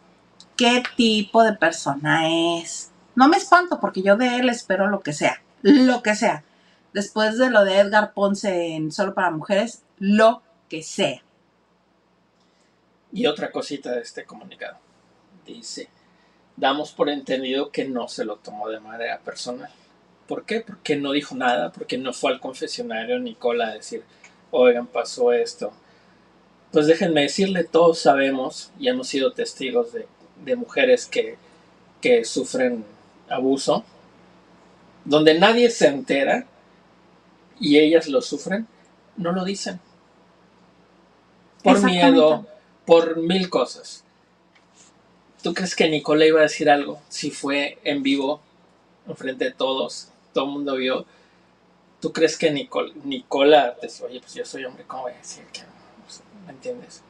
qué 0.56 0.82
tipo 0.96 1.42
de 1.42 1.52
persona 1.52 2.30
es. 2.58 2.92
No 3.14 3.28
me 3.28 3.36
espanto 3.36 3.78
porque 3.78 4.00
yo 4.00 4.16
de 4.16 4.36
él 4.36 4.48
espero 4.48 4.88
lo 4.88 5.00
que 5.00 5.12
sea, 5.12 5.42
lo 5.60 6.02
que 6.02 6.14
sea. 6.14 6.44
Después 6.94 7.36
de 7.36 7.50
lo 7.50 7.66
de 7.66 7.80
Edgar 7.80 8.14
Ponce 8.14 8.74
en 8.74 8.90
Solo 8.90 9.12
para 9.12 9.30
Mujeres, 9.30 9.84
lo 9.98 10.42
que 10.70 10.82
sea. 10.82 11.22
Y 13.12 13.26
otra 13.26 13.52
cosita 13.52 13.90
de 13.90 14.00
este 14.00 14.24
comunicado. 14.24 14.78
Dice, 15.44 15.90
damos 16.56 16.92
por 16.92 17.08
entendido 17.08 17.70
que 17.70 17.84
no 17.84 18.08
se 18.08 18.24
lo 18.24 18.36
tomó 18.36 18.68
de 18.68 18.80
manera 18.80 19.18
personal. 19.20 19.70
¿Por 20.26 20.44
qué? 20.44 20.60
Porque 20.60 20.96
no 20.96 21.12
dijo 21.12 21.34
nada, 21.34 21.70
porque 21.70 21.98
no 21.98 22.12
fue 22.12 22.32
al 22.32 22.40
confesionario 22.40 23.18
Nicola 23.18 23.68
a 23.68 23.74
decir, 23.74 24.02
oigan, 24.50 24.86
pasó 24.86 25.32
esto. 25.32 25.72
Pues 26.72 26.86
déjenme 26.86 27.22
decirle, 27.22 27.64
todos 27.64 27.98
sabemos 27.98 28.70
y 28.78 28.88
hemos 28.88 29.08
sido 29.08 29.32
testigos 29.32 29.92
de, 29.92 30.06
de 30.44 30.56
mujeres 30.56 31.06
que, 31.06 31.36
que 32.00 32.24
sufren 32.24 32.84
abuso, 33.28 33.84
donde 35.04 35.38
nadie 35.38 35.70
se 35.70 35.86
entera 35.86 36.46
y 37.60 37.78
ellas 37.78 38.08
lo 38.08 38.20
sufren, 38.20 38.66
no 39.16 39.32
lo 39.32 39.44
dicen. 39.44 39.80
Por 41.62 41.82
miedo, 41.84 42.46
por 42.84 43.16
mil 43.16 43.48
cosas. 43.48 44.04
¿Tú 45.46 45.54
crees 45.54 45.76
que 45.76 45.88
Nicola 45.88 46.26
iba 46.26 46.40
a 46.40 46.42
decir 46.42 46.68
algo 46.68 47.00
si 47.08 47.30
fue 47.30 47.78
en 47.84 48.02
vivo, 48.02 48.40
enfrente 49.06 49.44
de 49.44 49.52
todos, 49.52 50.08
todo 50.34 50.46
el 50.46 50.50
mundo 50.50 50.74
vio? 50.74 51.06
¿Tú 52.00 52.12
crees 52.12 52.36
que 52.36 52.50
Nicol- 52.52 52.92
Nicola 53.04 53.76
te 53.80 53.86
dice, 53.86 54.04
oye, 54.04 54.18
pues 54.18 54.34
yo 54.34 54.44
soy 54.44 54.64
hombre, 54.64 54.82
¿cómo 54.88 55.02
voy 55.02 55.12
a 55.12 55.18
decir 55.18 55.44
que 55.52 55.60
Pues, 56.04 56.20
¿Me 56.46 56.50
entiendes? 56.52 57.00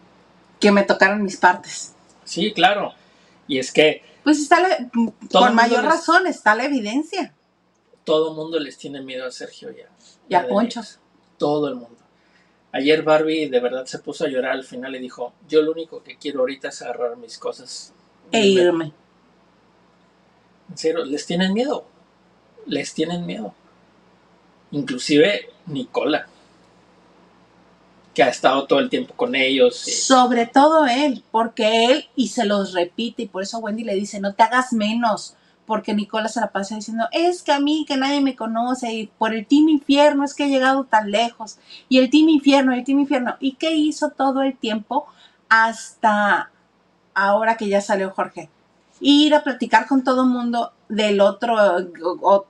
Que 0.60 0.70
me 0.70 0.82
tocaron 0.82 1.22
mis 1.22 1.38
partes. 1.38 1.94
Sí, 2.24 2.52
claro. 2.52 2.92
Y 3.48 3.58
es 3.58 3.72
que 3.72 4.02
Pues 4.22 4.38
está 4.38 4.60
la- 4.60 4.90
con 5.32 5.54
mayor 5.54 5.82
les- 5.84 5.90
razón, 5.92 6.26
está 6.26 6.54
la 6.54 6.64
evidencia. 6.66 7.32
todo 8.04 8.32
el 8.32 8.36
mundo 8.36 8.60
les 8.60 8.76
tiene 8.76 9.00
miedo 9.00 9.24
a 9.26 9.30
Sergio 9.30 9.70
ya. 9.70 9.88
Y 10.28 10.34
a 10.34 10.40
ya 10.40 10.42
de 10.42 10.48
Poncho. 10.50 10.80
Nix. 10.80 10.98
Todo 11.38 11.68
el 11.68 11.76
mundo. 11.76 11.96
Ayer 12.72 13.02
Barbie 13.02 13.48
de 13.48 13.60
verdad 13.60 13.86
se 13.86 13.98
puso 13.98 14.26
a 14.26 14.28
llorar 14.28 14.52
al 14.52 14.64
final 14.64 14.94
y 14.94 14.98
dijo, 14.98 15.32
yo 15.48 15.62
lo 15.62 15.72
único 15.72 16.02
que 16.02 16.18
quiero 16.18 16.40
ahorita 16.40 16.68
es 16.68 16.82
agarrar 16.82 17.16
mis 17.16 17.38
cosas. 17.38 17.94
E 18.32 18.46
irme. 18.46 18.92
En 20.70 20.78
serio, 20.78 21.04
les 21.04 21.26
tienen 21.26 21.52
miedo. 21.54 21.86
Les 22.66 22.92
tienen 22.92 23.24
miedo. 23.24 23.54
Inclusive 24.72 25.50
Nicola, 25.66 26.26
que 28.14 28.22
ha 28.22 28.28
estado 28.28 28.66
todo 28.66 28.80
el 28.80 28.90
tiempo 28.90 29.14
con 29.14 29.34
ellos. 29.34 29.86
y- 29.86 29.92
Sobre 29.92 30.46
todo 30.46 30.86
él, 30.86 31.22
porque 31.30 31.84
él, 31.86 32.08
y 32.16 32.28
se 32.28 32.44
los 32.44 32.72
repite, 32.72 33.22
y 33.22 33.28
por 33.28 33.42
eso 33.42 33.58
Wendy 33.58 33.84
le 33.84 33.94
dice, 33.94 34.20
no 34.20 34.34
te 34.34 34.42
hagas 34.42 34.72
menos, 34.72 35.36
porque 35.66 35.94
Nicola 35.94 36.28
se 36.28 36.40
la 36.40 36.50
pasa 36.52 36.76
diciendo, 36.76 37.06
es 37.12 37.42
que 37.42 37.52
a 37.52 37.60
mí, 37.60 37.84
que 37.86 37.96
nadie 37.96 38.20
me 38.20 38.36
conoce, 38.36 38.92
y 38.92 39.06
por 39.06 39.34
el 39.34 39.46
Team 39.46 39.68
Infierno 39.68 40.24
es 40.24 40.34
que 40.34 40.44
he 40.44 40.48
llegado 40.48 40.84
tan 40.84 41.10
lejos, 41.10 41.58
y 41.88 41.98
el 41.98 42.10
Team 42.10 42.28
Infierno, 42.28 42.74
y 42.74 42.78
el 42.80 42.84
Team 42.84 43.00
Infierno, 43.00 43.36
¿y 43.40 43.52
qué 43.54 43.74
hizo 43.74 44.10
todo 44.10 44.42
el 44.42 44.56
tiempo 44.56 45.06
hasta 45.48 46.50
ahora 47.16 47.56
que 47.56 47.68
ya 47.68 47.80
salió 47.80 48.10
Jorge? 48.10 48.48
Ir 49.00 49.34
a 49.34 49.42
platicar 49.42 49.86
con 49.86 50.04
todo 50.04 50.22
el 50.22 50.28
mundo 50.28 50.72
del 50.88 51.20
otro, 51.20 51.56
o- 51.56 52.18
o 52.22 52.46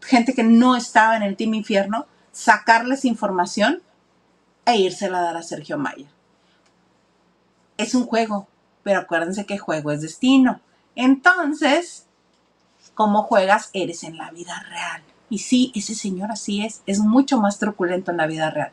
gente 0.00 0.34
que 0.34 0.44
no 0.44 0.76
estaba 0.76 1.16
en 1.16 1.22
el 1.24 1.36
Team 1.36 1.54
Infierno, 1.54 2.06
sacarles 2.32 3.04
información 3.04 3.82
e 4.64 4.76
írsela 4.76 5.18
a 5.18 5.22
dar 5.22 5.36
a 5.36 5.42
Sergio 5.42 5.76
Mayer 5.78 6.06
es 7.76 7.94
un 7.94 8.04
juego, 8.06 8.46
pero 8.82 9.00
acuérdense 9.00 9.46
que 9.46 9.56
juego 9.58 9.90
es 9.90 10.02
destino. 10.02 10.60
Entonces, 10.96 12.06
como 12.94 13.22
juegas, 13.22 13.70
eres 13.72 14.04
en 14.04 14.18
la 14.18 14.30
vida 14.30 14.62
real. 14.68 15.02
Y 15.30 15.38
sí, 15.38 15.72
ese 15.74 15.94
señor 15.94 16.30
así 16.30 16.62
es, 16.64 16.82
es 16.86 16.98
mucho 16.98 17.38
más 17.40 17.58
truculento 17.58 18.10
en 18.10 18.18
la 18.18 18.26
vida 18.26 18.50
real. 18.50 18.72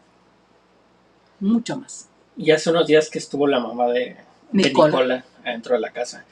Mucho 1.40 1.78
más. 1.78 2.10
Y 2.36 2.52
hace 2.52 2.70
unos 2.70 2.88
días 2.88 3.10
que 3.10 3.20
estuvo 3.20 3.48
la 3.48 3.60
mamá 3.60 3.86
de, 3.88 4.18
de 4.52 4.64
Nicola. 4.70 4.88
Nicola. 4.88 5.26
Adentro 5.50 5.76
de 5.76 5.82
la 5.82 5.92
casa. 5.92 6.26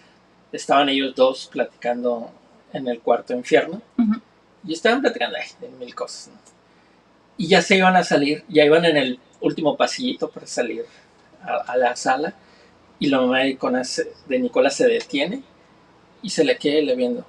Estaban 0.52 0.90
ellos 0.90 1.16
dos 1.16 1.50
platicando 1.52 2.32
en 2.74 2.88
el 2.88 3.00
cuarto 3.00 3.34
infierno. 3.34 3.82
Y 4.68 4.74
estaban 4.74 5.02
platicando 5.02 5.38
ay, 5.38 5.48
de 5.62 5.70
mil 5.78 5.94
cosas. 5.94 6.30
¿no? 6.30 6.40
Y 7.38 7.48
ya 7.48 7.62
se 7.62 7.78
iban 7.78 7.96
a 7.96 8.04
salir, 8.04 8.44
ya 8.48 8.64
iban 8.64 8.86
en 8.86 8.98
el 8.98 9.20
último 9.42 9.76
pasillito 9.78 10.30
para 10.30 10.48
salir 10.48 10.86
a, 11.44 11.56
a 11.56 11.78
la 11.78 11.96
sala. 11.96 12.34
Y 13.00 13.08
la 13.08 13.20
mamá 13.20 13.40
de 13.40 13.58
de 14.28 14.40
Nicola 14.40 14.70
se 14.70 14.88
detiene 14.88 15.44
y 16.22 16.30
se 16.30 16.44
le 16.44 16.58
queda 16.58 16.82
le 16.82 16.96
viendo. 16.96 17.26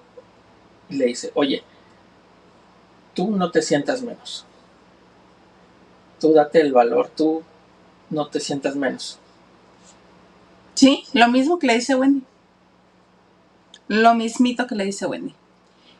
Y 0.88 0.96
le 0.96 1.06
dice, 1.06 1.32
oye, 1.34 1.62
tú 3.14 3.30
no 3.32 3.50
te 3.50 3.62
sientas 3.62 4.02
menos. 4.02 4.46
Tú 6.20 6.32
date 6.32 6.60
el 6.60 6.72
valor, 6.72 7.10
tú 7.14 7.42
no 8.10 8.28
te 8.28 8.40
sientas 8.40 8.76
menos. 8.76 9.18
Sí, 10.76 11.04
lo 11.14 11.28
mismo 11.28 11.58
que 11.58 11.66
le 11.66 11.74
dice 11.74 11.94
Wendy. 11.94 12.22
Lo 13.88 14.14
mismito 14.14 14.66
que 14.66 14.74
le 14.74 14.84
dice 14.84 15.06
Wendy. 15.06 15.34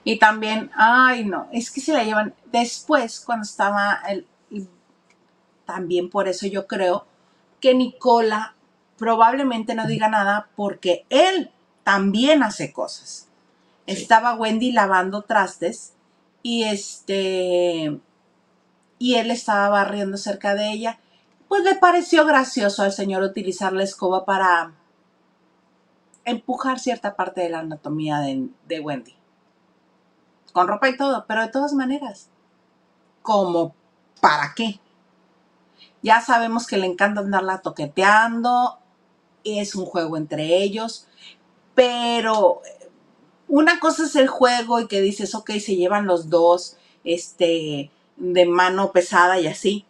Y 0.04 0.18
también, 0.18 0.70
ay 0.76 1.24
no, 1.24 1.48
es 1.50 1.70
que 1.70 1.80
se 1.80 1.92
la 1.92 2.04
llevan 2.04 2.34
después 2.52 3.20
cuando 3.20 3.44
estaba 3.44 4.00
el, 4.08 4.26
también 5.64 6.10
por 6.10 6.28
eso 6.28 6.46
yo 6.46 6.66
creo 6.66 7.06
que 7.60 7.74
Nicola 7.74 8.54
probablemente 8.98 9.74
no 9.74 9.86
diga 9.86 10.08
nada 10.08 10.48
porque 10.54 11.04
él 11.10 11.50
también 11.82 12.42
hace 12.42 12.72
cosas. 12.72 13.28
Sí. 13.86 13.92
Estaba 13.94 14.34
Wendy 14.34 14.72
lavando 14.72 15.22
trastes 15.22 15.94
y 16.42 16.64
este 16.64 17.98
y 18.98 19.14
él 19.14 19.30
estaba 19.30 19.68
barriendo 19.70 20.18
cerca 20.18 20.54
de 20.54 20.70
ella. 20.70 21.00
Pues 21.48 21.62
le 21.62 21.76
pareció 21.76 22.26
gracioso 22.26 22.82
al 22.82 22.92
señor 22.92 23.22
utilizar 23.22 23.72
la 23.72 23.84
escoba 23.84 24.24
para 24.24 24.72
empujar 26.24 26.80
cierta 26.80 27.14
parte 27.14 27.40
de 27.40 27.50
la 27.50 27.60
anatomía 27.60 28.18
de, 28.20 28.80
Wendy. 28.80 29.14
Con 30.52 30.68
ropa 30.68 30.88
y 30.88 30.96
todo, 30.96 31.24
pero 31.28 31.42
de 31.42 31.48
todas 31.48 31.72
maneras. 31.72 32.28
¿Como 33.22 33.74
para 34.20 34.52
qué? 34.54 34.80
Ya 36.02 36.20
sabemos 36.20 36.66
que 36.66 36.78
le 36.78 36.86
encanta 36.86 37.20
andarla 37.20 37.62
toqueteando, 37.62 38.78
es 39.44 39.74
un 39.74 39.86
juego 39.86 40.16
entre 40.16 40.62
ellos, 40.62 41.06
pero 41.74 42.60
una 43.48 43.78
cosa 43.78 44.04
es 44.04 44.16
el 44.16 44.28
juego 44.28 44.80
y 44.80 44.88
que 44.88 45.00
dices, 45.00 45.34
ok, 45.34 45.50
se 45.52 45.76
llevan 45.76 46.06
los 46.06 46.28
dos, 46.28 46.76
este, 47.04 47.90
de 48.16 48.46
mano 48.46 48.92
pesada 48.92 49.38
y 49.40 49.46
así, 49.46 49.84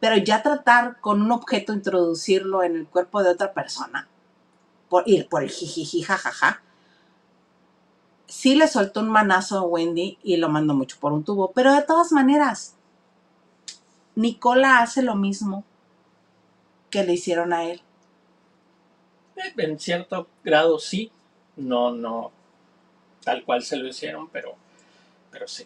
pero 0.00 0.16
ya 0.16 0.42
tratar 0.42 1.00
con 1.00 1.22
un 1.22 1.30
objeto, 1.32 1.72
introducirlo 1.72 2.62
en 2.62 2.76
el 2.76 2.86
cuerpo 2.86 3.22
de 3.22 3.30
otra 3.30 3.52
persona, 3.52 4.08
por 4.88 5.08
ir 5.08 5.28
por 5.28 5.42
el 5.42 5.50
jijiji, 5.50 6.02
jajaja, 6.02 6.62
sí 8.26 8.54
le 8.54 8.68
soltó 8.68 9.00
un 9.00 9.10
manazo 9.10 9.58
a 9.58 9.62
Wendy 9.62 10.18
y 10.22 10.36
lo 10.38 10.48
mandó 10.48 10.74
mucho 10.74 10.96
por 11.00 11.12
un 11.12 11.24
tubo, 11.24 11.52
pero 11.52 11.74
de 11.74 11.82
todas 11.82 12.12
maneras, 12.12 12.74
Nicola 14.14 14.78
hace 14.78 15.02
lo 15.02 15.14
mismo 15.14 15.64
que 16.90 17.04
le 17.04 17.14
hicieron 17.14 17.52
a 17.52 17.64
él. 17.64 17.82
Eh, 19.36 19.52
En 19.56 19.78
cierto 19.78 20.28
grado 20.44 20.78
sí, 20.78 21.10
no, 21.56 21.92
no 21.92 22.32
tal 23.24 23.44
cual 23.44 23.62
se 23.62 23.76
lo 23.76 23.88
hicieron, 23.88 24.28
pero, 24.28 24.54
pero 25.30 25.46
sí. 25.48 25.64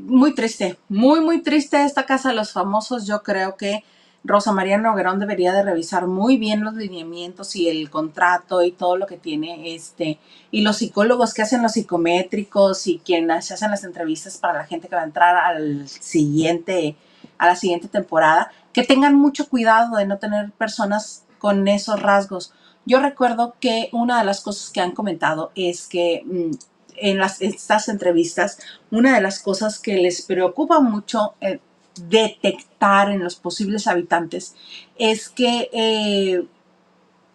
Muy 0.00 0.34
triste, 0.34 0.78
muy, 0.88 1.20
muy 1.20 1.42
triste 1.42 1.84
esta 1.84 2.06
casa 2.06 2.30
de 2.30 2.34
los 2.34 2.52
famosos. 2.52 3.06
Yo 3.06 3.22
creo 3.22 3.56
que 3.56 3.84
Rosa 4.24 4.52
María 4.52 4.78
Noguerón 4.78 5.18
debería 5.18 5.52
de 5.52 5.62
revisar 5.62 6.06
muy 6.06 6.38
bien 6.38 6.64
los 6.64 6.74
lineamientos 6.74 7.54
y 7.56 7.68
el 7.68 7.90
contrato 7.90 8.62
y 8.62 8.72
todo 8.72 8.96
lo 8.96 9.06
que 9.06 9.18
tiene 9.18 9.74
este 9.74 10.18
y 10.50 10.62
los 10.62 10.78
psicólogos 10.78 11.34
que 11.34 11.42
hacen 11.42 11.62
los 11.62 11.72
psicométricos 11.72 12.86
y 12.86 13.00
quienes 13.04 13.52
hacen 13.52 13.70
las 13.70 13.84
entrevistas 13.84 14.38
para 14.38 14.60
la 14.60 14.64
gente 14.64 14.88
que 14.88 14.96
va 14.96 15.02
a 15.02 15.04
entrar 15.04 15.36
al 15.36 15.86
siguiente 15.88 16.96
a 17.36 17.48
la 17.48 17.56
siguiente 17.56 17.88
temporada 17.88 18.50
que 18.72 18.84
tengan 18.84 19.14
mucho 19.14 19.50
cuidado 19.50 19.98
de 19.98 20.06
no 20.06 20.16
tener 20.16 20.50
personas 20.52 21.24
con 21.38 21.68
esos 21.68 22.00
rasgos. 22.00 22.54
Yo 22.86 23.00
recuerdo 23.00 23.54
que 23.60 23.90
una 23.92 24.18
de 24.18 24.24
las 24.24 24.40
cosas 24.40 24.70
que 24.70 24.80
han 24.80 24.92
comentado 24.92 25.52
es 25.54 25.86
que 25.86 26.22
mm, 26.24 26.50
en 26.96 27.18
las, 27.18 27.42
estas 27.42 27.88
entrevistas, 27.88 28.58
una 28.90 29.14
de 29.14 29.20
las 29.20 29.40
cosas 29.40 29.78
que 29.78 29.96
les 29.96 30.22
preocupa 30.22 30.80
mucho 30.80 31.34
eh, 31.40 31.60
detectar 32.00 33.10
en 33.10 33.22
los 33.22 33.36
posibles 33.36 33.86
habitantes 33.86 34.54
es 34.96 35.28
que 35.28 35.70
eh, 35.72 36.46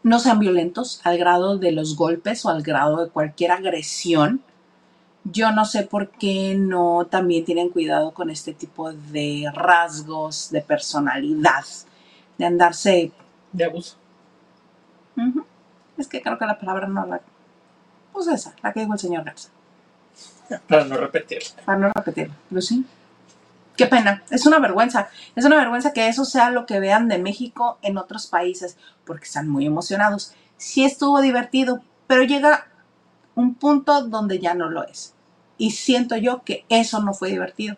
no 0.04 0.20
sean 0.20 0.40
violentos 0.40 1.02
al 1.04 1.18
grado 1.18 1.58
de 1.58 1.72
los 1.72 1.96
golpes 1.96 2.46
o 2.46 2.50
al 2.50 2.64
grado 2.64 3.04
de 3.04 3.12
cualquier 3.12 3.52
agresión. 3.52 4.42
Yo 5.26 5.52
no 5.52 5.66
sé 5.66 5.84
por 5.84 6.10
qué 6.10 6.56
no 6.58 7.08
también 7.10 7.46
tienen 7.46 7.70
cuidado 7.70 8.12
con 8.14 8.30
este 8.30 8.54
tipo 8.54 8.92
de 8.92 9.46
rasgos 9.54 10.50
de 10.50 10.62
personalidad, 10.62 11.66
de 12.38 12.46
andarse 12.46 13.12
De 13.52 13.66
abuso. 13.66 13.98
Es 15.98 16.08
que 16.08 16.22
creo 16.22 16.38
que 16.38 16.46
la 16.46 16.58
palabra 16.58 16.88
no 16.88 17.06
la. 17.06 17.22
Pues 18.20 18.28
esa, 18.28 18.54
la 18.62 18.74
que 18.74 18.82
dijo 18.82 18.92
el 18.92 19.00
señor 19.00 19.24
Garza. 19.24 19.48
Para 20.68 20.84
no 20.84 20.98
repetir. 20.98 21.40
Para 21.64 21.78
no 21.78 21.90
repetirlo. 21.96 22.36
Pero 22.50 22.62
sí. 22.62 22.86
Qué 23.78 23.86
pena. 23.86 24.24
Es 24.30 24.46
una 24.46 24.60
vergüenza. 24.60 25.08
Es 25.38 25.46
una 25.46 25.56
vergüenza 25.56 25.94
que 25.94 26.10
eso 26.10 26.26
sea 26.26 26.52
lo 26.52 26.66
que 26.66 26.82
vean 26.82 27.08
de 27.08 27.18
México 27.18 27.78
en 27.82 27.98
otros 27.98 28.28
países, 28.28 28.76
porque 29.06 29.24
están 29.24 29.48
muy 29.48 29.66
emocionados. 29.66 30.34
Sí 30.58 30.84
estuvo 30.84 31.22
divertido, 31.22 31.82
pero 32.08 32.24
llega 32.24 32.68
un 33.36 33.56
punto 33.56 34.04
donde 34.04 34.40
ya 34.40 34.54
no 34.54 34.70
lo 34.70 34.86
es. 34.86 35.14
Y 35.58 35.72
siento 35.72 36.18
yo 36.18 36.44
que 36.44 36.66
eso 36.68 37.02
no 37.02 37.14
fue 37.14 37.30
divertido. 37.30 37.78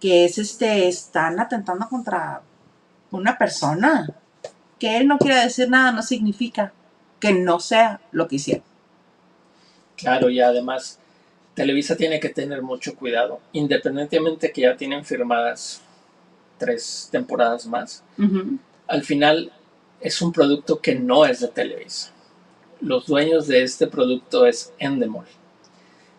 Que 0.00 0.24
es 0.24 0.38
este, 0.38 0.88
están 0.88 1.38
atentando 1.38 1.88
contra 1.88 2.42
una 3.12 3.38
persona. 3.38 4.08
Que 4.80 4.96
él 4.96 5.06
no 5.06 5.18
quiera 5.18 5.40
decir 5.40 5.70
nada 5.70 5.92
no 5.92 6.02
significa 6.02 6.72
que 7.20 7.32
no 7.32 7.60
sea 7.60 8.00
lo 8.10 8.26
que 8.26 8.34
hicieron. 8.34 8.71
Claro, 10.02 10.30
y 10.30 10.40
además 10.40 10.98
Televisa 11.54 11.96
tiene 11.96 12.20
que 12.20 12.28
tener 12.28 12.62
mucho 12.62 12.96
cuidado, 12.96 13.40
independientemente 13.52 14.52
que 14.52 14.62
ya 14.62 14.76
tienen 14.76 15.04
firmadas 15.04 15.82
tres 16.58 17.08
temporadas 17.10 17.66
más. 17.66 18.02
Al 18.86 19.02
final 19.02 19.52
es 20.00 20.22
un 20.22 20.32
producto 20.32 20.80
que 20.80 20.94
no 20.94 21.24
es 21.24 21.40
de 21.40 21.48
Televisa. 21.48 22.10
Los 22.80 23.06
dueños 23.06 23.46
de 23.46 23.62
este 23.62 23.86
producto 23.86 24.46
es 24.46 24.72
Endemol. 24.78 25.26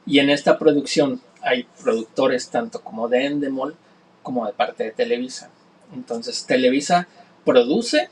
Y 0.06 0.20
en 0.20 0.30
esta 0.30 0.58
producción 0.58 1.22
hay 1.42 1.68
productores 1.82 2.50
tanto 2.50 2.82
como 2.82 3.10
de 3.10 3.26
Endemol 3.26 3.76
como 4.22 4.46
de 4.46 4.54
parte 4.54 4.86
de 4.86 4.92
Televisa. 4.92 5.50
Entonces 5.94 6.46
Televisa 6.46 7.08
produce, 7.46 8.10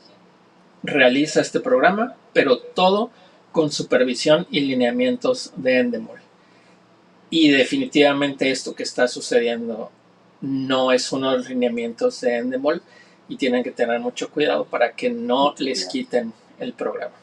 realiza 0.82 1.40
este 1.40 1.60
programa, 1.60 2.16
pero 2.32 2.58
todo 2.58 3.10
con 3.52 3.70
supervisión 3.70 4.46
y 4.50 4.60
lineamientos 4.60 5.52
de 5.56 5.78
Endemol. 5.78 6.20
Y 7.30 7.50
definitivamente 7.50 8.50
esto 8.50 8.74
que 8.74 8.82
está 8.82 9.08
sucediendo 9.08 9.90
no 10.40 10.92
es 10.92 11.12
uno 11.12 11.30
de 11.30 11.38
los 11.38 11.48
lineamientos 11.48 12.20
de 12.20 12.38
Endemol 12.38 12.82
y 13.28 13.36
tienen 13.36 13.62
que 13.62 13.70
tener 13.70 14.00
mucho 14.00 14.30
cuidado 14.30 14.64
para 14.64 14.92
que 14.92 15.10
no 15.10 15.54
les 15.58 15.86
quiten 15.86 16.32
el 16.58 16.72
programa. 16.72 17.14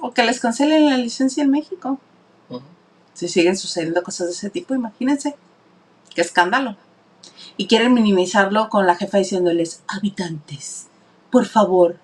O 0.00 0.12
que 0.12 0.22
les 0.22 0.40
cancelen 0.40 0.90
la 0.90 0.98
licencia 0.98 1.42
en 1.42 1.50
México. 1.50 1.98
Ujú. 2.48 2.62
Si 3.14 3.28
siguen 3.28 3.56
sucediendo 3.56 4.02
cosas 4.02 4.26
de 4.26 4.34
ese 4.34 4.50
tipo, 4.50 4.74
imagínense. 4.74 5.34
Qué 6.14 6.20
escándalo. 6.20 6.76
Y 7.56 7.66
quieren 7.66 7.94
minimizarlo 7.94 8.68
con 8.68 8.86
la 8.86 8.96
jefa 8.96 9.18
diciéndoles, 9.18 9.82
habitantes, 9.88 10.88
por 11.30 11.46
favor, 11.46 11.96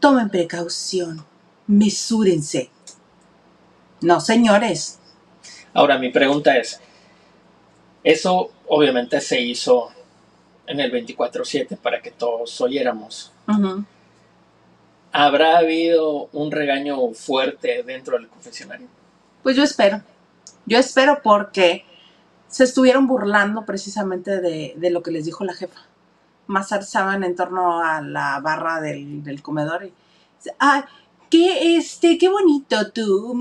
tomen 0.00 0.28
precaución, 0.28 1.24
mesúrense. 1.66 2.70
No, 4.00 4.20
señores. 4.20 4.98
Ahora, 5.74 5.98
mi 5.98 6.10
pregunta 6.10 6.56
es, 6.56 6.80
eso 8.04 8.50
obviamente 8.68 9.20
se 9.20 9.40
hizo 9.40 9.90
en 10.66 10.80
el 10.80 10.90
24/7 10.90 11.76
para 11.76 12.00
que 12.00 12.10
todos 12.10 12.60
oyéramos. 12.60 13.32
¿Habrá 15.12 15.58
habido 15.58 16.28
un 16.32 16.50
regaño 16.50 17.12
fuerte 17.12 17.82
dentro 17.82 18.16
del 18.16 18.28
confesionario? 18.28 18.88
Pues 19.42 19.56
yo 19.56 19.62
espero. 19.62 20.02
Yo 20.66 20.78
espero 20.78 21.20
porque 21.22 21.84
se 22.48 22.64
estuvieron 22.64 23.06
burlando 23.06 23.64
precisamente 23.64 24.40
de, 24.40 24.74
de 24.76 24.90
lo 24.90 25.02
que 25.02 25.10
les 25.10 25.24
dijo 25.24 25.44
la 25.44 25.54
jefa. 25.54 25.80
Más 26.46 26.72
estaban 26.72 27.24
en 27.24 27.36
torno 27.36 27.82
a 27.82 28.00
la 28.00 28.40
barra 28.40 28.80
del, 28.80 29.22
del 29.22 29.42
comedor 29.42 29.84
y 29.84 29.92
ah, 30.58 30.86
qué 31.32 31.78
este, 31.78 32.18
qué 32.18 32.28
bonito 32.28 32.92
tú, 32.92 33.34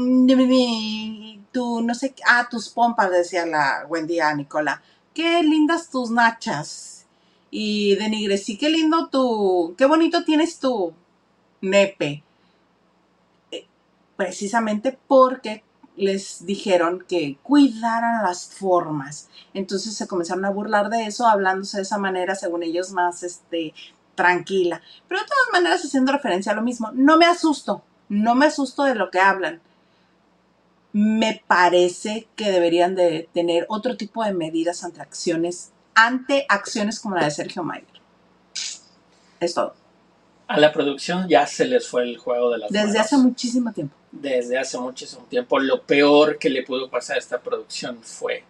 tú, 1.51 1.81
no 1.81 1.93
sé, 1.93 2.15
ah, 2.25 2.47
tus 2.49 2.69
pompas, 2.69 3.11
decía 3.11 3.45
la 3.45 3.85
Wendy 3.89 4.21
a 4.21 4.33
Nicola, 4.33 4.81
qué 5.13 5.43
lindas 5.43 5.89
tus 5.89 6.09
nachas. 6.09 7.05
Y 7.53 7.95
de 7.97 8.07
Nigre, 8.07 8.37
sí, 8.37 8.57
qué 8.57 8.69
lindo 8.69 9.09
tu, 9.09 9.75
qué 9.77 9.85
bonito 9.85 10.23
tienes 10.23 10.57
tu 10.59 10.93
nepe. 11.59 12.23
Eh, 13.51 13.67
Precisamente 14.15 14.97
porque 15.07 15.63
les 15.97 16.45
dijeron 16.45 17.03
que 17.07 17.37
cuidaran 17.43 18.23
las 18.23 18.45
formas. 18.45 19.29
Entonces 19.53 19.95
se 19.95 20.07
comenzaron 20.07 20.45
a 20.45 20.49
burlar 20.51 20.89
de 20.89 21.07
eso, 21.07 21.27
hablándose 21.27 21.77
de 21.77 21.83
esa 21.83 21.97
manera, 21.97 22.35
según 22.35 22.63
ellos, 22.63 22.91
más 22.93 23.23
este, 23.23 23.73
tranquila. 24.16 24.82
Pero 25.07 25.22
de 25.22 25.28
todas 25.28 25.47
maneras 25.51 25.84
haciendo 25.84 26.12
referencia 26.12 26.51
a 26.51 26.55
lo 26.55 26.62
mismo. 26.62 26.91
No 26.93 27.18
me 27.18 27.26
asusto, 27.26 27.84
no 28.09 28.36
me 28.36 28.45
asusto 28.47 28.84
de 28.84 28.95
lo 28.95 29.09
que 29.12 29.20
hablan. 29.20 29.62
Me 30.93 31.41
parece 31.47 32.28
que 32.36 32.51
deberían 32.51 32.95
de 32.95 33.30
tener 33.34 33.66
otro 33.70 33.95
tipo 33.95 34.24
de 34.24 34.34
medidas 34.34 34.84
ante 34.84 35.01
acciones, 35.01 35.72
ante 35.95 36.45
acciones 36.49 36.99
como 36.99 37.16
la 37.16 37.24
de 37.26 37.32
Sergio 37.32 37.64
Mayer. 37.64 37.88
Es 39.39 39.53
todo. 39.53 39.74
A 40.47 40.59
la 40.59 40.74
producción 40.74 41.30
ya 41.30 41.47
se 41.47 41.64
les 41.66 41.88
fue 41.88 42.03
el 42.03 42.18
juego 42.18 42.51
de 42.51 42.57
las 42.57 42.72
Desde 42.72 42.88
manos. 42.88 43.01
hace 43.05 43.18
muchísimo 43.18 43.72
tiempo. 43.72 43.95
Desde 44.12 44.57
hace 44.59 44.78
muchísimo 44.78 45.24
tiempo. 45.30 45.59
Lo 45.59 45.82
peor 45.84 46.38
que 46.38 46.49
le 46.49 46.64
pudo 46.64 46.89
pasar 46.89 47.16
a 47.16 47.20
esta 47.20 47.39
producción 47.39 47.99
fue, 48.03 48.43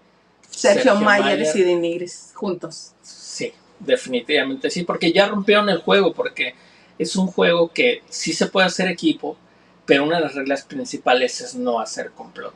Sergio, 0.49 0.81
Sergio 0.83 0.95
Mayer, 1.05 1.39
Mayer. 1.39 1.57
y 1.57 1.61
Denigris 1.61 2.31
juntos. 2.33 2.93
sí, 3.03 3.53
definitivamente 3.85 4.69
sí, 4.69 4.83
porque 4.83 5.11
ya 5.11 5.27
rompieron 5.27 5.69
el 5.69 5.79
juego, 5.79 6.13
porque 6.13 6.55
es 6.97 7.15
un 7.15 7.27
juego 7.27 7.69
que 7.73 8.03
sí 8.09 8.33
se 8.33 8.47
puede 8.47 8.67
hacer 8.67 8.87
equipo, 8.89 9.37
pero 9.85 10.03
una 10.05 10.17
de 10.17 10.23
las 10.23 10.35
reglas 10.35 10.63
principales 10.63 11.41
es 11.41 11.55
no 11.55 11.79
hacer 11.79 12.11
complot. 12.11 12.53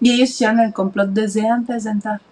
Y 0.00 0.10
ellos 0.10 0.30
hicieron 0.30 0.60
el 0.60 0.72
complot 0.72 1.10
desde 1.10 1.46
antes 1.46 1.84
de 1.84 1.90
entrar. 1.90 2.22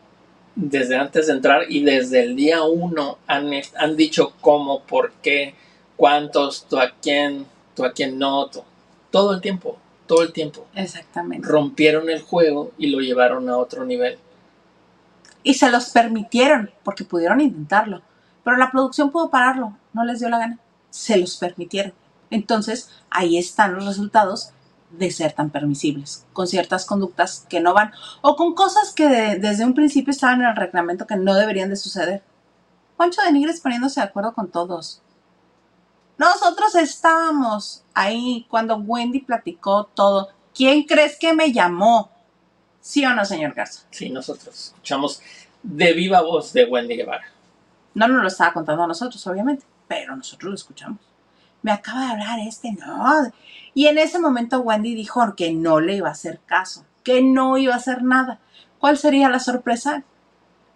desde 0.57 0.97
antes 0.97 1.27
de 1.27 1.33
entrar 1.33 1.63
y 1.69 1.83
desde 1.83 2.23
el 2.23 2.37
día 2.37 2.63
uno 2.63 3.19
han, 3.27 3.51
han 3.77 3.97
dicho 3.97 4.35
cómo, 4.41 4.83
por 4.85 5.13
qué, 5.23 5.55
cuántos, 5.97 6.67
tú 6.69 6.79
a 6.79 6.91
quién, 7.03 7.47
tú 7.75 7.85
a 7.85 7.93
quién 7.93 8.19
no, 8.19 8.47
tú- 8.49 8.63
todo 9.11 9.35
el 9.35 9.41
tiempo, 9.41 9.79
todo 10.07 10.23
el 10.23 10.33
tiempo. 10.33 10.67
Exactamente. 10.75 11.49
Rompieron 11.49 12.09
el 12.11 12.23
juego 12.23 12.73
y 12.79 12.89
lo 12.89 13.01
llevaron 13.01 13.49
a 13.49 13.57
otro 13.59 13.85
nivel. 13.85 14.19
Y 15.45 15.55
se 15.55 15.71
los 15.71 15.91
permitieron, 15.91 16.73
porque 16.83 17.05
pudieron 17.05 17.41
intentarlo. 17.41 18.03
Pero 18.43 18.57
la 18.57 18.73
producción 18.73 19.13
pudo 19.13 19.31
pararlo, 19.31 19.77
no 19.93 20.05
les 20.05 20.19
dio 20.19 20.29
la 20.29 20.39
gana. 20.39 20.59
Se 20.91 21.17
los 21.17 21.37
permitieron. 21.37 21.93
Entonces, 22.31 22.91
ahí 23.11 23.39
están 23.39 23.75
los 23.77 23.87
resultados 23.87 24.51
de 24.91 25.11
ser 25.11 25.33
tan 25.33 25.51
permisibles, 25.51 26.27
con 26.33 26.47
ciertas 26.49 26.85
conductas 26.87 27.47
que 27.49 27.61
no 27.61 27.75
van, 27.75 27.93
o 28.23 28.35
con 28.37 28.55
cosas 28.55 28.93
que 28.93 29.09
de- 29.09 29.39
desde 29.39 29.65
un 29.65 29.75
principio 29.75 30.11
estaban 30.11 30.41
en 30.41 30.49
el 30.49 30.57
reglamento 30.57 31.07
que 31.07 31.17
no 31.17 31.35
deberían 31.35 31.69
de 31.69 31.77
suceder. 31.77 32.23
Poncho 32.97 33.23
de 33.23 33.33
Nigres 33.33 33.61
poniéndose 33.61 34.01
de 34.01 34.07
acuerdo 34.07 34.35
con 34.35 34.51
todos. 34.51 35.03
Nosotros 36.17 36.75
estábamos 36.77 37.85
ahí 37.93 38.47
cuando 38.49 38.77
Wendy 38.77 39.21
platicó 39.21 39.85
todo. 39.95 40.29
¿Quién 40.55 40.85
crees 40.85 41.19
que 41.19 41.35
me 41.35 41.53
llamó? 41.53 42.11
¿Sí 42.87 43.03
o 43.07 43.15
no, 43.15 43.25
señor 43.25 43.55
Garza? 43.55 43.87
Sí, 43.91 44.11
nosotros 44.11 44.55
escuchamos 44.67 45.23
de 45.63 45.95
viva 45.95 46.21
voz 46.21 46.53
de 46.53 46.67
Wendy 46.67 46.97
Guevara. 46.97 47.25
No 47.95 48.09
nos 48.09 48.21
lo 48.21 48.29
estaba 48.29 48.53
contando 48.53 48.83
a 48.85 48.87
nosotros, 48.87 49.27
obviamente, 49.27 49.65
pero 49.89 50.15
nosotros 50.15 50.51
lo 50.51 50.55
escuchamos. 50.55 50.99
Me 51.63 51.73
acaba 51.73 52.03
de 52.05 52.13
hablar 52.13 52.39
este, 52.41 52.73
no. 52.73 53.33
Y 53.73 53.87
en 53.87 53.97
ese 53.97 54.19
momento 54.19 54.61
Wendy 54.61 54.95
dijo 54.95 55.35
que 55.35 55.55
no 55.55 55.81
le 55.81 55.97
iba 55.97 56.09
a 56.11 56.13
hacer 56.13 56.41
caso, 56.45 56.85
que 57.03 57.23
no 57.23 57.57
iba 57.57 57.73
a 57.73 57.79
hacer 57.79 58.03
nada. 58.03 58.39
¿Cuál 58.79 58.99
sería 58.99 59.31
la 59.31 59.39
sorpresa? 59.41 60.03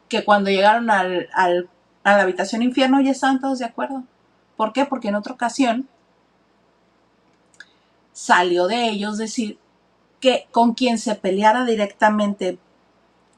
Que 0.08 0.24
cuando 0.24 0.48
llegaron 0.48 0.88
al, 0.88 1.28
al- 1.34 1.68
a 2.04 2.16
la 2.16 2.22
habitación 2.22 2.62
infierno 2.62 3.02
ya 3.02 3.10
estaban 3.10 3.38
todos 3.38 3.58
de 3.58 3.66
acuerdo. 3.66 4.04
¿Por 4.56 4.72
qué? 4.72 4.86
Porque 4.86 5.08
en 5.08 5.14
otra 5.16 5.34
ocasión 5.34 5.86
salió 8.14 8.66
de 8.66 8.88
ellos 8.88 9.18
decir 9.18 9.58
que 10.20 10.48
con 10.50 10.74
quien 10.74 10.98
se 10.98 11.14
peleara 11.14 11.64
directamente 11.64 12.58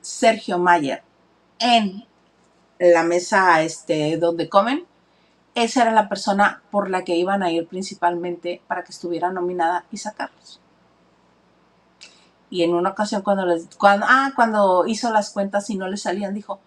Sergio 0.00 0.58
Mayer 0.58 1.02
en 1.58 2.06
la 2.78 3.02
mesa 3.02 3.62
este, 3.62 4.16
donde 4.16 4.48
comen, 4.48 4.86
esa 5.54 5.82
era 5.82 5.92
la 5.92 6.08
persona 6.08 6.62
por 6.70 6.88
la 6.88 7.04
que 7.04 7.16
iban 7.16 7.42
a 7.42 7.50
ir 7.50 7.66
principalmente 7.66 8.62
para 8.66 8.84
que 8.84 8.92
estuviera 8.92 9.30
nominada 9.30 9.84
y 9.90 9.98
sacarlos. 9.98 10.60
Y 12.48 12.62
en 12.62 12.74
una 12.74 12.90
ocasión 12.90 13.22
cuando 13.22 13.46
les, 13.46 13.68
cuando, 13.76 14.06
ah, 14.08 14.32
cuando 14.34 14.86
hizo 14.86 15.10
las 15.12 15.30
cuentas 15.30 15.68
y 15.70 15.76
no 15.76 15.86
le 15.86 15.96
salían, 15.96 16.34
dijo, 16.34 16.60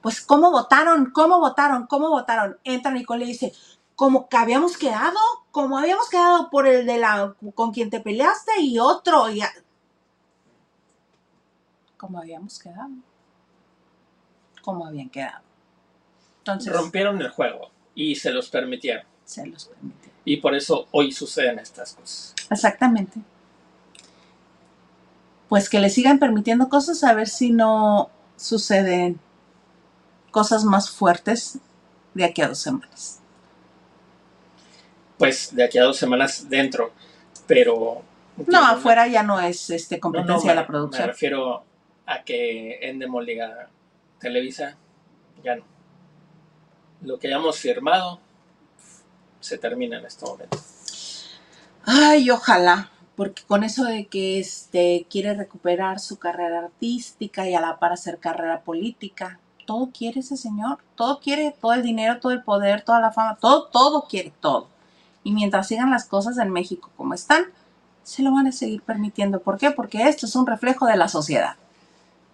pues 0.00 0.20
¿cómo 0.20 0.50
votaron? 0.50 1.10
¿Cómo 1.12 1.38
votaron? 1.38 1.86
¿Cómo 1.86 2.08
votaron? 2.08 2.58
Entra 2.64 2.90
Nicole 2.90 3.24
y 3.24 3.28
dice, 3.28 3.52
como 3.98 4.28
que 4.28 4.36
habíamos 4.36 4.76
quedado, 4.76 5.18
como 5.50 5.76
habíamos 5.76 6.08
quedado 6.08 6.50
por 6.50 6.68
el 6.68 6.86
de 6.86 6.98
la, 6.98 7.34
con 7.56 7.72
quien 7.72 7.90
te 7.90 7.98
peleaste 7.98 8.60
y 8.60 8.78
otro, 8.78 9.28
y 9.28 9.40
a- 9.40 9.50
como 11.96 12.20
habíamos 12.20 12.60
quedado, 12.60 12.90
como 14.62 14.86
habían 14.86 15.10
quedado. 15.10 15.40
Entonces, 16.38 16.72
Rompieron 16.72 17.20
el 17.20 17.30
juego 17.30 17.72
y 17.96 18.14
se 18.14 18.30
los 18.30 18.48
permitieron. 18.50 19.04
se 19.24 19.44
los 19.46 19.64
permitió. 19.64 20.12
Y 20.24 20.36
por 20.36 20.54
eso 20.54 20.86
hoy 20.92 21.10
suceden 21.10 21.58
estas 21.58 21.94
cosas. 21.94 22.34
Exactamente. 22.50 23.20
Pues 25.48 25.68
que 25.68 25.80
le 25.80 25.90
sigan 25.90 26.20
permitiendo 26.20 26.68
cosas 26.68 27.02
a 27.02 27.14
ver 27.14 27.28
si 27.28 27.50
no 27.50 28.10
suceden 28.36 29.18
cosas 30.30 30.62
más 30.62 30.88
fuertes 30.88 31.58
de 32.14 32.24
aquí 32.24 32.42
a 32.42 32.48
dos 32.48 32.58
semanas. 32.60 33.17
Pues 35.18 35.54
de 35.54 35.64
aquí 35.64 35.78
a 35.78 35.84
dos 35.84 35.96
semanas 35.96 36.48
dentro, 36.48 36.92
pero... 37.46 38.02
No, 38.46 38.58
afuera 38.64 39.08
ya 39.08 39.22
no 39.24 39.40
es 39.40 39.68
este 39.70 39.98
competencia 39.98 40.34
no, 40.36 40.40
de 40.42 40.46
me- 40.48 40.54
la 40.54 40.60
Me 40.62 40.66
producción. 40.66 41.08
refiero 41.08 41.64
a 42.06 42.22
que 42.22 42.78
Endemol 42.88 43.26
diga 43.26 43.68
Televisa, 44.20 44.76
ya 45.42 45.56
no. 45.56 45.64
Lo 47.02 47.18
que 47.18 47.26
hayamos 47.28 47.58
firmado 47.58 48.20
se 49.40 49.58
termina 49.58 49.98
en 49.98 50.06
este 50.06 50.24
momento. 50.24 50.56
Ay, 51.84 52.30
ojalá, 52.30 52.90
porque 53.16 53.42
con 53.42 53.64
eso 53.64 53.84
de 53.84 54.06
que 54.06 54.38
este 54.38 55.06
quiere 55.10 55.34
recuperar 55.34 55.98
su 56.00 56.18
carrera 56.18 56.60
artística 56.60 57.48
y 57.48 57.54
a 57.54 57.60
la 57.60 57.78
par 57.78 57.92
hacer 57.92 58.18
carrera 58.18 58.60
política, 58.60 59.40
todo 59.66 59.90
quiere 59.96 60.20
ese 60.20 60.36
señor, 60.36 60.78
todo 60.96 61.18
quiere, 61.20 61.54
todo 61.60 61.72
el 61.72 61.82
dinero, 61.82 62.20
todo 62.20 62.32
el 62.32 62.42
poder, 62.42 62.82
toda 62.82 63.00
la 63.00 63.10
fama, 63.12 63.36
todo, 63.40 63.66
todo 63.66 64.06
quiere, 64.08 64.32
todo. 64.40 64.68
Y 65.24 65.32
mientras 65.32 65.68
sigan 65.68 65.90
las 65.90 66.06
cosas 66.06 66.38
en 66.38 66.50
México 66.50 66.90
como 66.96 67.14
están, 67.14 67.46
se 68.02 68.22
lo 68.22 68.32
van 68.32 68.46
a 68.46 68.52
seguir 68.52 68.82
permitiendo. 68.82 69.40
¿Por 69.40 69.58
qué? 69.58 69.70
Porque 69.70 70.08
esto 70.08 70.26
es 70.26 70.34
un 70.34 70.46
reflejo 70.46 70.86
de 70.86 70.96
la 70.96 71.08
sociedad. 71.08 71.56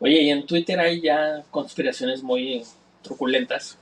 Oye, 0.01 0.23
y 0.23 0.31
en 0.31 0.47
Twitter 0.47 0.79
hay 0.79 1.01
ya 1.01 1.45
conspiraciones 1.51 2.23
muy 2.23 2.65
truculentas 3.03 3.79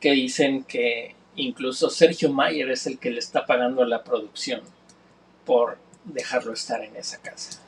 que 0.00 0.12
dicen 0.12 0.64
que 0.64 1.14
incluso 1.36 1.90
Sergio 1.90 2.32
Mayer 2.32 2.70
es 2.70 2.86
el 2.86 2.98
que 2.98 3.10
le 3.10 3.18
está 3.18 3.46
pagando 3.46 3.82
a 3.82 3.86
la 3.86 4.02
producción 4.02 4.60
por 5.44 5.78
dejarlo 6.04 6.52
estar 6.52 6.82
en 6.82 6.96
esa 6.96 7.18
casa. 7.18 7.60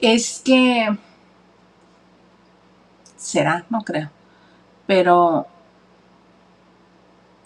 Es 0.00 0.40
que 0.44 0.96
Será, 3.28 3.66
no 3.68 3.82
creo. 3.82 4.10
Pero 4.86 5.46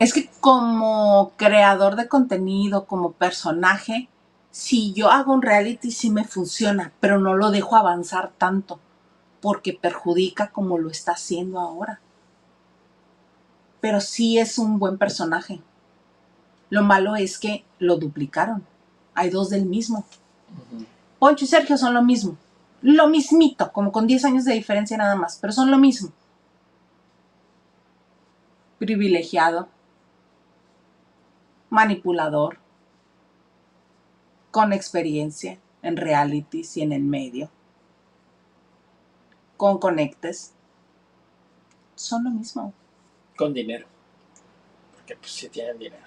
es 0.02 0.12
que 0.12 0.28
como 0.40 1.32
creador 1.36 1.94
de 1.94 2.08
contenido, 2.08 2.86
como 2.86 3.12
personaje, 3.12 4.08
si 4.50 4.92
yo 4.92 5.10
hago 5.10 5.32
un 5.32 5.42
reality 5.42 5.92
sí 5.92 6.10
me 6.10 6.24
funciona, 6.24 6.92
pero 6.98 7.20
no 7.20 7.34
lo 7.34 7.50
dejo 7.50 7.76
avanzar 7.76 8.32
tanto 8.36 8.80
porque 9.40 9.72
perjudica 9.72 10.50
como 10.50 10.78
lo 10.78 10.90
está 10.90 11.12
haciendo 11.12 11.60
ahora. 11.60 12.00
Pero 13.80 14.00
sí 14.00 14.38
es 14.38 14.58
un 14.58 14.80
buen 14.80 14.98
personaje. 14.98 15.60
Lo 16.68 16.82
malo 16.82 17.14
es 17.14 17.38
que 17.38 17.64
lo 17.78 17.96
duplicaron. 17.96 18.64
Hay 19.14 19.30
dos 19.30 19.50
del 19.50 19.66
mismo. 19.66 20.04
Poncho 21.20 21.44
y 21.44 21.48
Sergio 21.48 21.78
son 21.78 21.94
lo 21.94 22.02
mismo. 22.02 22.36
Lo 22.80 23.08
mismito, 23.08 23.72
como 23.72 23.92
con 23.92 24.08
10 24.08 24.24
años 24.24 24.44
de 24.44 24.54
diferencia 24.54 24.96
nada 24.96 25.14
más, 25.14 25.38
pero 25.40 25.52
son 25.52 25.70
lo 25.70 25.78
mismo. 25.78 26.10
Privilegiado, 28.78 29.68
manipulador, 31.72 32.58
con 34.50 34.74
experiencia 34.74 35.58
en 35.80 35.96
realities 35.96 36.76
y 36.76 36.82
en 36.82 36.92
el 36.92 37.02
medio, 37.02 37.50
con 39.56 39.78
conectes, 39.78 40.52
son 41.94 42.24
lo 42.24 42.30
mismo. 42.30 42.74
Con 43.38 43.54
dinero. 43.54 43.86
Porque 44.94 45.16
pues 45.16 45.32
si 45.32 45.48
tienen 45.48 45.78
dinero. 45.78 46.04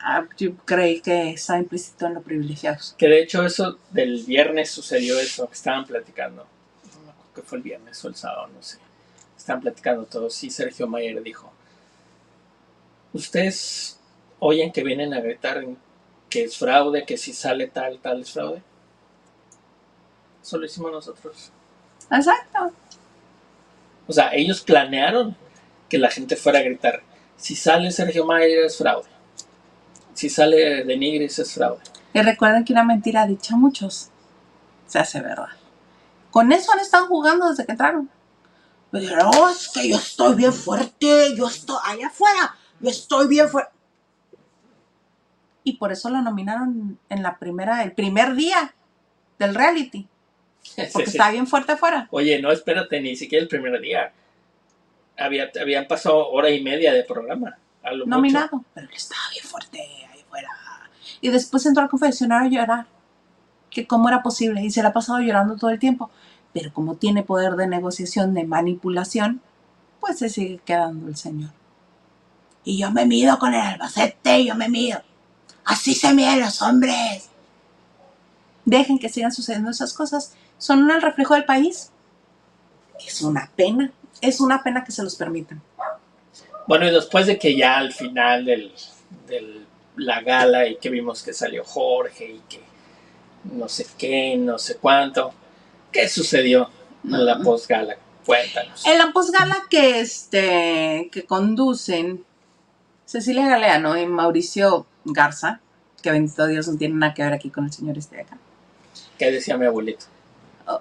Ah, 0.00 0.26
yo 0.36 0.56
creí 0.64 1.00
que 1.00 1.30
está 1.30 1.58
implícito 1.58 2.06
en 2.06 2.14
lo 2.14 2.20
privilegiados. 2.20 2.96
Que 2.98 3.06
de 3.06 3.22
hecho 3.22 3.46
eso 3.46 3.78
del 3.90 4.24
viernes 4.24 4.72
sucedió 4.72 5.20
eso, 5.20 5.46
que 5.46 5.54
estaban 5.54 5.84
platicando. 5.86 6.44
No 6.92 7.00
me 7.04 7.10
acuerdo 7.12 7.34
que 7.36 7.42
fue 7.42 7.58
el 7.58 7.62
viernes 7.62 8.04
o 8.04 8.08
el 8.08 8.16
sábado, 8.16 8.48
no 8.48 8.60
sé. 8.60 8.78
Estaban 9.38 9.62
platicando 9.62 10.06
todos 10.06 10.42
y 10.42 10.50
Sergio 10.50 10.88
Mayer 10.88 11.22
dijo, 11.22 11.52
ustedes 13.12 14.00
oyen 14.46 14.72
que 14.72 14.84
vienen 14.84 15.14
a 15.14 15.20
gritar 15.20 15.64
que 16.28 16.44
es 16.44 16.58
fraude, 16.58 17.06
que 17.06 17.16
si 17.16 17.32
sale 17.32 17.66
tal, 17.68 17.98
tal 17.98 18.20
es 18.20 18.30
fraude. 18.30 18.62
Eso 20.42 20.58
lo 20.58 20.66
hicimos 20.66 20.92
nosotros. 20.92 21.50
Exacto. 22.10 22.72
O 24.06 24.12
sea, 24.12 24.34
ellos 24.34 24.60
planearon 24.60 25.34
que 25.88 25.96
la 25.96 26.10
gente 26.10 26.36
fuera 26.36 26.58
a 26.58 26.62
gritar, 26.62 27.02
si 27.36 27.56
sale 27.56 27.90
Sergio 27.90 28.26
Mayer 28.26 28.64
es 28.64 28.76
fraude. 28.76 29.08
Si 30.12 30.28
sale 30.28 30.84
de 30.84 30.96
Nigris 30.96 31.38
es 31.38 31.54
fraude. 31.54 31.80
Y 32.12 32.20
recuerden 32.20 32.64
que 32.64 32.74
una 32.74 32.84
mentira 32.84 33.26
dicha 33.26 33.54
a 33.54 33.56
muchos 33.56 34.10
se 34.86 34.98
hace 34.98 35.20
verdad. 35.22 35.48
Con 36.30 36.52
eso 36.52 36.70
han 36.72 36.80
estado 36.80 37.06
jugando 37.06 37.48
desde 37.48 37.64
que 37.64 37.72
entraron. 37.72 38.10
Pero 38.90 39.48
es 39.48 39.70
que 39.70 39.88
yo 39.88 39.96
estoy 39.96 40.34
bien 40.34 40.52
fuerte, 40.52 41.34
yo 41.34 41.48
estoy 41.48 41.78
allá 41.84 42.08
afuera, 42.08 42.54
yo 42.80 42.90
estoy 42.90 43.26
bien 43.26 43.48
fuerte. 43.48 43.73
Y 45.64 45.78
por 45.78 45.90
eso 45.90 46.10
lo 46.10 46.20
nominaron 46.20 46.98
en 47.08 47.22
la 47.22 47.38
primera, 47.38 47.82
el 47.82 47.92
primer 47.92 48.34
día 48.34 48.74
del 49.38 49.54
reality. 49.54 50.06
Porque 50.92 51.10
estaba 51.10 51.30
bien 51.30 51.46
fuerte 51.46 51.72
afuera. 51.72 52.06
Oye, 52.10 52.40
no, 52.40 52.52
espérate, 52.52 53.00
ni 53.00 53.16
siquiera 53.16 53.42
el 53.42 53.48
primer 53.48 53.80
día. 53.80 54.12
Había, 55.16 55.50
habían 55.60 55.86
pasado 55.86 56.28
hora 56.28 56.50
y 56.50 56.62
media 56.62 56.92
de 56.92 57.02
programa. 57.04 57.56
A 57.82 57.92
lo 57.92 58.06
nominado, 58.06 58.48
mucho. 58.52 58.66
pero 58.74 58.88
estaba 58.94 59.22
bien 59.32 59.44
fuerte 59.44 59.80
ahí 59.80 60.20
afuera. 60.22 60.48
Y 61.20 61.30
después 61.30 61.64
entró 61.66 61.82
al 61.82 61.88
confesionario 61.88 62.46
a 62.46 62.62
llorar. 62.62 62.86
Que 63.70 63.86
cómo 63.86 64.08
era 64.08 64.22
posible. 64.22 64.62
Y 64.62 64.70
se 64.70 64.82
la 64.82 64.90
ha 64.90 64.92
pasado 64.92 65.20
llorando 65.20 65.56
todo 65.56 65.70
el 65.70 65.78
tiempo. 65.78 66.10
Pero 66.52 66.72
como 66.72 66.96
tiene 66.96 67.22
poder 67.22 67.54
de 67.54 67.66
negociación, 67.66 68.34
de 68.34 68.44
manipulación, 68.44 69.40
pues 70.00 70.18
se 70.18 70.28
sigue 70.28 70.60
quedando 70.64 71.08
el 71.08 71.16
señor. 71.16 71.50
Y 72.64 72.78
yo 72.78 72.90
me 72.90 73.06
mido 73.06 73.38
con 73.38 73.54
el 73.54 73.60
Albacete, 73.60 74.44
yo 74.44 74.54
me 74.54 74.68
mido. 74.68 75.02
Así 75.64 75.94
se 75.94 76.12
miden 76.12 76.40
los 76.40 76.60
hombres. 76.62 77.30
Dejen 78.64 78.98
que 78.98 79.08
sigan 79.08 79.32
sucediendo 79.32 79.70
esas 79.70 79.92
cosas. 79.92 80.34
Son 80.58 80.90
el 80.90 81.02
reflejo 81.02 81.34
del 81.34 81.44
país. 81.44 81.90
Es 83.06 83.22
una 83.22 83.50
pena. 83.56 83.92
Es 84.20 84.40
una 84.40 84.62
pena 84.62 84.84
que 84.84 84.92
se 84.92 85.02
los 85.02 85.16
permitan. 85.16 85.62
Bueno, 86.66 86.86
y 86.86 86.90
después 86.90 87.26
de 87.26 87.38
que 87.38 87.56
ya 87.56 87.76
al 87.76 87.92
final 87.92 88.44
de 88.44 88.72
del, 89.26 89.66
la 89.96 90.22
gala 90.22 90.66
y 90.66 90.76
que 90.76 90.88
vimos 90.88 91.22
que 91.22 91.32
salió 91.32 91.64
Jorge 91.64 92.26
y 92.26 92.42
que 92.48 92.60
no 93.44 93.68
sé 93.68 93.86
qué, 93.98 94.36
no 94.36 94.58
sé 94.58 94.76
cuánto, 94.76 95.32
¿qué 95.92 96.08
sucedió 96.08 96.70
en 97.04 97.24
la 97.24 97.38
postgala? 97.38 97.96
Cuéntanos. 98.24 98.86
En 98.86 98.98
la 98.98 99.12
postgala 99.12 99.56
que, 99.68 100.00
este, 100.00 101.10
que 101.12 101.24
conducen 101.26 102.24
Cecilia 103.04 103.46
Galeano 103.46 103.98
y 103.98 104.06
Mauricio 104.06 104.86
Garza, 105.04 105.60
que 106.02 106.10
bendito 106.10 106.46
Dios 106.46 106.68
no 106.68 106.76
tiene 106.76 106.94
nada 106.94 107.14
que 107.14 107.22
ver 107.22 107.32
aquí 107.32 107.50
con 107.50 107.64
el 107.64 107.72
señor 107.72 107.98
este 107.98 108.16
de 108.16 108.22
acá. 108.22 108.38
¿Qué 109.18 109.30
decía 109.30 109.56
mi 109.56 109.66
abuelito? 109.66 110.06
Oh, 110.66 110.80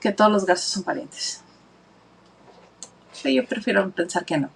que 0.00 0.12
todos 0.12 0.30
los 0.30 0.46
Garzas 0.46 0.68
son 0.68 0.82
parientes. 0.82 1.42
Sí, 3.12 3.34
yo 3.34 3.44
prefiero 3.46 3.90
pensar 3.90 4.24
que 4.24 4.38
no. 4.38 4.50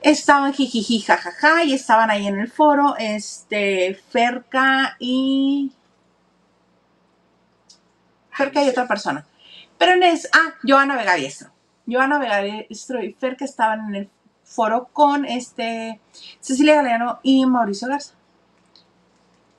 Estaban 0.00 0.52
jijiji, 0.52 1.00
jajaja, 1.00 1.64
y 1.64 1.74
estaban 1.74 2.10
ahí 2.10 2.28
en 2.28 2.38
el 2.38 2.48
foro, 2.48 2.94
este, 2.98 4.00
Ferca 4.10 4.96
y... 5.00 5.72
Ferca 8.30 8.62
y 8.62 8.68
otra 8.68 8.86
persona. 8.86 9.26
Pero 9.76 9.92
en 9.92 10.04
es, 10.04 10.28
ah, 10.32 10.54
Joana 10.62 10.96
Vega 10.96 11.14
Diestro. 11.14 11.50
Joana 11.88 12.18
Vega 12.18 12.38
Diestro 12.40 13.02
y 13.02 13.12
Ferca 13.14 13.44
estaban 13.44 13.88
en 13.88 13.94
el 13.96 14.10
foro 14.48 14.88
con 14.92 15.24
este 15.24 16.00
Cecilia 16.40 16.76
Galeano 16.76 17.20
y 17.22 17.44
Mauricio 17.46 17.88
Garza. 17.88 18.14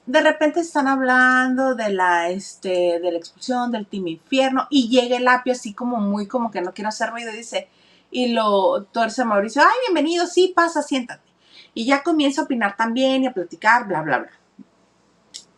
De 0.05 0.21
repente 0.21 0.59
están 0.61 0.87
hablando 0.87 1.75
de 1.75 1.91
la, 1.91 2.29
este, 2.29 2.99
de 2.99 3.11
la 3.11 3.17
expulsión 3.19 3.71
del 3.71 3.85
Team 3.85 4.07
Infierno 4.07 4.67
y 4.71 4.89
llega 4.89 5.17
el 5.17 5.27
apio 5.27 5.53
así 5.53 5.73
como 5.73 5.97
muy 5.97 6.27
como 6.27 6.49
que 6.49 6.61
no 6.61 6.73
quiero 6.73 6.89
hacer 6.89 7.11
ruido 7.11 7.31
dice, 7.31 7.69
y 8.09 8.33
lo 8.33 8.85
tuerce 8.85 9.23
Mauricio, 9.23 9.61
ay, 9.61 9.77
bienvenido, 9.85 10.25
sí, 10.25 10.51
pasa, 10.55 10.81
siéntate. 10.81 11.29
Y 11.75 11.85
ya 11.85 12.01
comienza 12.01 12.41
a 12.41 12.45
opinar 12.45 12.75
también 12.75 13.23
y 13.23 13.27
a 13.27 13.33
platicar, 13.33 13.85
bla, 13.87 14.01
bla, 14.01 14.17
bla. 14.17 14.31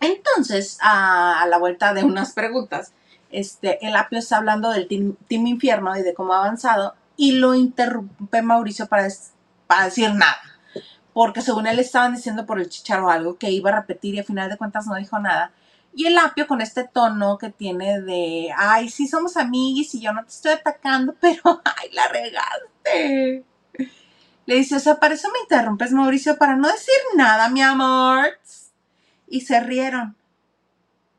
Entonces, 0.02 0.78
a, 0.82 1.42
a 1.42 1.48
la 1.48 1.58
vuelta 1.58 1.94
de 1.94 2.04
unas 2.04 2.34
preguntas, 2.34 2.92
este, 3.30 3.86
el 3.88 3.96
apio 3.96 4.20
está 4.20 4.38
hablando 4.38 4.72
del 4.72 4.90
team, 4.90 5.16
team 5.30 5.48
Infierno 5.48 5.96
y 5.98 6.02
de 6.02 6.14
cómo 6.14 6.34
ha 6.34 6.40
avanzado 6.40 6.96
y 7.22 7.34
lo 7.34 7.54
interrumpe 7.54 8.42
Mauricio 8.42 8.88
para, 8.88 9.08
para 9.68 9.86
decir 9.86 10.12
nada. 10.16 10.42
Porque 11.14 11.44
según 11.44 11.68
él 11.68 11.78
estaban 11.78 12.16
diciendo 12.16 12.48
por 12.48 12.60
el 12.60 12.68
chicharo 12.68 13.12
algo 13.12 13.38
que 13.38 13.52
iba 13.52 13.70
a 13.70 13.82
repetir 13.82 14.16
y 14.16 14.20
al 14.20 14.26
final 14.26 14.50
de 14.50 14.58
cuentas 14.58 14.88
no 14.88 14.96
dijo 14.96 15.20
nada. 15.20 15.52
Y 15.94 16.08
el 16.08 16.18
apio 16.18 16.48
con 16.48 16.62
este 16.62 16.84
tono 16.84 17.38
que 17.38 17.52
tiene 17.52 18.02
de, 18.02 18.50
ay, 18.58 18.90
sí 18.90 19.08
somos 19.08 19.38
amiguis 19.38 19.94
y 19.94 20.02
yo 20.02 20.14
no 20.14 20.24
te 20.24 20.30
estoy 20.30 20.54
atacando, 20.54 21.16
pero, 21.22 21.62
ay, 21.64 21.92
la 21.94 22.08
regaste. 22.08 23.46
Le 24.48 24.56
dice, 24.56 24.78
o 24.78 24.80
sea, 24.80 25.00
para 25.00 25.14
eso 25.14 25.30
me 25.32 25.42
interrumpes, 25.42 25.92
Mauricio, 25.92 26.40
para 26.40 26.56
no 26.56 26.70
decir 26.70 26.96
nada, 27.16 27.50
mi 27.50 27.62
amor. 27.62 28.40
Y 29.28 29.42
se 29.42 29.60
rieron. 29.60 30.16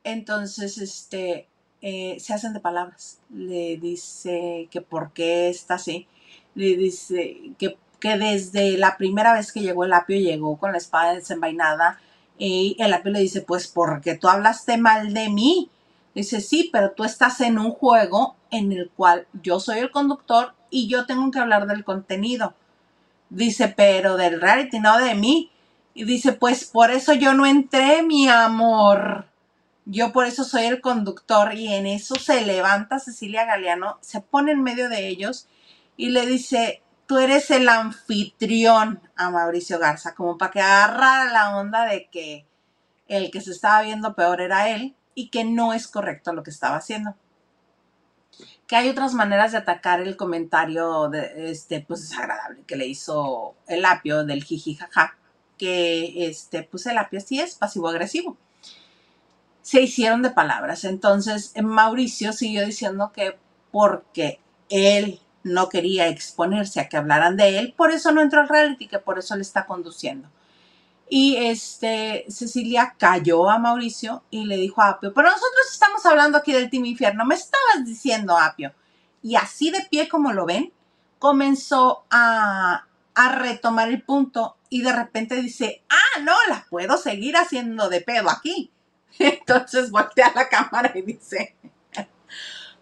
Entonces, 0.03 0.79
este, 0.79 1.47
eh, 1.85 2.17
se 2.19 2.33
hacen 2.33 2.53
de 2.53 2.61
palabras. 2.61 3.19
Le 3.29 3.77
dice 3.77 4.69
que 4.71 4.79
por 4.81 5.11
qué 5.11 5.49
está 5.49 5.75
así. 5.75 6.07
Le 6.55 6.77
dice 6.77 7.51
que, 7.59 7.77
que, 7.99 8.17
desde 8.17 8.77
la 8.77 8.97
primera 8.97 9.33
vez 9.33 9.51
que 9.51 9.59
llegó 9.59 9.83
el 9.83 9.93
apio 9.93 10.17
llegó 10.17 10.57
con 10.57 10.71
la 10.71 10.77
espada 10.77 11.13
desenvainada 11.13 11.99
y 12.37 12.77
el 12.79 12.93
apio 12.93 13.11
le 13.11 13.19
dice, 13.19 13.41
pues 13.41 13.67
porque 13.67 14.15
tú 14.15 14.29
hablaste 14.29 14.77
mal 14.77 15.13
de 15.13 15.29
mí. 15.29 15.69
Dice, 16.15 16.39
sí, 16.39 16.69
pero 16.71 16.91
tú 16.91 17.03
estás 17.03 17.41
en 17.41 17.59
un 17.59 17.71
juego 17.71 18.37
en 18.49 18.71
el 18.71 18.89
cual 18.89 19.27
yo 19.41 19.59
soy 19.59 19.79
el 19.79 19.91
conductor 19.91 20.53
y 20.69 20.87
yo 20.87 21.05
tengo 21.05 21.29
que 21.31 21.39
hablar 21.39 21.67
del 21.67 21.83
contenido. 21.83 22.53
Dice, 23.29 23.67
pero 23.67 24.15
del 24.15 24.39
reality, 24.39 24.79
no 24.79 24.97
de 24.99 25.15
mí. 25.15 25.51
Y 25.93 26.05
dice, 26.05 26.31
pues 26.31 26.63
por 26.63 26.91
eso 26.91 27.13
yo 27.13 27.33
no 27.33 27.45
entré, 27.45 28.03
mi 28.03 28.29
amor. 28.29 29.25
Yo 29.85 30.13
por 30.13 30.25
eso 30.25 30.45
soy 30.45 30.63
el 30.65 30.79
conductor 30.79 31.53
y 31.53 31.73
en 31.73 31.85
eso 31.85 32.15
se 32.15 32.45
levanta 32.45 32.99
Cecilia 32.99 33.45
Galeano, 33.45 33.97
se 34.01 34.21
pone 34.21 34.53
en 34.53 34.63
medio 34.63 34.87
de 34.87 35.07
ellos 35.09 35.47
y 35.97 36.09
le 36.09 36.25
dice, 36.25 36.81
tú 37.05 37.17
eres 37.17 37.51
el 37.51 37.67
anfitrión 37.67 39.01
a 39.17 39.29
Mauricio 39.29 39.79
Garza, 39.79 40.15
como 40.15 40.37
para 40.37 40.51
que 40.51 40.61
agarrara 40.61 41.31
la 41.31 41.57
onda 41.57 41.85
de 41.85 42.07
que 42.09 42.45
el 43.09 43.29
que 43.29 43.41
se 43.41 43.51
estaba 43.51 43.81
viendo 43.81 44.15
peor 44.15 44.39
era 44.39 44.69
él 44.69 44.95
y 45.15 45.29
que 45.29 45.43
no 45.43 45.73
es 45.73 45.87
correcto 45.87 46.31
lo 46.31 46.43
que 46.43 46.51
estaba 46.51 46.77
haciendo. 46.77 47.15
Que 48.67 48.77
hay 48.77 48.87
otras 48.87 49.13
maneras 49.13 49.51
de 49.51 49.57
atacar 49.57 49.99
el 49.99 50.15
comentario 50.15 51.09
de, 51.09 51.51
este, 51.51 51.81
pues 51.81 52.09
desagradable 52.09 52.63
que 52.65 52.77
le 52.77 52.87
hizo 52.87 53.55
el 53.67 53.83
apio 53.83 54.23
del 54.23 54.45
jiji 54.45 54.75
jaja, 54.75 55.17
que 55.57 56.25
este, 56.25 56.63
pues 56.63 56.85
el 56.85 56.97
apio 56.97 57.19
sí 57.19 57.41
es 57.41 57.55
pasivo-agresivo 57.55 58.37
se 59.63 59.81
hicieron 59.81 60.21
de 60.21 60.29
palabras. 60.29 60.83
Entonces, 60.83 61.53
Mauricio 61.63 62.33
siguió 62.33 62.63
diciendo 62.65 63.11
que 63.15 63.39
porque 63.71 64.39
él 64.69 65.19
no 65.43 65.69
quería 65.69 66.07
exponerse 66.07 66.79
a 66.79 66.87
que 66.87 66.97
hablaran 66.97 67.35
de 67.35 67.57
él, 67.57 67.73
por 67.75 67.91
eso 67.91 68.11
no 68.11 68.21
entró 68.21 68.41
al 68.41 68.49
reality, 68.49 68.87
que 68.87 68.99
por 68.99 69.17
eso 69.17 69.35
le 69.35 69.41
está 69.41 69.65
conduciendo. 69.65 70.29
Y 71.09 71.37
este, 71.37 72.25
Cecilia 72.29 72.95
cayó 72.97 73.49
a 73.49 73.57
Mauricio 73.57 74.23
y 74.29 74.45
le 74.45 74.57
dijo 74.57 74.81
a 74.81 74.89
Apio, 74.89 75.13
pero 75.13 75.29
nosotros 75.29 75.67
estamos 75.71 76.05
hablando 76.05 76.37
aquí 76.37 76.53
del 76.53 76.69
Team 76.69 76.85
Infierno, 76.85 77.25
me 77.25 77.35
estabas 77.35 77.85
diciendo 77.85 78.37
Apio. 78.37 78.73
Y 79.21 79.35
así 79.35 79.71
de 79.71 79.81
pie 79.89 80.09
como 80.09 80.33
lo 80.33 80.45
ven, 80.45 80.73
comenzó 81.19 82.03
a, 82.09 82.85
a 83.15 83.35
retomar 83.35 83.89
el 83.89 84.01
punto 84.01 84.57
y 84.69 84.81
de 84.81 84.91
repente 84.91 85.35
dice, 85.41 85.83
ah, 85.89 86.19
no, 86.21 86.33
las 86.49 86.67
puedo 86.67 86.97
seguir 86.97 87.37
haciendo 87.37 87.89
de 87.89 88.01
pedo 88.01 88.29
aquí. 88.29 88.72
Entonces 89.19 89.91
voltea 89.91 90.31
la 90.35 90.49
cámara 90.49 90.91
y 90.95 91.01
dice, 91.01 91.55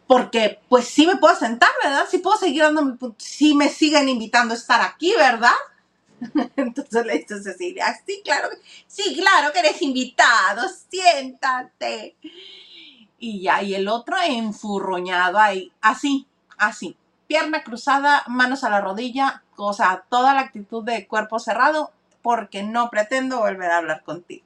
porque 0.07 0.59
pues 0.67 0.87
sí 0.87 1.07
me 1.07 1.17
puedo 1.17 1.35
sentar, 1.35 1.69
¿verdad? 1.83 2.05
Sí 2.09 2.17
puedo 2.17 2.37
seguir 2.37 2.63
dando 2.63 3.15
sí 3.17 3.53
me 3.53 3.69
siguen 3.69 4.09
invitando 4.09 4.53
a 4.53 4.57
estar 4.57 4.81
aquí, 4.81 5.13
¿verdad? 5.17 5.55
Entonces 6.55 7.05
le 7.05 7.19
dice 7.19 7.41
Cecilia, 7.41 7.85
sí, 8.05 8.21
claro, 8.23 8.49
sí, 8.87 9.15
claro 9.15 9.51
que 9.51 9.59
eres 9.59 9.81
invitado, 9.81 10.67
siéntate. 10.89 12.15
Y 13.17 13.41
ya, 13.41 13.61
y 13.63 13.75
el 13.75 13.87
otro 13.87 14.17
enfurroñado 14.21 15.37
ahí, 15.37 15.71
así, 15.81 16.27
así, 16.57 16.97
pierna 17.27 17.63
cruzada, 17.63 18.23
manos 18.27 18.63
a 18.63 18.69
la 18.69 18.81
rodilla, 18.81 19.43
o 19.55 19.73
sea, 19.73 20.03
toda 20.09 20.33
la 20.33 20.41
actitud 20.41 20.83
de 20.83 21.07
cuerpo 21.07 21.39
cerrado, 21.39 21.91
porque 22.21 22.63
no 22.63 22.89
pretendo 22.89 23.39
volver 23.39 23.71
a 23.71 23.77
hablar 23.77 24.03
contigo. 24.03 24.43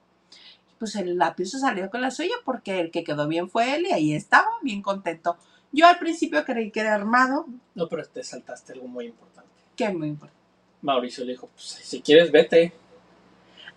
Pues 0.79 0.95
el 0.95 1.17
lápiz 1.17 1.51
se 1.51 1.59
salió 1.59 1.89
con 1.89 2.01
la 2.01 2.11
suya 2.11 2.35
porque 2.43 2.79
el 2.79 2.91
que 2.91 3.03
quedó 3.03 3.27
bien 3.27 3.49
fue 3.49 3.75
él 3.75 3.87
y 3.87 3.93
ahí 3.93 4.13
estaba, 4.13 4.47
bien 4.61 4.81
contento. 4.81 5.37
Yo 5.71 5.87
al 5.87 5.99
principio 5.99 6.43
creí 6.45 6.71
que 6.71 6.81
era 6.81 6.95
armado. 6.95 7.47
No, 7.73 7.87
pero 7.87 8.05
te 8.05 8.23
saltaste 8.23 8.73
algo 8.73 8.87
muy 8.87 9.05
importante. 9.05 9.49
¿Qué 9.75 9.89
muy 9.89 10.09
importante? 10.09 10.35
Mauricio 10.81 11.25
le 11.25 11.31
dijo, 11.33 11.47
pues 11.47 11.65
si 11.65 12.01
quieres, 12.01 12.31
vete. 12.31 12.73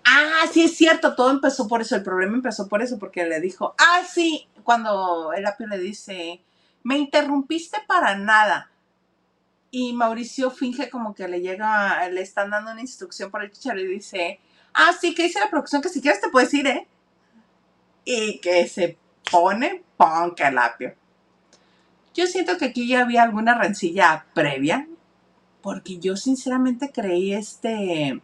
Ah, 0.05 0.45
sí 0.53 0.63
es 0.63 0.77
cierto, 0.77 1.15
todo 1.15 1.31
empezó 1.31 1.69
por 1.69 1.83
eso, 1.83 1.97
el 1.97 2.03
problema 2.03 2.35
empezó 2.35 2.69
por 2.69 2.83
eso, 2.83 2.99
porque 2.99 3.27
le 3.27 3.41
dijo, 3.41 3.75
ah, 3.79 4.03
sí, 4.09 4.49
cuando 4.63 5.33
el 5.33 5.45
apio 5.45 5.67
le 5.67 5.79
dice, 5.79 6.41
me 6.83 6.99
interrumpiste 6.99 7.79
para 7.87 8.17
nada. 8.17 8.71
Y 9.71 9.93
Mauricio 9.93 10.51
finge 10.51 10.89
como 10.89 11.15
que 11.15 11.29
le 11.29 11.41
llega, 11.41 12.09
le 12.09 12.23
están 12.23 12.51
dando 12.51 12.73
una 12.73 12.81
instrucción 12.81 13.31
por 13.31 13.43
el 13.43 13.51
chicharo 13.51 13.81
y 13.81 13.87
dice, 13.87 14.41
ah, 14.75 14.93
sí, 14.99 15.15
que 15.15 15.25
dice 15.25 15.41
la 15.41 15.51
producción 15.51 15.83
que 15.83 15.89
si 15.89 16.01
quieres 16.01 16.21
te 16.21 16.29
puedes 16.29 16.53
ir, 16.55 16.67
¿eh? 16.67 16.87
Y 18.05 18.39
que 18.41 18.67
se 18.69 18.99
pone 19.31 19.83
punk 19.97 20.41
el 20.41 20.59
apio. 20.59 20.95
Yo 22.15 22.27
siento 22.27 22.57
que 22.59 22.67
aquí 22.67 22.89
ya 22.89 23.03
había 23.03 23.23
alguna 23.23 23.55
rencilla 23.55 24.27
previa, 24.35 24.89
porque 25.63 25.99
yo 25.99 26.17
sinceramente 26.17 26.91
creí 26.93 27.35
este, 27.35 28.21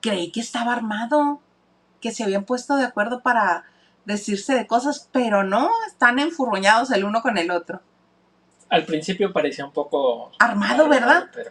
creí 0.00 0.30
que 0.30 0.40
estaba 0.40 0.72
armado, 0.72 1.40
que 2.00 2.12
se 2.12 2.24
habían 2.24 2.44
puesto 2.44 2.76
de 2.76 2.84
acuerdo 2.84 3.22
para 3.22 3.64
decirse 4.04 4.54
de 4.54 4.66
cosas, 4.66 5.08
pero 5.12 5.44
no, 5.44 5.70
están 5.86 6.18
enfurroñados 6.18 6.90
el 6.92 7.04
uno 7.04 7.20
con 7.20 7.36
el 7.36 7.50
otro. 7.50 7.82
Al 8.70 8.84
principio 8.84 9.32
parecía 9.32 9.64
un 9.64 9.72
poco... 9.72 10.30
Armado, 10.38 10.88
¿verdad? 10.88 11.28
Pero, 11.34 11.50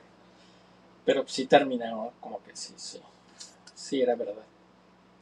pero 1.08 1.26
sí 1.26 1.46
terminó 1.46 2.12
como 2.20 2.44
que 2.44 2.54
sí, 2.54 2.74
sí, 2.76 3.02
sí 3.74 4.02
era 4.02 4.14
verdad. 4.14 4.44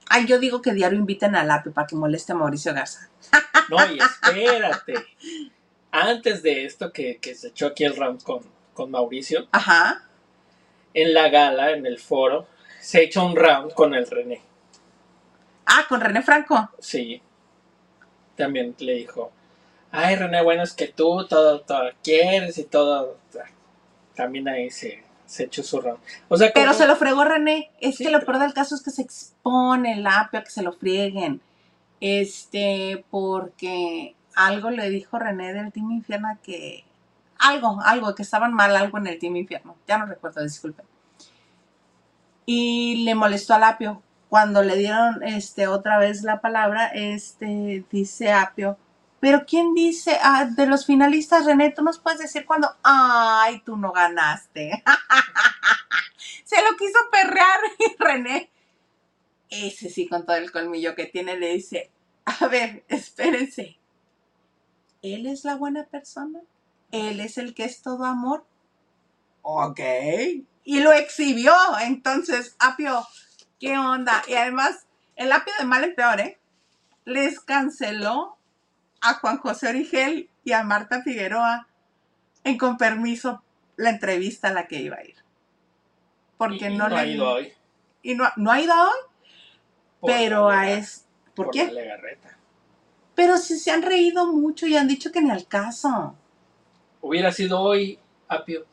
Ay, 0.09 0.25
yo 0.25 0.39
digo 0.39 0.59
que 0.59 0.73
diario 0.73 0.97
inviten 0.97 1.35
al 1.35 1.51
APE 1.51 1.69
para 1.69 1.85
que 1.85 1.95
moleste 1.95 2.31
a 2.31 2.35
Mauricio 2.35 2.73
Garza. 2.73 3.07
No, 3.69 3.77
y 3.91 3.97
espérate. 3.97 4.93
Antes 5.91 6.43
de 6.43 6.65
esto 6.65 6.91
que, 6.91 7.17
que 7.17 7.33
se 7.33 7.47
echó 7.47 7.67
aquí 7.67 7.83
el 7.83 7.95
round 7.95 8.21
con, 8.21 8.41
con 8.73 8.91
Mauricio, 8.91 9.47
Ajá. 9.51 10.03
en 10.93 11.15
la 11.15 11.29
gala, 11.29 11.71
en 11.71 11.87
el 11.87 11.97
foro, 11.97 12.47
se 12.79 13.03
echó 13.03 13.25
un 13.25 13.35
round 13.35 13.73
con 13.73 13.95
el 13.95 14.05
René. 14.07 14.41
Ah, 15.65 15.85
con 15.89 15.99
René 15.99 16.21
Franco. 16.21 16.69
Sí. 16.77 17.21
También 18.35 18.75
le 18.77 18.93
dijo, 18.93 19.31
ay 19.91 20.15
René, 20.15 20.43
bueno, 20.43 20.61
es 20.61 20.73
que 20.73 20.89
tú 20.89 21.25
todo, 21.27 21.61
todo 21.61 21.89
quieres 22.03 22.59
y 22.59 22.65
todo. 22.65 23.17
También 24.13 24.47
ahí 24.47 24.69
se, 24.69 25.03
se 25.25 25.43
echó 25.43 25.63
su 25.63 25.79
round. 25.81 25.99
O 26.29 26.37
sea, 26.37 26.51
Pero 26.53 26.67
como- 26.67 26.77
se 26.79 26.87
lo 26.87 26.95
fregó 26.95 27.23
René. 27.23 27.71
Es 27.81 27.97
Sí, 27.97 28.03
que 28.05 28.11
lo 28.11 28.19
peor 28.21 28.39
del 28.39 28.53
caso 28.53 28.75
es 28.75 28.81
que 28.81 28.91
se 28.91 29.01
expone 29.01 29.93
el 29.93 30.05
apio 30.07 30.39
a 30.39 30.43
que 30.43 30.49
se 30.51 30.61
lo 30.63 30.73
frieguen. 30.73 31.41
Este, 32.01 33.05
porque 33.09 34.15
algo 34.35 34.69
le 34.69 34.89
dijo 34.89 35.17
René 35.17 35.53
del 35.53 35.71
Team 35.71 35.91
Infierno 35.91 36.37
que. 36.43 36.83
Algo, 37.39 37.79
algo, 37.83 38.15
que 38.15 38.23
estaban 38.23 38.53
mal, 38.53 38.75
algo 38.75 38.97
en 38.97 39.07
el 39.07 39.19
Team 39.19 39.35
Infierno. 39.35 39.75
Ya 39.87 39.97
no 39.97 40.05
recuerdo, 40.05 40.41
disculpen. 40.43 40.85
Y 42.45 43.03
le 43.05 43.15
molestó 43.15 43.53
al 43.55 43.63
apio. 43.63 44.01
Cuando 44.29 44.61
le 44.63 44.75
dieron 44.77 45.23
este, 45.23 45.67
otra 45.67 45.97
vez 45.97 46.23
la 46.23 46.41
palabra, 46.41 46.87
este, 46.87 47.83
dice 47.91 48.31
Apio. 48.31 48.77
Pero 49.25 49.43
¿quién 49.43 49.73
dice 49.73 50.19
ah, 50.21 50.45
de 50.45 50.67
los 50.67 50.85
finalistas, 50.85 51.45
René? 51.45 51.71
Tú 51.71 51.81
nos 51.81 51.97
puedes 51.97 52.19
decir 52.19 52.45
cuando. 52.45 52.69
Ay, 52.83 53.59
tú 53.65 53.75
no 53.75 53.91
ganaste. 53.91 54.83
se 56.43 56.61
lo 56.61 56.77
quiso 56.77 56.99
perrear 57.11 57.59
y 57.79 57.95
René, 57.97 58.51
ese 59.49 59.89
sí 59.89 60.07
con 60.07 60.27
todo 60.27 60.35
el 60.35 60.51
colmillo 60.51 60.93
que 60.93 61.07
tiene, 61.07 61.39
le 61.39 61.53
dice, 61.53 61.89
a 62.23 62.45
ver, 62.45 62.83
espérense, 62.87 63.79
¿él 65.01 65.25
es 65.25 65.43
la 65.43 65.55
buena 65.55 65.85
persona? 65.85 66.41
¿Él 66.91 67.19
es 67.19 67.39
el 67.39 67.55
que 67.55 67.63
es 67.63 67.81
todo 67.81 68.05
amor? 68.05 68.45
Ok. 69.41 69.79
Y 70.65 70.81
lo 70.81 70.93
exhibió, 70.93 71.51
entonces, 71.81 72.55
Apio, 72.59 73.03
¿qué 73.59 73.75
onda? 73.75 74.21
Y 74.27 74.35
además, 74.35 74.85
el 75.15 75.31
Apio 75.31 75.55
de 75.57 75.65
mal 75.65 75.83
en 75.83 75.95
peor, 75.95 76.19
¿eh? 76.19 76.37
Les 77.05 77.39
canceló 77.39 78.34
a 79.05 79.15
Juan 79.15 79.37
José 79.37 79.69
Origel 79.69 80.29
y 80.43 80.51
a 80.51 80.63
Marta 80.63 81.01
Figueroa 81.01 81.67
en 82.43 82.57
con 82.57 82.77
permiso 82.77 83.43
la 83.75 83.89
entrevista 83.89 84.49
a 84.49 84.53
la 84.53 84.67
que 84.67 84.81
iba 84.81 84.97
a 84.97 85.05
ir. 85.05 85.15
Porque 86.37 86.69
y 86.69 86.77
no, 86.77 86.89
no 86.89 86.97
ha 86.97 87.03
le 87.03 87.11
ido 87.13 87.29
hoy. 87.29 87.53
y 88.01 88.15
no, 88.15 88.25
no 88.35 88.51
ha 88.51 88.59
ido 88.59 88.73
hoy, 88.73 88.97
por 89.99 90.11
pero 90.11 90.49
a 90.49 90.69
es 90.69 91.05
¿por, 91.35 91.47
por 91.47 91.53
qué? 91.53 91.71
la. 91.71 91.97
Pero 93.15 93.37
si 93.37 93.57
se 93.57 93.71
han 93.71 93.81
reído 93.81 94.27
mucho 94.27 94.67
y 94.67 94.75
han 94.75 94.87
dicho 94.87 95.11
que 95.11 95.21
ni 95.21 95.31
al 95.31 95.47
caso. 95.47 96.15
Hubiera 97.01 97.31
sido 97.31 97.61
hoy, 97.61 97.97
Apio. 98.27 98.65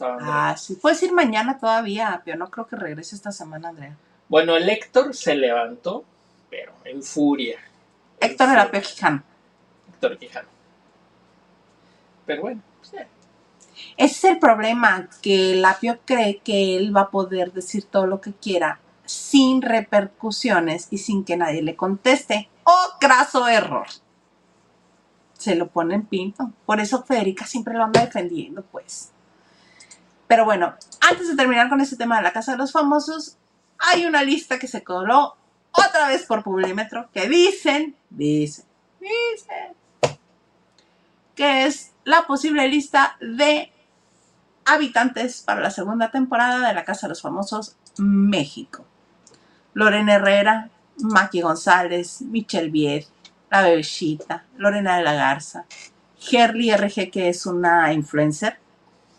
Ah, 0.00 0.54
sí. 0.58 0.76
Puedes 0.76 1.02
ir 1.02 1.12
mañana 1.12 1.58
todavía, 1.58 2.20
pero 2.24 2.36
no 2.36 2.50
creo 2.50 2.66
que 2.66 2.76
regrese 2.76 3.14
esta 3.14 3.32
semana, 3.32 3.68
Andrea. 3.68 3.96
Bueno, 4.28 4.56
el 4.56 4.68
Héctor 4.68 5.14
se 5.14 5.34
levantó, 5.34 6.04
pero 6.50 6.74
en 6.84 7.02
furia. 7.02 7.58
En 8.20 8.30
Héctor 8.30 8.48
era 8.50 8.66
furia. 8.66 9.24
Quijano. 10.18 10.48
Pero 12.26 12.42
bueno, 12.42 12.62
pues, 12.78 12.94
eh, 12.94 13.08
Ese 13.96 14.14
es 14.14 14.24
el 14.24 14.38
problema, 14.38 15.08
que 15.22 15.52
el 15.52 15.64
apio 15.64 16.00
cree 16.04 16.38
que 16.38 16.76
él 16.76 16.96
va 16.96 17.02
a 17.02 17.10
poder 17.10 17.52
decir 17.52 17.84
todo 17.84 18.06
lo 18.06 18.20
que 18.20 18.32
quiera 18.32 18.80
sin 19.04 19.62
repercusiones 19.62 20.88
y 20.90 20.98
sin 20.98 21.24
que 21.24 21.36
nadie 21.36 21.62
le 21.62 21.76
conteste. 21.76 22.48
¡Oh, 22.64 22.96
craso 23.00 23.46
error! 23.48 23.86
Se 25.34 25.54
lo 25.54 25.68
pone 25.68 25.94
en 25.94 26.06
pinto. 26.06 26.52
Por 26.64 26.80
eso 26.80 27.04
Federica 27.04 27.46
siempre 27.46 27.74
lo 27.74 27.84
anda 27.84 28.00
defendiendo, 28.00 28.62
pues. 28.62 29.10
Pero 30.26 30.44
bueno, 30.44 30.74
antes 31.00 31.28
de 31.28 31.36
terminar 31.36 31.68
con 31.68 31.80
este 31.80 31.96
tema 31.96 32.16
de 32.16 32.22
la 32.22 32.32
Casa 32.32 32.52
de 32.52 32.58
los 32.58 32.72
Famosos, 32.72 33.36
hay 33.78 34.06
una 34.06 34.22
lista 34.22 34.58
que 34.58 34.68
se 34.68 34.82
coló 34.82 35.36
otra 35.72 36.08
vez 36.08 36.24
por 36.24 36.42
Publímetro 36.42 37.10
que 37.12 37.28
dicen, 37.28 37.96
dicen, 38.10 38.64
dicen, 39.00 39.74
que 41.34 41.66
es 41.66 41.92
la 42.04 42.26
posible 42.26 42.68
lista 42.68 43.16
de 43.20 43.72
habitantes 44.64 45.42
para 45.42 45.60
la 45.60 45.70
segunda 45.70 46.10
temporada 46.10 46.66
de 46.68 46.74
la 46.74 46.84
Casa 46.84 47.06
de 47.06 47.10
los 47.10 47.22
Famosos 47.22 47.76
México. 47.98 48.84
Lorena 49.74 50.14
Herrera, 50.14 50.70
Maki 50.98 51.40
González, 51.40 52.22
Michelle 52.22 52.70
Viet, 52.70 53.06
La 53.50 53.62
Bebecita, 53.62 54.44
Lorena 54.56 54.96
de 54.96 55.02
la 55.02 55.14
Garza, 55.14 55.66
Herly 56.30 56.70
RG, 56.74 57.10
que 57.10 57.28
es 57.28 57.46
una 57.46 57.92
influencer 57.92 58.58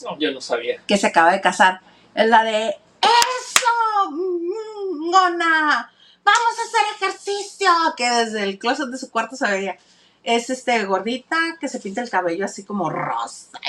no, 0.03 0.17
yo 0.19 0.31
no 0.31 0.41
sabía. 0.41 0.81
que 0.87 0.97
se 0.97 1.07
acaba 1.07 1.31
de 1.31 1.41
casar. 1.41 1.81
Es 2.13 2.27
la 2.27 2.43
de 2.43 2.69
¡Eso! 3.01 4.11
mm, 4.11 5.09
¡Mona! 5.11 5.91
¡Vamos 6.23 6.53
a 6.59 6.63
hacer 6.63 6.95
ejercicio! 7.07 7.69
Que 7.95 8.09
desde 8.09 8.43
el 8.43 8.59
closet 8.59 8.87
de 8.87 8.97
su 8.97 9.09
cuarto 9.09 9.35
se 9.35 9.47
veía. 9.49 9.77
Es 10.25 10.49
este 10.49 10.83
gordita 10.85 11.37
que 11.59 11.67
se 11.67 11.79
pinta 11.79 12.01
el 12.01 12.09
cabello 12.09 12.45
así 12.45 12.63
como 12.63 12.89
rosa. 12.89 13.59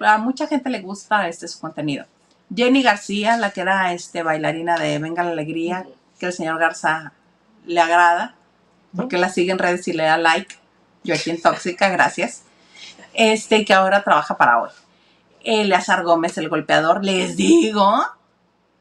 A 0.00 0.16
mucha 0.16 0.46
gente 0.46 0.70
le 0.70 0.80
gusta 0.80 1.28
este 1.28 1.46
su 1.46 1.60
contenido. 1.60 2.06
Jenny 2.54 2.82
García, 2.82 3.36
la 3.36 3.50
que 3.50 3.60
era 3.60 3.92
este 3.92 4.22
bailarina 4.22 4.78
de 4.78 4.98
Venga 4.98 5.22
la 5.22 5.32
Alegría, 5.32 5.86
que 6.18 6.26
el 6.26 6.32
señor 6.32 6.58
Garza 6.58 7.12
le 7.66 7.80
agrada, 7.80 8.34
porque 8.96 9.18
la 9.18 9.28
sigue 9.28 9.52
en 9.52 9.58
redes 9.58 9.86
y 9.88 9.92
le 9.92 10.04
da 10.04 10.16
like. 10.16 10.56
Yo 11.04 11.14
aquí 11.14 11.28
en 11.28 11.40
Tóxica, 11.40 11.90
gracias. 11.90 12.42
este, 13.12 13.64
que 13.66 13.74
ahora 13.74 14.02
trabaja 14.02 14.38
para 14.38 14.62
hoy. 14.62 14.70
Eleazar 15.44 16.02
Gómez, 16.02 16.38
el 16.38 16.48
golpeador, 16.48 17.04
les 17.04 17.36
digo, 17.36 17.92
el 17.98 18.02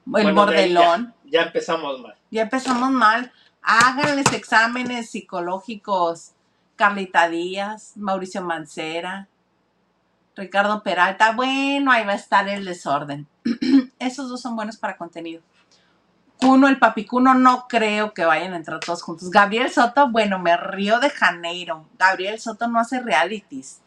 Bueno, 0.05 0.33
bordelón. 0.33 1.13
Ya, 1.25 1.41
ya 1.41 1.41
empezamos 1.47 1.99
mal. 1.99 2.15
Ya 2.31 2.43
empezamos 2.43 2.91
mal. 2.91 3.33
Háganles 3.63 4.31
exámenes 4.33 5.09
psicológicos. 5.09 6.33
Carlita 6.75 7.29
Díaz, 7.29 7.93
Mauricio 7.95 8.41
Mancera, 8.41 9.27
Ricardo 10.35 10.81
Peralta. 10.83 11.31
Bueno, 11.31 11.91
ahí 11.91 12.05
va 12.05 12.13
a 12.13 12.15
estar 12.15 12.47
el 12.49 12.65
desorden. 12.65 13.27
Esos 13.99 14.29
dos 14.29 14.41
son 14.41 14.55
buenos 14.55 14.77
para 14.77 14.97
contenido. 14.97 15.41
Cuno, 16.37 16.67
el 16.67 16.79
papicuno, 16.79 17.35
no 17.35 17.67
creo 17.69 18.13
que 18.13 18.25
vayan 18.25 18.53
a 18.53 18.57
entrar 18.57 18.79
todos 18.79 19.01
juntos. 19.01 19.29
Gabriel 19.29 19.71
Soto, 19.71 20.09
bueno, 20.09 20.39
me 20.39 20.57
río 20.57 20.99
de 20.99 21.09
Janeiro. 21.09 21.85
Gabriel 21.97 22.39
Soto 22.39 22.67
no 22.67 22.79
hace 22.79 22.99
realities. 22.99 23.79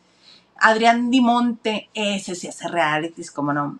Adrián 0.59 1.11
Dimonte, 1.11 1.91
ese 1.93 2.35
sí 2.35 2.49
hace 2.49 2.69
realities, 2.69 3.31
como 3.31 3.53
no. 3.53 3.79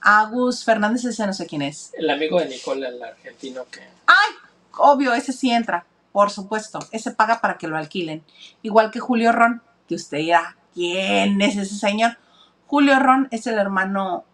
Agus 0.00 0.64
Fernández, 0.64 1.04
ese 1.04 1.26
no 1.26 1.32
sé 1.32 1.46
quién 1.46 1.62
es. 1.62 1.92
El 1.94 2.08
amigo 2.10 2.38
de 2.38 2.46
Nicole, 2.46 2.86
el 2.86 3.02
argentino 3.02 3.64
que... 3.70 3.80
¡Ay! 4.06 4.49
Obvio, 4.80 5.12
ese 5.14 5.32
sí 5.32 5.50
entra, 5.50 5.84
por 6.12 6.30
supuesto. 6.30 6.78
Ese 6.90 7.10
paga 7.12 7.40
para 7.40 7.58
que 7.58 7.68
lo 7.68 7.76
alquilen. 7.76 8.24
Igual 8.62 8.90
que 8.90 9.00
Julio 9.00 9.32
Ron, 9.32 9.62
que 9.88 9.94
usted 9.94 10.18
dirá, 10.18 10.56
¿quién 10.74 11.40
es 11.42 11.56
ese 11.56 11.76
señor? 11.76 12.16
Julio 12.66 12.98
Ron 12.98 13.28
es 13.30 13.46
el 13.46 13.58
hermano 13.58 14.24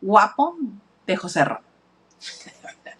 guapo 0.00 0.56
de 1.06 1.16
José 1.16 1.44
Ron. 1.44 1.60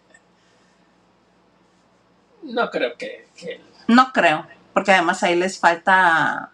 No 2.42 2.70
creo 2.70 2.96
que... 2.96 3.28
que- 3.36 3.60
No 3.86 4.12
creo, 4.12 4.46
porque 4.72 4.92
además 4.92 5.22
ahí 5.22 5.36
les 5.36 5.58
falta 5.58 6.50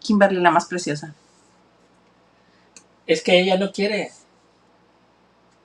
Kimberly, 0.00 0.40
la 0.40 0.50
más 0.50 0.66
preciosa. 0.66 1.14
Es 3.06 3.22
que 3.22 3.40
ella 3.40 3.56
no 3.56 3.70
quiere. 3.72 4.10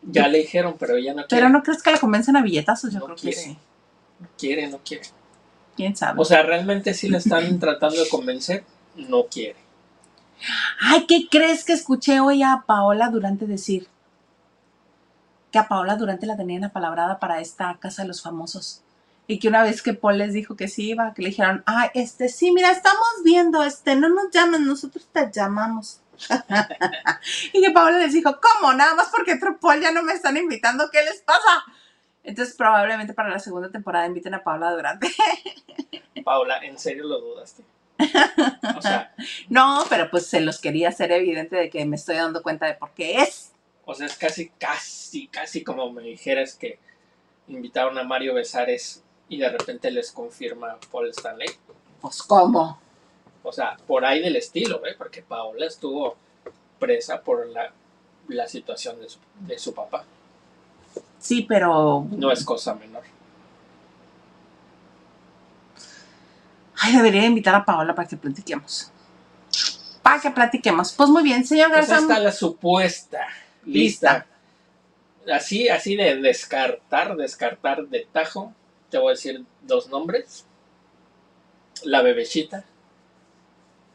Ya 0.03 0.27
le 0.27 0.39
dijeron, 0.39 0.75
pero 0.77 0.95
ella 0.95 1.13
no 1.13 1.25
quiere. 1.25 1.29
Pero 1.41 1.49
no 1.49 1.63
crees 1.63 1.81
que 1.81 1.91
la 1.91 1.99
convencen 1.99 2.35
a 2.37 2.41
billetazos, 2.43 2.93
yo 2.93 2.99
No 2.99 3.05
creo 3.05 3.17
quiere. 3.17 3.35
que 3.35 3.41
sí. 3.41 3.57
Quiere, 4.37 4.67
no 4.67 4.79
quiere. 4.79 5.05
¿Quién 5.75 5.95
sabe? 5.95 6.21
O 6.21 6.25
sea, 6.25 6.43
realmente 6.43 6.93
sí 6.93 7.09
le 7.09 7.17
están 7.17 7.59
tratando 7.59 8.01
de 8.01 8.09
convencer. 8.09 8.63
No 8.95 9.25
quiere. 9.25 9.57
Ay, 10.81 11.05
¿qué 11.07 11.27
crees 11.29 11.63
que 11.63 11.73
escuché 11.73 12.19
hoy 12.19 12.43
a 12.43 12.63
Paola 12.65 13.09
Durante 13.09 13.45
decir? 13.45 13.87
Que 15.51 15.59
a 15.59 15.67
Paola 15.67 15.95
Durante 15.95 16.25
la 16.25 16.37
tenían 16.37 16.63
apalabrada 16.63 17.19
para 17.19 17.39
esta 17.39 17.77
casa 17.79 18.01
de 18.03 18.09
los 18.09 18.21
famosos. 18.21 18.81
Y 19.27 19.39
que 19.39 19.47
una 19.47 19.63
vez 19.63 19.81
que 19.81 19.93
Paul 19.93 20.19
les 20.19 20.33
dijo 20.33 20.55
que 20.55 20.67
sí 20.67 20.89
iba, 20.89 21.13
que 21.13 21.23
le 21.23 21.29
dijeron, 21.29 21.63
ah, 21.65 21.89
este, 21.93 22.29
sí, 22.29 22.51
mira, 22.51 22.69
estamos 22.71 23.07
viendo, 23.23 23.63
este, 23.63 23.95
no 23.95 24.07
nos 24.09 24.31
llaman, 24.31 24.65
nosotros 24.65 25.07
te 25.11 25.31
llamamos. 25.31 25.99
y 27.53 27.61
que 27.61 27.71
Paola 27.71 27.97
les 27.99 28.13
dijo, 28.13 28.39
¿cómo? 28.39 28.73
Nada 28.73 28.93
más 28.93 29.09
porque 29.09 29.33
otro 29.33 29.59
Paul 29.59 29.81
ya 29.81 29.91
no 29.91 30.03
me 30.03 30.13
están 30.13 30.37
invitando, 30.37 30.89
¿qué 30.91 31.03
les 31.03 31.21
pasa? 31.21 31.63
Entonces 32.25 32.55
probablemente 32.55 33.13
para 33.13 33.29
la 33.29 33.39
segunda 33.39 33.69
temporada 33.69 34.07
inviten 34.07 34.33
a 34.33 34.43
Paola 34.43 34.71
Durante. 34.71 35.07
Paula, 36.25 36.57
¿en 36.63 36.79
serio 36.79 37.05
lo 37.05 37.21
dudaste? 37.21 37.63
O 38.77 38.81
sea, 38.81 39.13
no, 39.49 39.83
pero 39.89 40.09
pues 40.09 40.25
se 40.25 40.41
los 40.41 40.59
quería 40.59 40.89
hacer 40.89 41.11
evidente 41.11 41.55
de 41.55 41.69
que 41.69 41.85
me 41.85 41.95
estoy 41.95 42.15
dando 42.15 42.41
cuenta 42.41 42.65
de 42.65 42.73
por 42.73 42.91
qué 42.91 43.21
es. 43.21 43.53
o 43.85 43.93
sea, 43.93 44.07
es 44.07 44.17
casi, 44.17 44.49
casi, 44.49 45.27
casi 45.27 45.63
como 45.63 45.91
me 45.91 46.01
dijeras 46.01 46.55
que 46.55 46.79
invitaron 47.47 47.97
a 47.97 48.03
Mario 48.03 48.33
Besares 48.33 49.03
y 49.29 49.37
de 49.37 49.49
repente 49.49 49.91
les 49.91 50.11
confirma 50.11 50.77
Paul 50.91 51.09
Stanley. 51.09 51.49
Pues, 52.01 52.23
¿cómo? 52.23 52.79
O 53.43 53.51
sea, 53.51 53.77
por 53.85 54.03
ahí 54.03 54.21
del 54.21 54.35
estilo, 54.35 54.83
¿eh? 54.85 54.95
Porque 54.97 55.21
Paola 55.21 55.67
estuvo 55.67 56.17
presa 56.79 57.21
por 57.21 57.47
la, 57.47 57.71
la 58.27 58.47
situación 58.47 58.99
de 58.99 59.09
su, 59.09 59.19
de 59.41 59.59
su 59.59 59.73
papá. 59.73 60.05
Sí, 61.25 61.41
pero. 61.41 62.05
No 62.11 62.31
es 62.31 62.45
cosa 62.45 62.75
menor. 62.75 63.01
Ay, 66.77 66.95
debería 66.95 67.25
invitar 67.25 67.55
a 67.55 67.65
Paola 67.65 67.95
para 67.95 68.07
que 68.07 68.15
platiquemos. 68.15 68.91
Para 70.03 70.21
que 70.21 70.29
platiquemos. 70.29 70.91
Pues 70.93 71.09
muy 71.09 71.23
bien, 71.23 71.43
señor 71.43 71.71
Pues 71.71 71.87
Garza. 71.89 72.03
está 72.03 72.19
la 72.19 72.31
supuesta 72.31 73.25
lista. 73.65 74.27
Así, 75.33 75.67
así 75.67 75.95
de 75.95 76.17
descartar, 76.17 77.15
descartar 77.15 77.87
de 77.87 78.07
tajo. 78.11 78.53
Te 78.91 78.99
voy 78.99 79.07
a 79.07 79.11
decir 79.15 79.43
dos 79.63 79.89
nombres. 79.89 80.45
La 81.85 82.03
bebecita. 82.03 82.65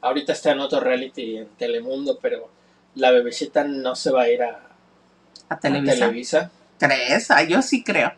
Ahorita 0.00 0.32
está 0.32 0.50
en 0.50 0.58
otro 0.58 0.80
reality 0.80 1.36
en 1.36 1.46
Telemundo, 1.50 2.18
pero 2.20 2.50
la 2.96 3.12
bebecita 3.12 3.62
no 3.62 3.94
se 3.94 4.10
va 4.10 4.22
a 4.22 4.28
ir 4.30 4.42
a, 4.42 4.62
a 5.48 5.54
a 5.54 5.60
Televisa. 5.60 6.50
¿Crees? 6.80 7.30
Ah, 7.30 7.42
yo 7.42 7.62
sí 7.62 7.84
creo. 7.84 8.12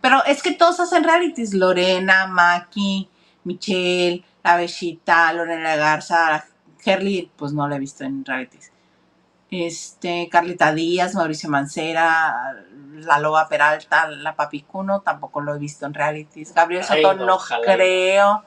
Pero 0.00 0.24
es 0.24 0.42
que 0.42 0.52
todos 0.52 0.80
hacen 0.80 1.04
realities. 1.04 1.54
Lorena, 1.54 2.26
Maki, 2.26 3.08
Michelle, 3.44 4.24
La 4.42 4.56
Bechita, 4.56 5.32
Lorena 5.32 5.76
Garza, 5.76 6.44
Herly, 6.84 7.30
pues 7.36 7.52
no 7.52 7.68
la 7.68 7.76
he 7.76 7.78
visto 7.78 8.04
en 8.04 8.24
realities. 8.24 8.72
Este, 9.50 10.28
Carlita 10.30 10.72
Díaz, 10.72 11.14
Mauricio 11.14 11.48
Mancera, 11.48 12.56
La 12.94 13.18
Loba 13.18 13.48
Peralta, 13.48 14.08
La 14.08 14.34
Papicuno, 14.34 15.00
tampoco 15.02 15.40
lo 15.40 15.54
he 15.54 15.58
visto 15.58 15.86
en 15.86 15.94
realities. 15.94 16.54
Gabriel 16.54 16.84
Ay, 16.88 17.02
Soto 17.02 17.24
no, 17.24 17.38
creo. 17.62 18.44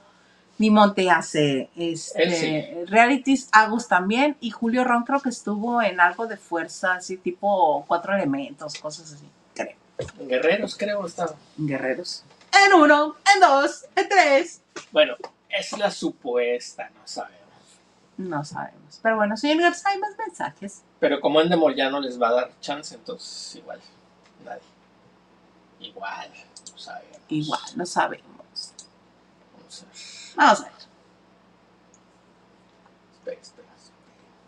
Ni 0.60 0.72
Monte 0.72 1.10
hace 1.10 1.70
este, 1.76 2.32
sí. 2.32 2.86
realities, 2.86 3.47
Agus 3.51 3.88
también, 3.88 4.38
y 4.39 4.49
Julio 4.49 4.84
Ron 4.84 5.03
creo 5.03 5.22
que 5.22 5.30
estuvo 5.30 5.82
en 5.82 5.99
algo 5.99 6.26
de 6.26 6.38
fuerza, 6.38 6.95
así 6.95 7.18
tipo 7.18 7.86
cuatro 7.88 8.16
elementos, 8.16 8.76
cosas 8.76 9.14
así, 9.14 9.30
creo. 9.53 9.76
En 10.20 10.28
Guerreros, 10.28 10.76
creo, 10.76 11.05
estaba. 11.05 11.36
Guerreros. 11.58 12.24
En 12.66 12.74
uno, 12.74 13.16
en 13.36 13.39
dos, 13.39 13.86
en 13.95 14.10
tres. 14.10 14.62
Bueno, 14.91 15.16
es 15.49 15.78
la 15.78 15.91
supuesta, 15.91 16.89
no 16.89 17.01
sabemos. 17.05 17.38
No 18.18 18.43
sabemos. 18.43 18.99
Pero 19.03 19.16
bueno, 19.18 19.38
señor 19.38 19.62
Garza, 19.62 19.89
hay 19.89 19.99
más 19.99 20.18
mensajes. 20.18 20.82
Pero 20.99 21.22
como 21.22 21.39
Endemol 21.39 21.76
ya 21.76 21.89
no 21.91 21.99
les 21.99 22.20
va 22.20 22.30
a 22.30 22.34
dar 22.34 22.51
chance, 22.62 22.95
entonces 22.95 23.58
igual, 23.58 23.80
nadie. 24.43 24.62
Igual, 25.80 26.32
no 26.72 26.78
sabemos. 26.80 27.18
Igual, 27.30 27.62
no 27.76 27.86
sabemos. 27.86 28.36
Vamos 30.38 30.61
a 30.61 30.63
ver. 30.65 30.73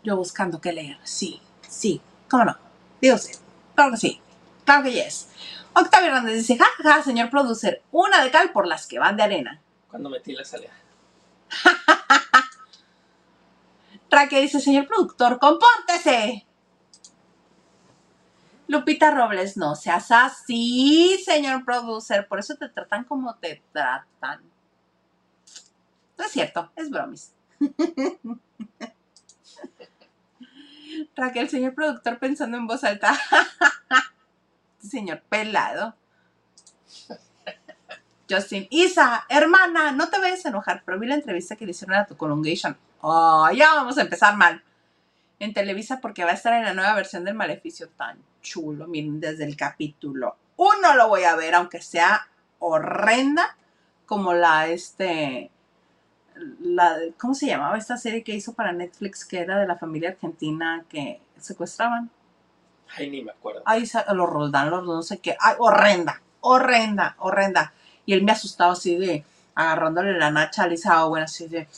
Yo 0.02 0.16
buscando 0.16 0.60
qué 0.60 0.72
leer. 0.72 0.98
Sí, 1.04 1.42
sí. 1.68 2.00
¿Cómo 2.30 2.44
no? 2.44 2.56
Digo 3.00 3.18
sí. 3.18 3.32
Claro 3.74 3.90
que 3.90 3.96
sí. 3.98 4.20
Claro 4.64 4.84
que 4.84 4.92
yes. 4.92 5.28
Octavio 5.74 6.08
Hernández 6.08 6.36
dice, 6.36 6.56
jajaja, 6.56 7.02
señor 7.02 7.30
producer, 7.30 7.82
una 7.92 8.24
de 8.24 8.30
cal 8.30 8.50
por 8.52 8.66
las 8.66 8.86
que 8.86 8.98
van 8.98 9.16
de 9.16 9.24
arena. 9.24 9.60
Cuando 9.90 10.08
metí 10.08 10.32
la 10.32 10.44
salida. 10.44 10.72
Raque 14.10 14.40
dice, 14.40 14.60
señor 14.60 14.86
productor, 14.86 15.38
compórtese. 15.38 16.46
Lupita 18.68 19.10
Robles, 19.10 19.56
no 19.56 19.74
seas 19.74 20.10
así, 20.12 21.20
señor 21.24 21.64
producer. 21.64 22.26
Por 22.28 22.38
eso 22.38 22.56
te 22.56 22.68
tratan 22.68 23.04
como 23.04 23.34
te 23.36 23.62
tratan. 23.72 24.49
No 26.20 26.26
es 26.26 26.32
cierto, 26.32 26.70
es 26.76 26.90
bromis. 26.90 27.32
Raquel, 31.16 31.48
señor 31.48 31.74
productor, 31.74 32.18
pensando 32.18 32.58
en 32.58 32.66
voz 32.66 32.84
alta. 32.84 33.18
señor 34.86 35.22
pelado. 35.30 35.94
Justin, 38.28 38.66
Isa, 38.68 39.24
hermana, 39.30 39.92
no 39.92 40.10
te 40.10 40.18
vayas 40.18 40.44
a 40.44 40.50
enojar, 40.50 40.82
pero 40.84 40.98
vi 40.98 41.06
la 41.06 41.14
entrevista 41.14 41.56
que 41.56 41.64
le 41.64 41.70
hicieron 41.70 41.96
a 41.96 42.04
tu 42.04 42.18
Colongation. 42.18 42.76
Oh, 43.00 43.48
ya 43.54 43.72
vamos 43.72 43.96
a 43.96 44.02
empezar 44.02 44.36
mal. 44.36 44.62
En 45.38 45.54
Televisa 45.54 46.02
porque 46.02 46.24
va 46.24 46.32
a 46.32 46.34
estar 46.34 46.52
en 46.52 46.64
la 46.64 46.74
nueva 46.74 46.92
versión 46.94 47.24
del 47.24 47.32
Maleficio 47.32 47.88
tan 47.88 48.18
chulo. 48.42 48.86
Miren, 48.86 49.20
desde 49.20 49.44
el 49.46 49.56
capítulo 49.56 50.36
uno 50.58 50.94
lo 50.96 51.08
voy 51.08 51.22
a 51.22 51.34
ver, 51.36 51.54
aunque 51.54 51.80
sea 51.80 52.28
horrenda, 52.58 53.56
como 54.04 54.34
la, 54.34 54.66
este, 54.68 55.50
la, 56.60 56.96
¿cómo 57.18 57.34
se 57.34 57.46
llamaba 57.46 57.76
esta 57.78 57.96
serie 57.96 58.22
que 58.22 58.34
hizo 58.34 58.52
para 58.52 58.72
Netflix 58.72 59.24
que 59.24 59.38
era 59.40 59.58
de 59.58 59.66
la 59.66 59.76
familia 59.76 60.10
argentina 60.10 60.84
que 60.88 61.20
secuestraban? 61.38 62.10
Ay, 62.96 63.10
ni 63.10 63.22
me 63.22 63.30
acuerdo. 63.32 63.62
Ay, 63.64 63.88
los 64.14 64.28
Roldán, 64.28 64.70
los 64.70 64.84
no 64.84 65.02
sé 65.02 65.18
qué. 65.18 65.36
Ay, 65.38 65.54
horrenda, 65.58 66.20
horrenda, 66.40 67.16
horrenda. 67.18 67.72
Y 68.06 68.14
él 68.14 68.22
me 68.22 68.32
asustaba 68.32 68.72
así 68.72 68.96
de 68.96 69.24
agarrándole 69.54 70.18
la 70.18 70.30
nacha 70.30 70.64
a 70.64 70.66
Lisa 70.66 71.04
Owen, 71.04 71.24
así 71.24 71.46
de 71.46 71.68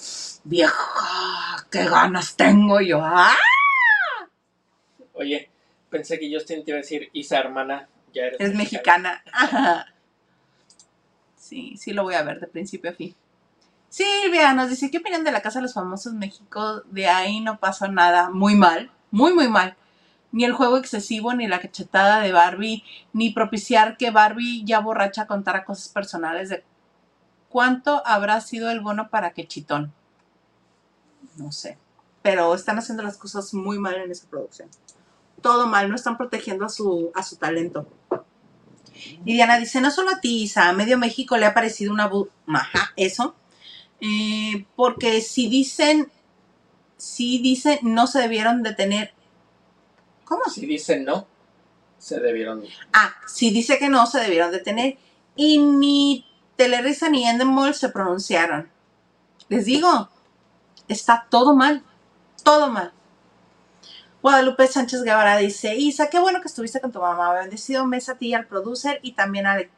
vieja, 0.44 1.66
qué 1.70 1.84
ganas 1.84 2.36
tengo. 2.36 2.80
Y 2.80 2.88
yo, 2.88 3.00
¡ah! 3.02 3.36
Oye, 5.14 5.50
pensé 5.90 6.18
que 6.18 6.32
Justin 6.32 6.64
te 6.64 6.70
iba 6.70 6.78
a 6.78 6.82
decir, 6.82 7.10
Isa, 7.12 7.38
hermana, 7.38 7.88
ya 8.12 8.24
eres 8.24 8.40
Es 8.40 8.54
mexicana. 8.54 9.22
Sí, 11.36 11.76
sí 11.76 11.92
lo 11.92 12.04
voy 12.04 12.14
a 12.14 12.22
ver 12.22 12.40
de 12.40 12.46
principio 12.46 12.90
a 12.90 12.94
fin. 12.94 13.14
Silvia 13.92 14.54
nos 14.54 14.70
dice, 14.70 14.90
¿qué 14.90 14.98
opinan 14.98 15.22
de 15.22 15.32
la 15.32 15.42
Casa 15.42 15.58
de 15.58 15.64
los 15.64 15.74
Famosos 15.74 16.14
México? 16.14 16.80
De 16.90 17.08
ahí 17.08 17.40
no 17.40 17.58
pasó 17.58 17.88
nada. 17.88 18.30
Muy 18.30 18.54
mal, 18.54 18.90
muy, 19.10 19.34
muy 19.34 19.48
mal. 19.48 19.76
Ni 20.32 20.44
el 20.46 20.54
juego 20.54 20.78
excesivo, 20.78 21.34
ni 21.34 21.46
la 21.46 21.60
cachetada 21.60 22.20
de 22.20 22.32
Barbie, 22.32 22.82
ni 23.12 23.34
propiciar 23.34 23.98
que 23.98 24.10
Barbie 24.10 24.64
ya 24.64 24.80
borracha 24.80 25.26
contara 25.26 25.66
cosas 25.66 25.90
personales 25.90 26.48
de 26.48 26.64
cuánto 27.50 28.02
habrá 28.06 28.40
sido 28.40 28.70
el 28.70 28.80
bono 28.80 29.10
para 29.10 29.32
que 29.34 29.46
Chitón. 29.46 29.92
No 31.36 31.52
sé. 31.52 31.76
Pero 32.22 32.54
están 32.54 32.78
haciendo 32.78 33.02
las 33.02 33.18
cosas 33.18 33.52
muy 33.52 33.78
mal 33.78 33.96
en 33.96 34.10
esa 34.10 34.26
producción. 34.26 34.70
Todo 35.42 35.66
mal, 35.66 35.90
no 35.90 35.96
están 35.96 36.16
protegiendo 36.16 36.64
a 36.64 36.70
su, 36.70 37.12
a 37.14 37.22
su 37.22 37.36
talento. 37.36 37.86
Y 39.26 39.34
Diana 39.34 39.58
dice, 39.58 39.82
no 39.82 39.90
solo 39.90 40.12
a 40.12 40.20
ti, 40.20 40.44
Isa, 40.44 40.70
a 40.70 40.72
medio 40.72 40.96
México 40.96 41.36
le 41.36 41.44
ha 41.44 41.52
parecido 41.52 41.92
una... 41.92 42.08
bu- 42.10 42.30
Ajá, 42.46 42.92
eso. 42.96 43.34
Eh, 44.04 44.66
porque 44.74 45.20
si 45.20 45.48
dicen, 45.48 46.10
si 46.96 47.38
dicen, 47.38 47.78
no 47.82 48.08
se 48.08 48.18
debieron 48.18 48.64
detener. 48.64 49.14
¿Cómo? 50.24 50.42
Si 50.52 50.66
dicen 50.66 51.04
no, 51.04 51.28
se 51.98 52.18
debieron. 52.18 52.64
Ah, 52.92 53.14
si 53.28 53.50
dice 53.50 53.78
que 53.78 53.88
no, 53.88 54.06
se 54.06 54.18
debieron 54.18 54.50
detener. 54.50 54.98
Y 55.36 55.58
ni 55.58 56.26
Telerisa 56.56 57.08
ni 57.08 57.28
Endemol 57.28 57.74
se 57.74 57.90
pronunciaron. 57.90 58.68
Les 59.48 59.66
digo, 59.66 60.08
está 60.88 61.28
todo 61.30 61.54
mal, 61.54 61.84
todo 62.42 62.70
mal. 62.70 62.92
Guadalupe 64.20 64.66
Sánchez 64.66 65.02
Guevara 65.02 65.36
dice, 65.36 65.76
Isa, 65.76 66.10
qué 66.10 66.18
bueno 66.18 66.40
que 66.40 66.48
estuviste 66.48 66.80
con 66.80 66.90
tu 66.90 67.00
mamá. 67.00 67.32
Bendecido 67.34 67.86
mes 67.86 68.08
a 68.08 68.16
ti 68.16 68.28
y 68.28 68.34
al 68.34 68.46
producer 68.48 68.98
y 69.02 69.12
también 69.12 69.46
al, 69.46 69.70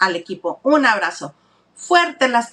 al 0.00 0.16
equipo. 0.16 0.58
Un 0.64 0.84
abrazo. 0.84 1.34
Fuerte 1.76 2.28
las, 2.28 2.50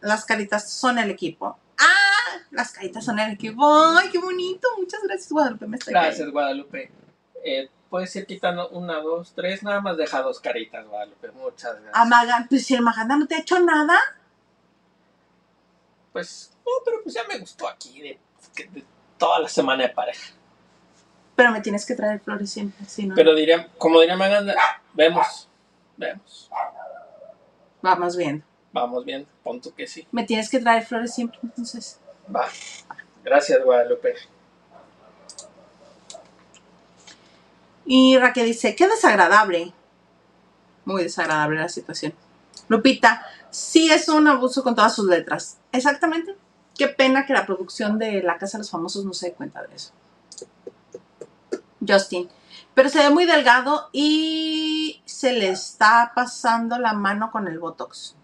las 0.00 0.24
caritas 0.24 0.70
son 0.70 0.98
el 0.98 1.10
equipo. 1.10 1.58
Ah, 1.78 2.38
las 2.50 2.72
caritas 2.72 3.04
son 3.04 3.18
el 3.18 3.32
equipo. 3.32 3.64
Ay, 3.96 4.10
qué 4.10 4.18
bonito. 4.18 4.68
Muchas 4.78 5.02
gracias, 5.02 5.30
Guadalupe. 5.30 5.66
Me 5.66 5.78
cayendo. 5.78 6.00
Gracias, 6.00 6.30
Guadalupe. 6.30 6.90
Eh, 7.44 7.70
puedes 7.88 8.14
ir 8.16 8.26
quitando 8.26 8.68
una, 8.70 9.00
dos, 9.00 9.32
tres, 9.34 9.62
nada 9.62 9.80
más 9.80 9.96
deja 9.96 10.22
dos 10.22 10.40
caritas, 10.40 10.86
Guadalupe. 10.86 11.30
Muchas 11.32 11.74
gracias. 11.74 11.94
Amaga, 11.94 12.46
pues 12.48 12.66
si 12.66 12.74
el 12.74 12.82
Maganda 12.82 13.16
no 13.16 13.26
te 13.26 13.34
ha 13.34 13.40
hecho 13.40 13.58
nada. 13.60 13.98
Pues, 16.12 16.52
no, 16.66 16.72
pero 16.84 17.02
pues 17.02 17.14
ya 17.14 17.24
me 17.28 17.38
gustó 17.38 17.68
aquí 17.68 18.00
de, 18.00 18.18
de 18.72 18.84
toda 19.16 19.38
la 19.40 19.48
semana 19.48 19.84
de 19.84 19.90
pareja. 19.90 20.32
Pero 21.36 21.52
me 21.52 21.60
tienes 21.60 21.86
que 21.86 21.94
traer 21.94 22.20
flores 22.20 22.50
siempre, 22.50 22.84
si 22.86 23.06
no. 23.06 23.14
Pero 23.14 23.34
diría, 23.34 23.68
como 23.78 24.00
diría 24.00 24.16
Maganda, 24.16 24.54
vemos, 24.92 25.48
vemos. 25.96 26.50
Vamos 27.80 28.16
viendo. 28.16 28.44
Vamos 28.72 29.04
bien, 29.04 29.26
punto 29.42 29.74
que 29.74 29.86
sí. 29.86 30.06
Me 30.12 30.24
tienes 30.24 30.48
que 30.48 30.60
traer 30.60 30.84
flores 30.84 31.14
siempre, 31.14 31.38
entonces. 31.42 31.98
Va. 32.34 32.46
Gracias, 33.24 33.62
Guadalupe. 33.64 34.14
Y 37.84 38.16
Raquel 38.18 38.46
dice, 38.46 38.76
qué 38.76 38.86
desagradable. 38.86 39.72
Muy 40.84 41.02
desagradable 41.02 41.60
la 41.60 41.68
situación. 41.68 42.14
Lupita, 42.68 43.26
sí 43.50 43.90
es 43.90 44.08
un 44.08 44.28
abuso 44.28 44.62
con 44.62 44.76
todas 44.76 44.94
sus 44.94 45.06
letras. 45.06 45.58
Exactamente. 45.72 46.36
Qué 46.76 46.88
pena 46.88 47.26
que 47.26 47.32
la 47.32 47.46
producción 47.46 47.98
de 47.98 48.22
La 48.22 48.38
Casa 48.38 48.58
de 48.58 48.62
los 48.62 48.70
Famosos 48.70 49.04
no 49.04 49.12
se 49.12 49.30
dé 49.30 49.32
cuenta 49.34 49.62
de 49.62 49.74
eso. 49.74 49.92
Justin, 51.86 52.28
pero 52.74 52.88
se 52.88 52.98
ve 52.98 53.10
muy 53.10 53.26
delgado 53.26 53.88
y 53.92 55.02
se 55.04 55.32
le 55.32 55.48
está 55.50 56.12
pasando 56.14 56.78
la 56.78 56.92
mano 56.92 57.30
con 57.30 57.48
el 57.48 57.58
Botox. 57.58 58.14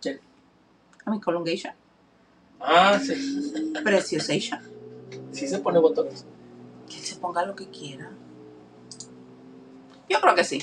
¿Quién? 0.00 0.20
A 1.06 1.10
mi 1.10 1.20
Colongation. 1.20 1.72
Ah, 2.60 2.98
sí. 3.02 3.72
Preciosation. 3.82 4.60
¿Sí 5.32 5.48
se 5.48 5.58
pone 5.58 5.78
botones? 5.78 6.26
Que 6.88 6.96
él 6.96 7.04
se 7.04 7.16
ponga 7.16 7.44
lo 7.44 7.54
que 7.54 7.68
quiera. 7.68 8.10
Yo 10.08 10.20
creo 10.20 10.34
que 10.34 10.44
sí. 10.44 10.62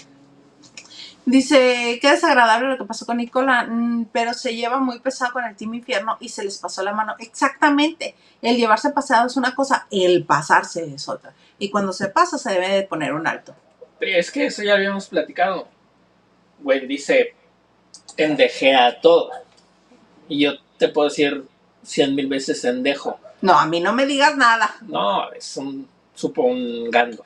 Dice, 1.26 2.00
qué 2.02 2.12
desagradable 2.12 2.68
lo 2.68 2.78
que 2.78 2.84
pasó 2.84 3.06
con 3.06 3.18
Nicola, 3.18 3.64
mm, 3.64 4.08
pero 4.12 4.34
se 4.34 4.56
lleva 4.56 4.80
muy 4.80 5.00
pesado 5.00 5.32
con 5.32 5.46
el 5.46 5.56
Team 5.56 5.76
Infierno 5.76 6.18
y 6.20 6.30
se 6.30 6.44
les 6.44 6.58
pasó 6.58 6.84
la 6.84 6.92
mano. 6.92 7.16
Exactamente. 7.20 8.16
El 8.42 8.58
llevarse 8.58 8.90
pasado 8.90 9.28
es 9.28 9.38
una 9.38 9.56
cosa, 9.56 9.88
el 9.90 10.26
pasarse 10.26 10.94
es 10.94 11.08
otra. 11.08 11.34
Y 11.60 11.70
cuando 11.70 11.94
se 11.94 12.10
pasa 12.10 12.38
se 12.38 12.52
debe 12.52 12.68
de 12.70 12.84
poner 12.84 13.14
un 13.14 13.26
alto. 13.26 13.56
Es 14.02 14.32
que 14.32 14.48
eso 14.48 14.64
ya 14.64 14.74
habíamos 14.74 15.08
platicado. 15.08 15.70
Güey, 16.60 16.86
dice, 16.88 17.36
endejea 18.18 19.00
todo. 19.00 19.32
Y 20.28 20.44
yo 20.44 20.54
te 20.78 20.90
puedo 20.90 21.10
decir 21.10 21.46
cien 21.84 22.16
mil 22.16 22.28
veces 22.28 22.64
endejo. 22.66 23.20
No, 23.42 23.54
a 23.60 23.66
mí 23.66 23.80
no 23.80 23.94
me 23.94 24.06
digas 24.06 24.38
nada. 24.38 24.76
No, 24.82 25.32
es 25.32 25.58
un, 25.58 25.88
supongando. 26.14 27.26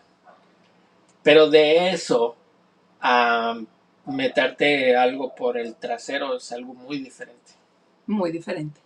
Pero 1.24 1.50
de 1.50 1.92
eso 1.92 2.36
a 3.02 3.56
meterte 4.06 4.96
algo 4.96 5.36
por 5.36 5.58
el 5.58 5.76
trasero 5.76 6.38
es 6.38 6.52
algo 6.52 6.74
muy 6.74 7.00
diferente. 7.00 7.54
Muy 8.08 8.32
diferente. 8.32 8.80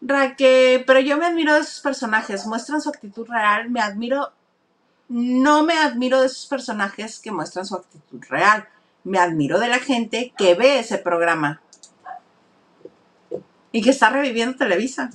Raque, 0.00 0.84
pero 0.86 1.00
yo 1.00 1.16
me 1.16 1.26
admiro 1.26 1.54
de 1.54 1.64
sus 1.64 1.80
personajes, 1.80 2.46
muestran 2.46 2.80
su 2.80 2.88
actitud 2.88 3.26
real, 3.28 3.68
me 3.68 3.80
admiro, 3.80 4.32
no 5.08 5.64
me 5.64 5.74
admiro 5.74 6.22
de 6.22 6.28
sus 6.28 6.46
personajes 6.46 7.18
que 7.18 7.32
muestran 7.32 7.66
su 7.66 7.74
actitud 7.74 8.22
real, 8.28 8.68
me 9.08 9.18
admiro 9.18 9.58
de 9.58 9.68
la 9.68 9.78
gente 9.78 10.32
que 10.36 10.54
ve 10.54 10.78
ese 10.78 10.98
programa 10.98 11.60
y 13.72 13.82
que 13.82 13.90
está 13.90 14.10
reviviendo 14.10 14.56
Televisa. 14.56 15.10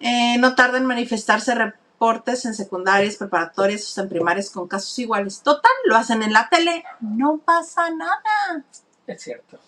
Eh, 0.00 0.38
no 0.38 0.54
tarda 0.54 0.78
en 0.78 0.86
manifestarse 0.86 1.54
reportes 1.54 2.44
en 2.44 2.54
secundarias, 2.54 3.16
preparatorias 3.16 3.96
o 3.96 4.00
en 4.00 4.08
primarias 4.08 4.50
con 4.50 4.66
casos 4.66 4.98
iguales. 4.98 5.40
Total, 5.42 5.72
lo 5.86 5.96
hacen 5.96 6.22
en 6.22 6.32
la 6.32 6.48
tele, 6.48 6.84
no 7.00 7.38
pasa 7.38 7.90
nada. 7.90 8.64
Es 9.06 9.22
cierto. 9.22 9.58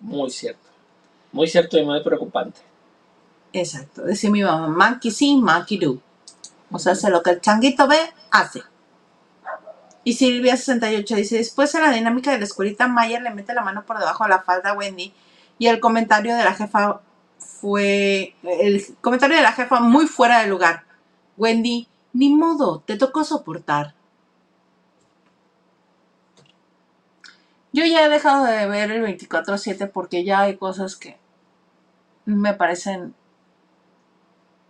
Muy 0.00 0.30
cierto. 0.30 0.68
Muy 1.32 1.48
cierto 1.48 1.78
y 1.78 1.84
muy 1.84 2.02
preocupante. 2.02 2.60
Exacto, 3.52 4.02
decía 4.02 4.30
mi 4.30 4.42
mamá, 4.42 4.68
monkey 4.68 5.10
see, 5.10 5.36
monkey 5.36 5.78
do. 5.78 5.98
O 6.70 6.78
sea, 6.78 6.92
hace 6.92 7.10
lo 7.10 7.22
que 7.22 7.30
el 7.30 7.40
changuito 7.40 7.86
ve, 7.86 7.98
hace. 8.30 8.62
Y 10.04 10.16
Silvia68 10.16 11.14
dice, 11.14 11.36
después 11.36 11.74
en 11.74 11.82
la 11.82 11.92
dinámica 11.92 12.32
de 12.32 12.38
la 12.38 12.44
escuelita, 12.44 12.88
Mayer 12.88 13.22
le 13.22 13.30
mete 13.30 13.54
la 13.54 13.62
mano 13.62 13.84
por 13.84 13.98
debajo 13.98 14.24
de 14.24 14.30
la 14.30 14.42
falda 14.42 14.70
a 14.70 14.74
Wendy 14.74 15.14
y 15.58 15.68
el 15.68 15.78
comentario 15.78 16.34
de 16.34 16.42
la 16.42 16.54
jefa 16.54 17.00
fue, 17.38 18.34
el 18.42 18.84
comentario 19.00 19.36
de 19.36 19.42
la 19.42 19.52
jefa 19.52 19.80
muy 19.80 20.06
fuera 20.06 20.40
de 20.40 20.48
lugar. 20.48 20.84
Wendy, 21.36 21.86
ni 22.12 22.34
modo, 22.34 22.80
te 22.80 22.96
tocó 22.96 23.22
soportar. 23.22 23.94
Yo 27.72 27.86
ya 27.86 28.04
he 28.04 28.08
dejado 28.08 28.44
de 28.44 28.66
ver 28.66 28.90
el 28.90 29.02
24/7 29.02 29.86
porque 29.86 30.24
ya 30.24 30.40
hay 30.40 30.56
cosas 30.56 30.96
que 30.96 31.18
me 32.26 32.54
parecen 32.54 33.14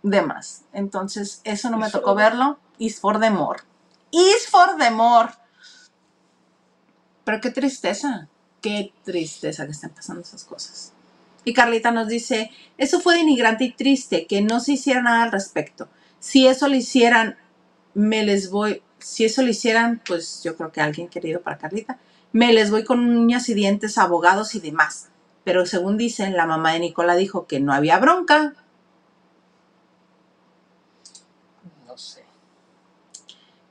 de 0.03 0.21
más. 0.21 0.63
Entonces, 0.73 1.41
eso 1.43 1.69
no 1.69 1.77
me 1.77 1.89
tocó 1.89 2.15
verlo. 2.15 2.59
Is 2.77 2.99
for 2.99 3.19
the 3.19 3.29
more. 3.29 3.59
Is 4.13 4.47
for 4.47 4.77
the 4.77 4.91
more. 4.91 5.29
Pero 7.23 7.41
qué 7.41 7.49
tristeza. 7.49 8.29
Qué 8.61 8.93
tristeza 9.03 9.65
que 9.65 9.71
estén 9.71 9.89
pasando 9.89 10.21
esas 10.21 10.45
cosas. 10.45 10.93
Y 11.43 11.53
Carlita 11.53 11.91
nos 11.91 12.07
dice, 12.07 12.51
eso 12.77 13.01
fue 13.01 13.15
denigrante 13.15 13.65
y 13.65 13.73
triste, 13.73 14.27
que 14.27 14.41
no 14.41 14.59
se 14.59 14.73
hiciera 14.73 15.01
nada 15.01 15.23
al 15.23 15.31
respecto. 15.31 15.89
Si 16.19 16.47
eso 16.47 16.69
lo 16.69 16.75
hicieran, 16.75 17.37
me 17.93 18.23
les 18.23 18.49
voy, 18.49 18.81
si 18.99 19.25
eso 19.25 19.41
lo 19.41 19.49
hicieran, 19.49 20.01
pues 20.07 20.41
yo 20.43 20.55
creo 20.55 20.71
que 20.71 20.79
alguien 20.79 21.09
querido 21.09 21.41
para 21.41 21.57
Carlita, 21.57 21.99
me 22.31 22.53
les 22.53 22.71
voy 22.71 22.83
con 22.85 22.99
uñas 22.99 23.49
y 23.49 23.53
dientes, 23.53 23.97
abogados 23.97 24.55
y 24.55 24.59
demás. 24.59 25.09
Pero 25.43 25.65
según 25.65 25.97
dicen, 25.97 26.37
la 26.37 26.45
mamá 26.45 26.73
de 26.73 26.79
Nicola 26.79 27.15
dijo 27.15 27.47
que 27.47 27.59
no 27.59 27.73
había 27.73 27.99
bronca. 27.99 28.53
No 31.85 31.97
sé. 31.97 32.23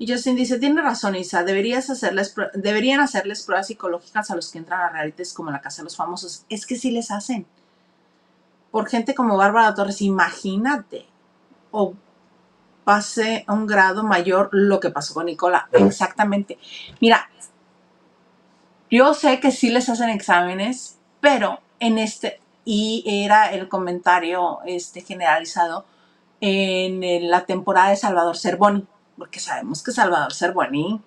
Y 0.02 0.12
Justin 0.12 0.34
dice, 0.34 0.58
tiene 0.58 0.82
razón 0.82 1.14
Isa, 1.14 1.44
deberías 1.44 1.88
hacerles, 1.88 2.34
deberían 2.54 2.98
hacerles 2.98 3.44
pruebas 3.44 3.68
psicológicas 3.68 4.32
a 4.32 4.34
los 4.34 4.50
que 4.50 4.58
entran 4.58 4.80
a 4.80 4.88
realities 4.88 5.32
como 5.32 5.52
la 5.52 5.60
Casa 5.60 5.82
de 5.82 5.84
los 5.84 5.94
Famosos. 5.94 6.44
Es 6.48 6.66
que 6.66 6.74
sí 6.74 6.90
les 6.90 7.12
hacen. 7.12 7.46
Por 8.72 8.88
gente 8.88 9.14
como 9.14 9.36
Bárbara 9.36 9.72
Torres, 9.76 10.02
imagínate. 10.02 11.06
O 11.70 11.94
pase 12.82 13.44
a 13.46 13.52
un 13.52 13.68
grado 13.68 14.02
mayor 14.02 14.48
lo 14.50 14.80
que 14.80 14.90
pasó 14.90 15.14
con 15.14 15.26
Nicola. 15.26 15.68
Exactamente. 15.70 16.58
Mira, 17.00 17.30
yo 18.90 19.14
sé 19.14 19.38
que 19.38 19.52
sí 19.52 19.70
les 19.70 19.88
hacen 19.88 20.10
exámenes, 20.10 20.98
pero 21.20 21.60
en 21.78 21.98
este, 21.98 22.40
y 22.64 23.04
era 23.06 23.52
el 23.52 23.68
comentario 23.68 24.62
este, 24.66 25.02
generalizado 25.02 25.86
en 26.40 27.30
la 27.30 27.46
temporada 27.46 27.90
de 27.90 27.96
Salvador 27.96 28.36
Cervoni, 28.36 28.84
porque 29.16 29.40
sabemos 29.40 29.82
que 29.82 29.92
Salvador 29.92 30.32
Cervoni 30.32 31.00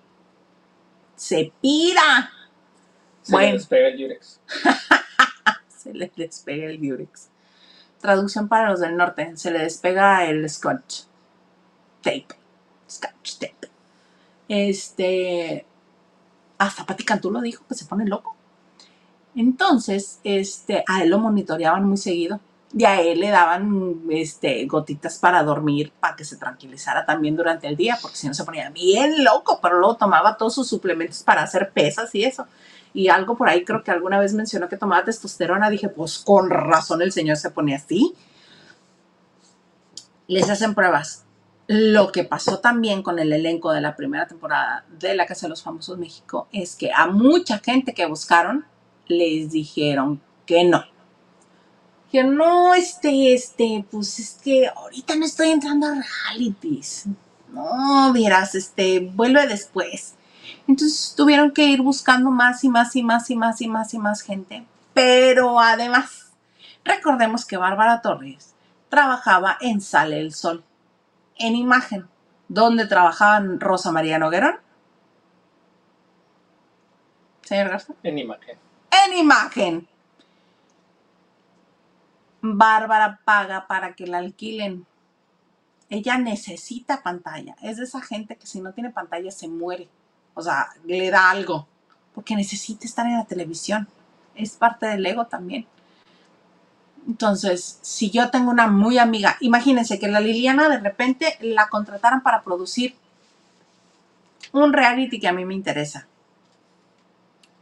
se 1.16 1.52
pira, 1.60 2.30
Se 3.22 3.36
le 3.36 3.52
despega 3.52 3.88
el 3.88 3.98
Durex. 3.98 4.40
Se 5.68 5.92
le 5.92 6.12
despega 6.16 6.66
el 6.66 6.80
Durex. 6.80 7.28
Traducción 8.00 8.48
para 8.48 8.70
los 8.70 8.80
del 8.80 8.96
norte. 8.96 9.36
Se 9.36 9.50
le 9.50 9.60
despega 9.60 10.24
el 10.26 10.48
scotch 10.48 11.04
tape. 12.02 12.28
Scotch 12.88 13.38
tape. 13.38 13.68
Este. 14.48 15.66
Hasta 16.58 16.86
Pati 16.86 17.04
Cantú 17.04 17.30
lo 17.30 17.40
dijo 17.40 17.64
que 17.66 17.74
se 17.74 17.84
pone 17.84 18.06
loco. 18.06 18.36
Entonces, 19.34 20.20
este, 20.24 20.84
a 20.86 21.02
él 21.02 21.10
lo 21.10 21.18
monitoreaban 21.18 21.84
muy 21.84 21.96
seguido. 21.96 22.40
Y 22.78 22.84
a 22.84 23.00
él 23.00 23.20
le 23.20 23.30
daban 23.30 24.02
este, 24.10 24.66
gotitas 24.66 25.18
para 25.18 25.42
dormir, 25.42 25.94
para 25.98 26.14
que 26.14 26.26
se 26.26 26.36
tranquilizara 26.36 27.06
también 27.06 27.34
durante 27.34 27.66
el 27.66 27.74
día, 27.74 27.96
porque 28.02 28.18
si 28.18 28.28
no 28.28 28.34
se 28.34 28.44
ponía 28.44 28.68
bien 28.68 29.24
loco, 29.24 29.60
pero 29.62 29.78
luego 29.78 29.96
tomaba 29.96 30.36
todos 30.36 30.56
sus 30.56 30.68
suplementos 30.68 31.22
para 31.22 31.42
hacer 31.42 31.70
pesas 31.72 32.14
y 32.14 32.24
eso. 32.24 32.46
Y 32.92 33.08
algo 33.08 33.34
por 33.34 33.48
ahí 33.48 33.64
creo 33.64 33.82
que 33.82 33.90
alguna 33.90 34.20
vez 34.20 34.34
mencionó 34.34 34.68
que 34.68 34.76
tomaba 34.76 35.04
testosterona. 35.04 35.70
Dije, 35.70 35.88
pues 35.88 36.18
con 36.18 36.50
razón 36.50 37.00
el 37.00 37.12
señor 37.12 37.38
se 37.38 37.50
ponía 37.50 37.76
así. 37.76 38.14
Les 40.26 40.50
hacen 40.50 40.74
pruebas. 40.74 41.24
Lo 41.68 42.12
que 42.12 42.24
pasó 42.24 42.58
también 42.58 43.02
con 43.02 43.18
el 43.18 43.32
elenco 43.32 43.72
de 43.72 43.80
la 43.80 43.96
primera 43.96 44.26
temporada 44.26 44.84
de 44.98 45.14
La 45.14 45.24
Casa 45.24 45.46
de 45.46 45.50
los 45.50 45.62
Famosos 45.62 45.96
México 45.96 46.46
es 46.52 46.76
que 46.76 46.92
a 46.92 47.06
mucha 47.06 47.58
gente 47.58 47.94
que 47.94 48.04
buscaron 48.04 48.66
les 49.06 49.50
dijeron 49.50 50.20
que 50.44 50.64
no. 50.64 50.84
Que 52.16 52.24
no, 52.24 52.72
este, 52.72 53.34
este, 53.34 53.84
pues 53.90 54.18
es 54.18 54.40
que 54.42 54.66
ahorita 54.74 55.16
no 55.16 55.26
estoy 55.26 55.50
entrando 55.50 55.86
a 55.86 56.00
realities. 56.30 57.04
No, 57.50 58.10
vieras, 58.14 58.54
este, 58.54 59.00
vuelve 59.00 59.46
después. 59.46 60.14
Entonces 60.66 61.12
tuvieron 61.14 61.50
que 61.50 61.66
ir 61.66 61.82
buscando 61.82 62.30
más 62.30 62.64
y 62.64 62.70
más 62.70 62.96
y 62.96 63.02
más 63.02 63.28
y 63.28 63.36
más 63.36 63.60
y 63.60 63.68
más 63.68 63.92
y 63.92 63.98
más 63.98 64.22
gente. 64.22 64.64
Pero 64.94 65.60
además, 65.60 66.32
recordemos 66.86 67.44
que 67.44 67.58
Bárbara 67.58 68.00
Torres 68.00 68.54
trabajaba 68.88 69.58
en 69.60 69.82
Sale 69.82 70.18
el 70.18 70.32
Sol, 70.32 70.64
en 71.36 71.54
imagen, 71.54 72.08
donde 72.48 72.86
trabajaban 72.86 73.60
Rosa 73.60 73.92
María 73.92 74.18
Noguerón. 74.18 74.58
Señor 77.42 77.68
Garza. 77.68 77.92
En 78.02 78.18
imagen. 78.18 78.58
En 79.04 79.18
imagen. 79.18 79.86
Bárbara 82.54 83.20
paga 83.24 83.66
para 83.66 83.94
que 83.94 84.06
la 84.06 84.18
alquilen. 84.18 84.86
Ella 85.88 86.18
necesita 86.18 87.02
pantalla. 87.02 87.56
Es 87.62 87.76
de 87.76 87.84
esa 87.84 88.00
gente 88.00 88.36
que 88.36 88.46
si 88.46 88.60
no 88.60 88.72
tiene 88.72 88.90
pantalla 88.90 89.30
se 89.30 89.48
muere. 89.48 89.88
O 90.34 90.42
sea, 90.42 90.68
le 90.84 91.10
da 91.10 91.30
algo. 91.30 91.66
Porque 92.14 92.36
necesita 92.36 92.86
estar 92.86 93.06
en 93.06 93.16
la 93.18 93.24
televisión. 93.24 93.88
Es 94.34 94.52
parte 94.56 94.86
del 94.86 95.04
ego 95.04 95.26
también. 95.26 95.66
Entonces, 97.06 97.78
si 97.82 98.10
yo 98.10 98.30
tengo 98.30 98.50
una 98.50 98.66
muy 98.66 98.98
amiga, 98.98 99.36
imagínense 99.40 99.98
que 99.98 100.08
la 100.08 100.20
Liliana 100.20 100.68
de 100.68 100.78
repente 100.78 101.38
la 101.40 101.68
contrataran 101.68 102.22
para 102.22 102.42
producir 102.42 102.96
un 104.52 104.72
reality 104.72 105.20
que 105.20 105.28
a 105.28 105.32
mí 105.32 105.44
me 105.44 105.54
interesa. 105.54 106.06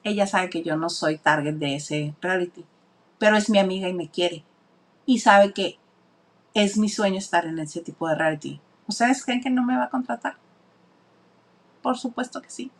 Ella 0.02 0.26
sabe 0.26 0.48
que 0.50 0.62
yo 0.62 0.76
no 0.76 0.88
soy 0.88 1.18
target 1.18 1.54
de 1.54 1.76
ese 1.76 2.14
reality, 2.20 2.64
pero 3.18 3.36
es 3.36 3.50
mi 3.50 3.58
amiga 3.58 3.88
y 3.88 3.94
me 3.94 4.08
quiere. 4.08 4.44
Y 5.06 5.18
sabe 5.18 5.52
que 5.52 5.78
es 6.54 6.78
mi 6.78 6.88
sueño 6.88 7.18
estar 7.18 7.46
en 7.46 7.58
ese 7.58 7.80
tipo 7.80 8.08
de 8.08 8.14
reality. 8.14 8.60
¿Ustedes 8.86 9.24
creen 9.24 9.40
que 9.40 9.50
no 9.50 9.64
me 9.64 9.76
va 9.76 9.84
a 9.84 9.90
contratar? 9.90 10.36
Por 11.82 11.98
supuesto 11.98 12.40
que 12.40 12.50
sí. 12.50 12.70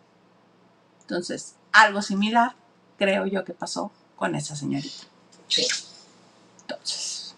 Entonces, 1.03 1.57
algo 1.73 2.01
similar 2.01 2.55
creo 2.97 3.27
yo 3.27 3.45
que 3.45 3.53
pasó 3.53 3.91
con 4.17 4.35
esa 4.35 4.57
señorita. 4.57 5.05
Sí. 5.49 5.67
Entonces. 6.63 7.35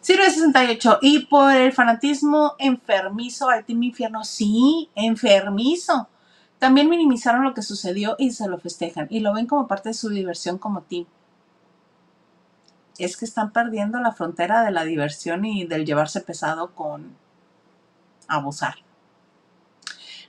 Sirve 0.00 0.30
68. 0.30 0.98
Y 1.00 1.26
por 1.26 1.54
el 1.54 1.72
fanatismo 1.72 2.54
enfermizo 2.58 3.48
al 3.48 3.64
Team 3.64 3.84
Infierno. 3.84 4.24
Sí, 4.24 4.90
enfermizo. 4.94 6.08
También 6.58 6.88
minimizaron 6.88 7.44
lo 7.44 7.54
que 7.54 7.62
sucedió 7.62 8.16
y 8.18 8.32
se 8.32 8.48
lo 8.48 8.58
festejan. 8.58 9.06
Y 9.10 9.20
lo 9.20 9.32
ven 9.32 9.46
como 9.46 9.66
parte 9.66 9.90
de 9.90 9.94
su 9.94 10.08
diversión 10.08 10.58
como 10.58 10.82
team. 10.82 11.06
Es 12.98 13.16
que 13.16 13.24
están 13.24 13.52
perdiendo 13.52 13.98
la 14.00 14.12
frontera 14.12 14.62
de 14.62 14.70
la 14.70 14.84
diversión 14.84 15.44
y 15.44 15.64
del 15.64 15.86
llevarse 15.86 16.20
pesado 16.20 16.74
con 16.74 17.16
abusar. 18.28 18.76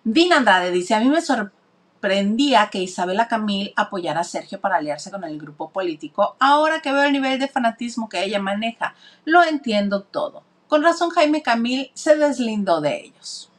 Dina 0.04 0.38
Andrade 0.38 0.72
dice, 0.72 0.96
a 0.96 1.00
mí 1.00 1.10
me 1.10 1.22
sorprendía 1.22 2.70
que 2.70 2.80
Isabela 2.80 3.28
Camil 3.28 3.74
apoyara 3.76 4.22
a 4.22 4.26
Sergio 4.26 4.60
para 4.60 4.78
aliarse 4.78 5.12
con 5.12 5.24
el 5.24 5.40
grupo 5.40 5.70
político. 5.70 6.36
Ahora 6.40 6.82
que 6.82 6.92
veo 6.92 7.04
el 7.04 7.14
nivel 7.14 7.40
de 7.40 7.48
fanatismo 7.48 8.10
que 8.10 8.24
ella 8.24 8.40
maneja, 8.40 8.96
lo 9.24 9.44
entiendo 9.44 10.04
todo. 10.04 10.44
Con 10.68 10.84
razón 10.84 11.12
Jaime 11.12 11.42
Camil 11.42 11.92
se 11.94 12.18
deslindó 12.18 12.82
de 12.82 13.06
ellos. 13.06 13.50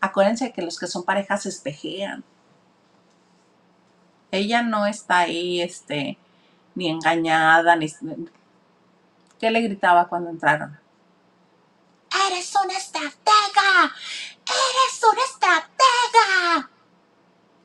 Acuérdense 0.00 0.52
que 0.52 0.62
los 0.62 0.78
que 0.78 0.86
son 0.86 1.04
parejas 1.04 1.42
se 1.42 1.50
espejean. 1.50 2.24
Ella 4.30 4.62
no 4.62 4.86
está 4.86 5.20
ahí, 5.20 5.60
este, 5.60 6.18
ni 6.74 6.88
engañada, 6.88 7.76
ni... 7.76 7.88
¿Qué 9.38 9.50
le 9.50 9.60
gritaba 9.62 10.08
cuando 10.08 10.30
entraron? 10.30 10.78
¡Eres 12.28 12.54
una 12.62 12.76
estratega! 12.76 13.92
¡Eres 14.44 15.02
una 15.10 15.22
estratega! 15.22 16.70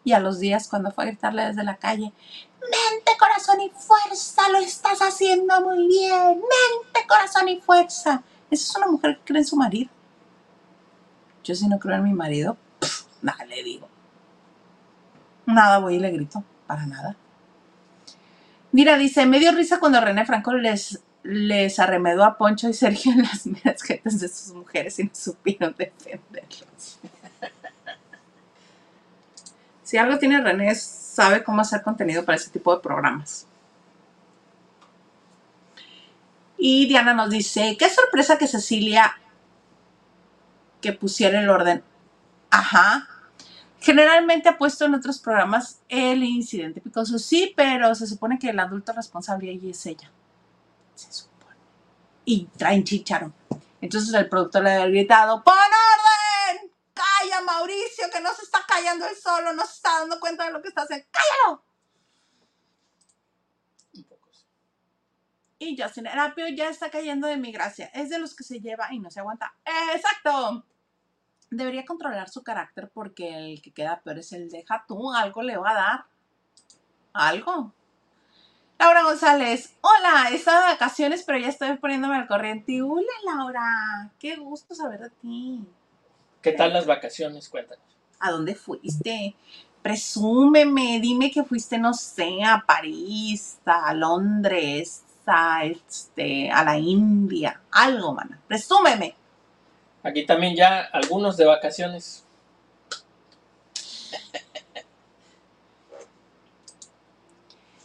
Y 0.04 0.14
a 0.14 0.20
los 0.20 0.40
días, 0.40 0.68
cuando 0.68 0.92
fue 0.92 1.04
a 1.04 1.08
gritarle 1.08 1.46
desde 1.46 1.64
la 1.64 1.78
calle, 1.78 2.14
mente, 2.62 3.12
corazón 3.20 3.60
y 3.62 3.70
fuerza, 3.70 4.50
lo 4.50 4.60
estás 4.60 5.00
haciendo 5.00 5.62
muy 5.62 5.88
bien, 5.88 6.40
mente, 6.40 7.08
corazón 7.08 7.50
y 7.50 7.60
fuerza. 7.60 8.24
Esa 8.52 8.64
es 8.64 8.76
una 8.78 8.88
mujer 8.88 9.18
que 9.18 9.26
cree 9.26 9.40
en 9.42 9.48
su 9.48 9.56
marido. 9.56 9.90
Yo 11.44 11.56
si 11.56 11.68
no 11.68 11.80
creo 11.80 11.96
en 11.96 12.04
mi 12.04 12.14
marido, 12.14 12.58
pff, 12.80 13.06
nada 13.22 13.46
le 13.46 13.64
digo. 13.64 13.88
Nada 15.46 15.80
voy 15.80 15.96
y 15.96 16.00
le 16.00 16.12
grito, 16.12 16.44
para 16.68 16.86
nada. 16.86 17.16
Mira, 18.72 18.98
dice, 18.98 19.26
me 19.26 19.40
dio 19.40 19.52
risa 19.52 19.80
cuando 19.80 20.02
René 20.02 20.26
Franco 20.26 20.54
les, 20.54 21.02
les 21.24 21.80
arremedó 21.80 22.24
a 22.24 22.38
Poncho 22.38 22.68
y 22.68 22.74
Sergio 22.74 23.14
en 23.14 23.24
las 23.24 23.46
meras 23.46 24.20
de 24.20 24.28
sus 24.28 24.54
mujeres 24.54 25.00
y 25.00 25.06
no 25.06 25.12
supieron 25.14 25.76
defenderlos. 25.78 27.00
si 29.84 29.98
algo 29.98 30.18
tiene 30.20 30.42
René, 30.42 30.76
sabe 30.76 31.44
cómo 31.44 31.62
hacer 31.62 31.82
contenido 31.82 32.26
para 32.26 32.38
ese 32.38 32.50
tipo 32.50 32.76
de 32.76 32.82
programas. 32.82 33.48
Y 36.58 36.88
Diana 36.88 37.14
nos 37.14 37.30
dice, 37.30 37.76
qué 37.78 37.90
sorpresa 37.90 38.38
que 38.38 38.48
Cecilia 38.48 39.16
que 40.82 40.94
pusiera 40.94 41.40
el 41.40 41.50
orden. 41.50 41.84
Ajá. 42.52 43.08
Generalmente 43.86 44.49
ha 44.49 44.57
puesto 44.57 44.86
en 44.86 44.95
otros 44.95 45.20
programas 45.20 45.80
el 45.90 46.24
incidente 46.24 46.82
picoso. 46.82 47.20
Sí, 47.20 47.53
pero 47.56 47.94
se 47.94 48.07
supone 48.07 48.40
que 48.40 48.49
el 48.49 48.60
adulto 48.60 48.94
responsable 48.94 49.52
ahí 49.52 49.70
es 49.70 49.86
ella. 49.86 50.10
Se 50.95 51.14
supone. 51.14 51.56
Y 52.26 52.45
traen 52.57 52.84
chicharon. 52.84 53.32
Entonces 53.82 54.12
el 54.16 54.28
productor 54.28 54.64
le 54.64 54.72
había 54.72 54.88
gritado, 54.88 55.44
¡Pon 55.44 55.53
orden! 55.53 56.72
¡Calla, 56.95 57.41
Mauricio, 57.41 58.10
que 58.12 58.22
no 58.22 58.34
se 58.34 58.41
está 58.41 58.66
callando 58.68 59.06
él 59.06 59.16
solo! 59.16 59.53
No 59.53 59.64
se 59.68 59.74
está 59.74 59.99
dando 59.99 60.20
cuenta 60.20 60.45
de 60.45 60.53
lo 60.53 60.64
que 60.64 60.70
está 60.70 60.82
haciendo. 60.82 61.06
¡Cállalo! 61.12 61.64
Y 65.60 65.80
Justin 65.80 66.07
Erapio 66.07 66.48
ya 66.48 66.70
está 66.70 66.90
cayendo 66.90 67.28
de 67.28 67.38
mi 67.38 67.52
gracia. 67.52 67.91
Es 67.94 68.10
de 68.10 68.18
los 68.18 68.36
que 68.36 68.44
se 68.44 68.60
lleva 68.60 68.91
y 68.91 68.98
no 68.98 69.12
se 69.12 69.20
aguanta. 69.20 69.53
¡Exacto! 69.94 70.66
Debería 71.56 71.86
controlar 71.86 72.30
su 72.30 72.44
carácter 72.44 72.90
porque 72.94 73.52
el 73.52 73.61
que 73.61 73.72
queda 73.72 74.02
peor 74.02 74.19
es 74.19 74.34
el 74.34 74.49
deja 74.49 74.84
tú. 74.88 75.14
Algo 75.14 75.41
le 75.41 75.57
va 75.57 75.72
a 75.72 75.73
dar. 75.73 76.06
Algo. 77.14 77.72
Laura 78.77 79.03
González. 79.03 79.73
Hola, 79.82 80.30
estaba 80.32 80.65
de 80.65 80.73
vacaciones, 80.73 81.23
pero 81.23 81.40
ya 81.40 81.48
estoy 81.48 81.77
poniéndome 81.77 82.18
al 82.18 82.27
corriente. 82.27 82.82
Hola, 82.82 83.06
Laura. 83.26 84.11
Qué 84.19 84.36
gusto 84.36 84.76
saber 84.76 84.99
de 84.99 85.10
ti. 85.22 85.65
¿Qué 86.41 86.52
tal 86.52 86.73
las 86.73 86.86
vacaciones? 86.86 87.48
Cuéntanos. 87.48 87.84
¿A 88.19 88.32
dónde 88.32 88.53
fuiste? 88.53 89.36
Presúmeme, 89.82 90.99
dime 90.99 91.32
que 91.32 91.44
fuiste, 91.44 91.77
no 91.77 91.94
sé, 91.94 92.44
a 92.44 92.64
París, 92.65 93.60
a 93.65 93.94
Londres, 93.94 95.03
a, 95.26 95.64
este, 95.64 96.52
a 96.52 96.64
la 96.64 96.77
India, 96.77 97.61
algo, 97.72 98.14
mana. 98.14 98.41
Presúmeme. 98.48 99.15
Aquí 100.06 100.23
también 100.23 100.56
ya 100.56 100.82
algunos 100.82 101.36
de 101.36 101.45
vacaciones. 101.45 102.23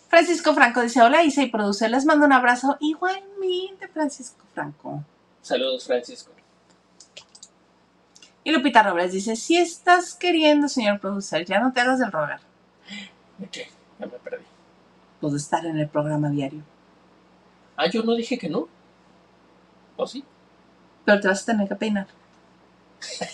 Francisco 0.08 0.52
Franco 0.52 0.82
dice, 0.82 1.00
hola 1.00 1.22
Isa 1.22 1.42
y 1.42 1.48
producer, 1.50 1.90
les 1.90 2.04
mando 2.04 2.26
un 2.26 2.32
abrazo. 2.34 2.76
Igualmente, 2.80 3.88
Francisco 3.88 4.44
Franco. 4.52 5.02
Saludos, 5.40 5.86
Francisco. 5.86 6.30
Y 8.44 8.50
Lupita 8.50 8.82
Robles 8.82 9.12
dice, 9.12 9.34
si 9.34 9.56
estás 9.56 10.14
queriendo, 10.14 10.68
señor 10.68 11.00
producer, 11.00 11.46
ya 11.46 11.58
no 11.58 11.72
te 11.72 11.80
hagas 11.80 12.00
del 12.00 12.12
rogar. 12.12 12.40
Ok, 13.42 13.56
ya 13.98 14.06
me 14.06 14.18
perdí. 14.18 14.44
De 15.22 15.36
estar 15.38 15.64
en 15.64 15.78
el 15.78 15.88
programa 15.88 16.28
diario. 16.28 16.62
Ah, 17.76 17.88
yo 17.88 18.02
no 18.02 18.14
dije 18.14 18.36
que 18.36 18.50
no. 18.50 18.68
¿O 19.96 20.06
sí? 20.06 20.22
Pero 21.10 21.22
te 21.22 21.26
vas 21.26 21.42
a 21.42 21.46
tener 21.46 21.66
que 21.66 21.74
peinar. 21.74 22.06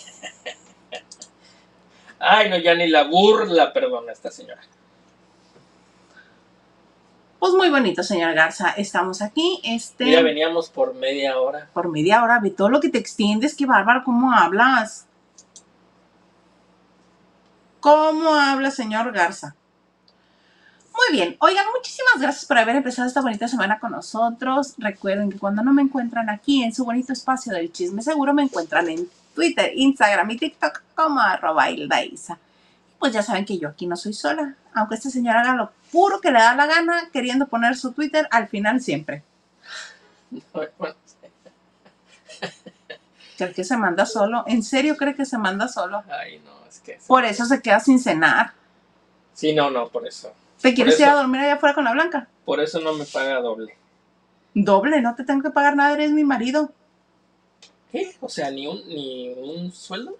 Ay, 2.19 2.49
no, 2.49 2.57
ya 2.57 2.73
ni 2.73 2.87
la 2.87 3.03
burla 3.03 3.71
perdona 3.71 4.13
esta 4.13 4.31
señora. 4.31 4.61
Pues 7.37 7.53
muy 7.53 7.69
bonito, 7.69 8.01
señor 8.01 8.33
Garza. 8.33 8.71
Estamos 8.71 9.21
aquí, 9.21 9.61
este... 9.63 10.05
Mira, 10.05 10.23
veníamos 10.23 10.71
por 10.71 10.95
media 10.95 11.39
hora. 11.39 11.69
por 11.71 11.87
media 11.89 12.23
hora, 12.23 12.39
ve 12.39 12.49
todo 12.49 12.69
lo 12.69 12.79
que 12.79 12.89
te 12.89 12.97
extiendes, 12.97 13.55
qué 13.55 13.67
bárbaro, 13.67 14.01
cómo 14.03 14.33
hablas. 14.33 15.05
¿Cómo 17.79 18.33
habla, 18.33 18.71
señor 18.71 19.11
Garza? 19.11 19.55
Muy 20.97 21.15
bien, 21.15 21.37
oigan, 21.39 21.65
muchísimas 21.75 22.19
gracias 22.19 22.45
por 22.45 22.57
haber 22.57 22.75
empezado 22.75 23.07
esta 23.07 23.21
bonita 23.21 23.47
semana 23.47 23.79
con 23.79 23.91
nosotros. 23.91 24.73
Recuerden 24.79 25.31
que 25.31 25.37
cuando 25.37 25.61
no 25.61 25.71
me 25.71 25.83
encuentran 25.83 26.27
aquí 26.27 26.63
en 26.63 26.73
su 26.73 26.85
bonito 26.85 27.13
espacio 27.13 27.53
del 27.53 27.71
chisme 27.71 28.01
seguro, 28.01 28.33
me 28.33 28.41
encuentran 28.41 28.89
en 28.89 29.07
Twitter, 29.35 29.71
Instagram 29.75 30.31
y 30.31 30.37
TikTok 30.37 30.81
como 30.95 31.19
arroba 31.19 31.69
Isa. 31.69 32.39
Pues 32.97 33.13
ya 33.13 33.21
saben 33.21 33.45
que 33.45 33.59
yo 33.59 33.69
aquí 33.69 33.85
no 33.85 33.95
soy 33.95 34.13
sola, 34.13 34.55
aunque 34.73 34.95
este 34.95 35.11
señor 35.11 35.37
haga 35.37 35.53
lo 35.53 35.71
puro 35.91 36.19
que 36.19 36.31
le 36.31 36.39
da 36.39 36.55
la 36.55 36.65
gana, 36.65 37.09
queriendo 37.13 37.45
poner 37.47 37.77
su 37.77 37.91
Twitter 37.91 38.27
al 38.31 38.47
final 38.47 38.81
siempre. 38.81 39.21
¿Cree 43.37 43.53
que 43.53 43.63
se 43.63 43.77
manda 43.77 44.07
solo? 44.07 44.45
¿En 44.47 44.63
serio 44.63 44.97
cree 44.97 45.15
que 45.15 45.25
se 45.25 45.37
manda 45.37 45.67
solo? 45.67 46.03
Ay, 46.09 46.41
no, 46.43 46.67
es 46.67 46.79
que... 46.79 46.99
Por 47.05 47.23
eso 47.23 47.45
se 47.45 47.61
queda 47.61 47.79
sin 47.79 47.99
cenar. 47.99 48.53
Sí, 49.35 49.53
no, 49.53 49.69
no, 49.69 49.89
por 49.89 50.07
eso. 50.07 50.33
¿Te 50.61 50.73
quieres 50.73 50.95
eso. 50.95 51.03
ir 51.03 51.09
a 51.09 51.15
dormir 51.15 51.41
allá 51.41 51.55
afuera 51.55 51.75
con 51.75 51.83
la 51.83 51.93
blanca? 51.93 52.27
Por 52.45 52.59
eso 52.59 52.79
no 52.79 52.93
me 52.93 53.05
paga 53.05 53.39
doble. 53.41 53.75
Doble, 54.53 55.01
no 55.01 55.15
te 55.15 55.23
tengo 55.23 55.43
que 55.43 55.51
pagar 55.51 55.75
nada, 55.75 55.93
eres 55.93 56.11
mi 56.11 56.23
marido. 56.23 56.71
¿Qué? 57.91 58.15
O 58.19 58.29
sea, 58.29 58.49
ni 58.51 58.67
un, 58.67 58.87
ni 58.87 59.33
un 59.33 59.71
sueldo. 59.71 60.17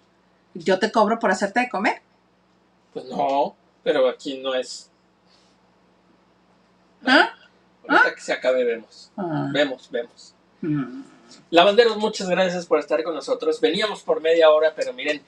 Yo 0.54 0.78
te 0.78 0.92
cobro 0.92 1.18
por 1.18 1.30
hacerte 1.30 1.60
de 1.60 1.68
comer. 1.68 2.00
Pues 2.92 3.04
no, 3.06 3.56
pero 3.82 4.08
aquí 4.08 4.38
no 4.38 4.54
es. 4.54 4.90
¿Ah? 7.04 7.30
Ahorita 7.86 8.14
que 8.14 8.20
se 8.20 8.32
acabe 8.32 8.64
vemos. 8.64 9.10
Ah. 9.16 9.48
Vemos, 9.52 9.90
vemos. 9.90 10.34
Mm. 10.60 11.02
Lavanderos, 11.50 11.96
muchas 11.96 12.28
gracias 12.28 12.66
por 12.66 12.78
estar 12.78 13.02
con 13.02 13.14
nosotros. 13.14 13.60
Veníamos 13.60 14.02
por 14.02 14.20
media 14.20 14.50
hora, 14.50 14.72
pero 14.74 14.92
miren, 14.92 15.22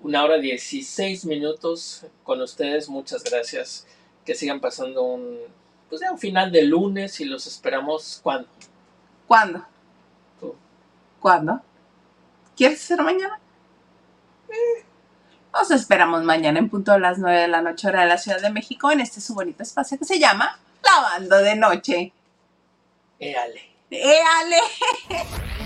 una 0.00 0.24
hora 0.24 0.38
16 0.38 1.24
minutos 1.26 2.06
con 2.22 2.40
ustedes. 2.40 2.88
Muchas 2.88 3.22
gracias. 3.24 3.86
Que 4.26 4.34
sigan 4.34 4.60
pasando 4.60 5.04
un, 5.04 5.38
pues 5.88 6.02
ya 6.02 6.12
un 6.12 6.18
final 6.18 6.52
de 6.52 6.62
lunes 6.62 7.18
y 7.20 7.24
los 7.24 7.46
esperamos 7.46 8.20
cuando. 8.22 8.48
¿Cuándo? 9.26 9.64
Tú. 10.38 10.54
¿Cuándo? 11.20 11.62
¿Quieres 12.54 12.82
hacer 12.82 13.02
mañana? 13.02 13.40
Nos 15.52 15.70
esperamos 15.70 16.22
mañana 16.22 16.58
en 16.58 16.68
punto 16.68 16.92
a 16.92 16.98
las 16.98 17.18
9 17.18 17.40
de 17.40 17.48
la 17.48 17.62
noche 17.62 17.88
hora 17.88 18.02
de 18.02 18.08
la 18.08 18.18
Ciudad 18.18 18.42
de 18.42 18.50
México 18.50 18.90
en 18.90 19.00
este 19.00 19.22
su 19.22 19.34
bonito 19.34 19.62
espacio 19.62 19.98
que 19.98 20.04
se 20.04 20.18
llama 20.18 20.58
Lavando 20.84 21.38
de 21.38 21.56
Noche. 21.56 22.12
Éale. 23.18 23.62
¡Éale! 23.90 24.58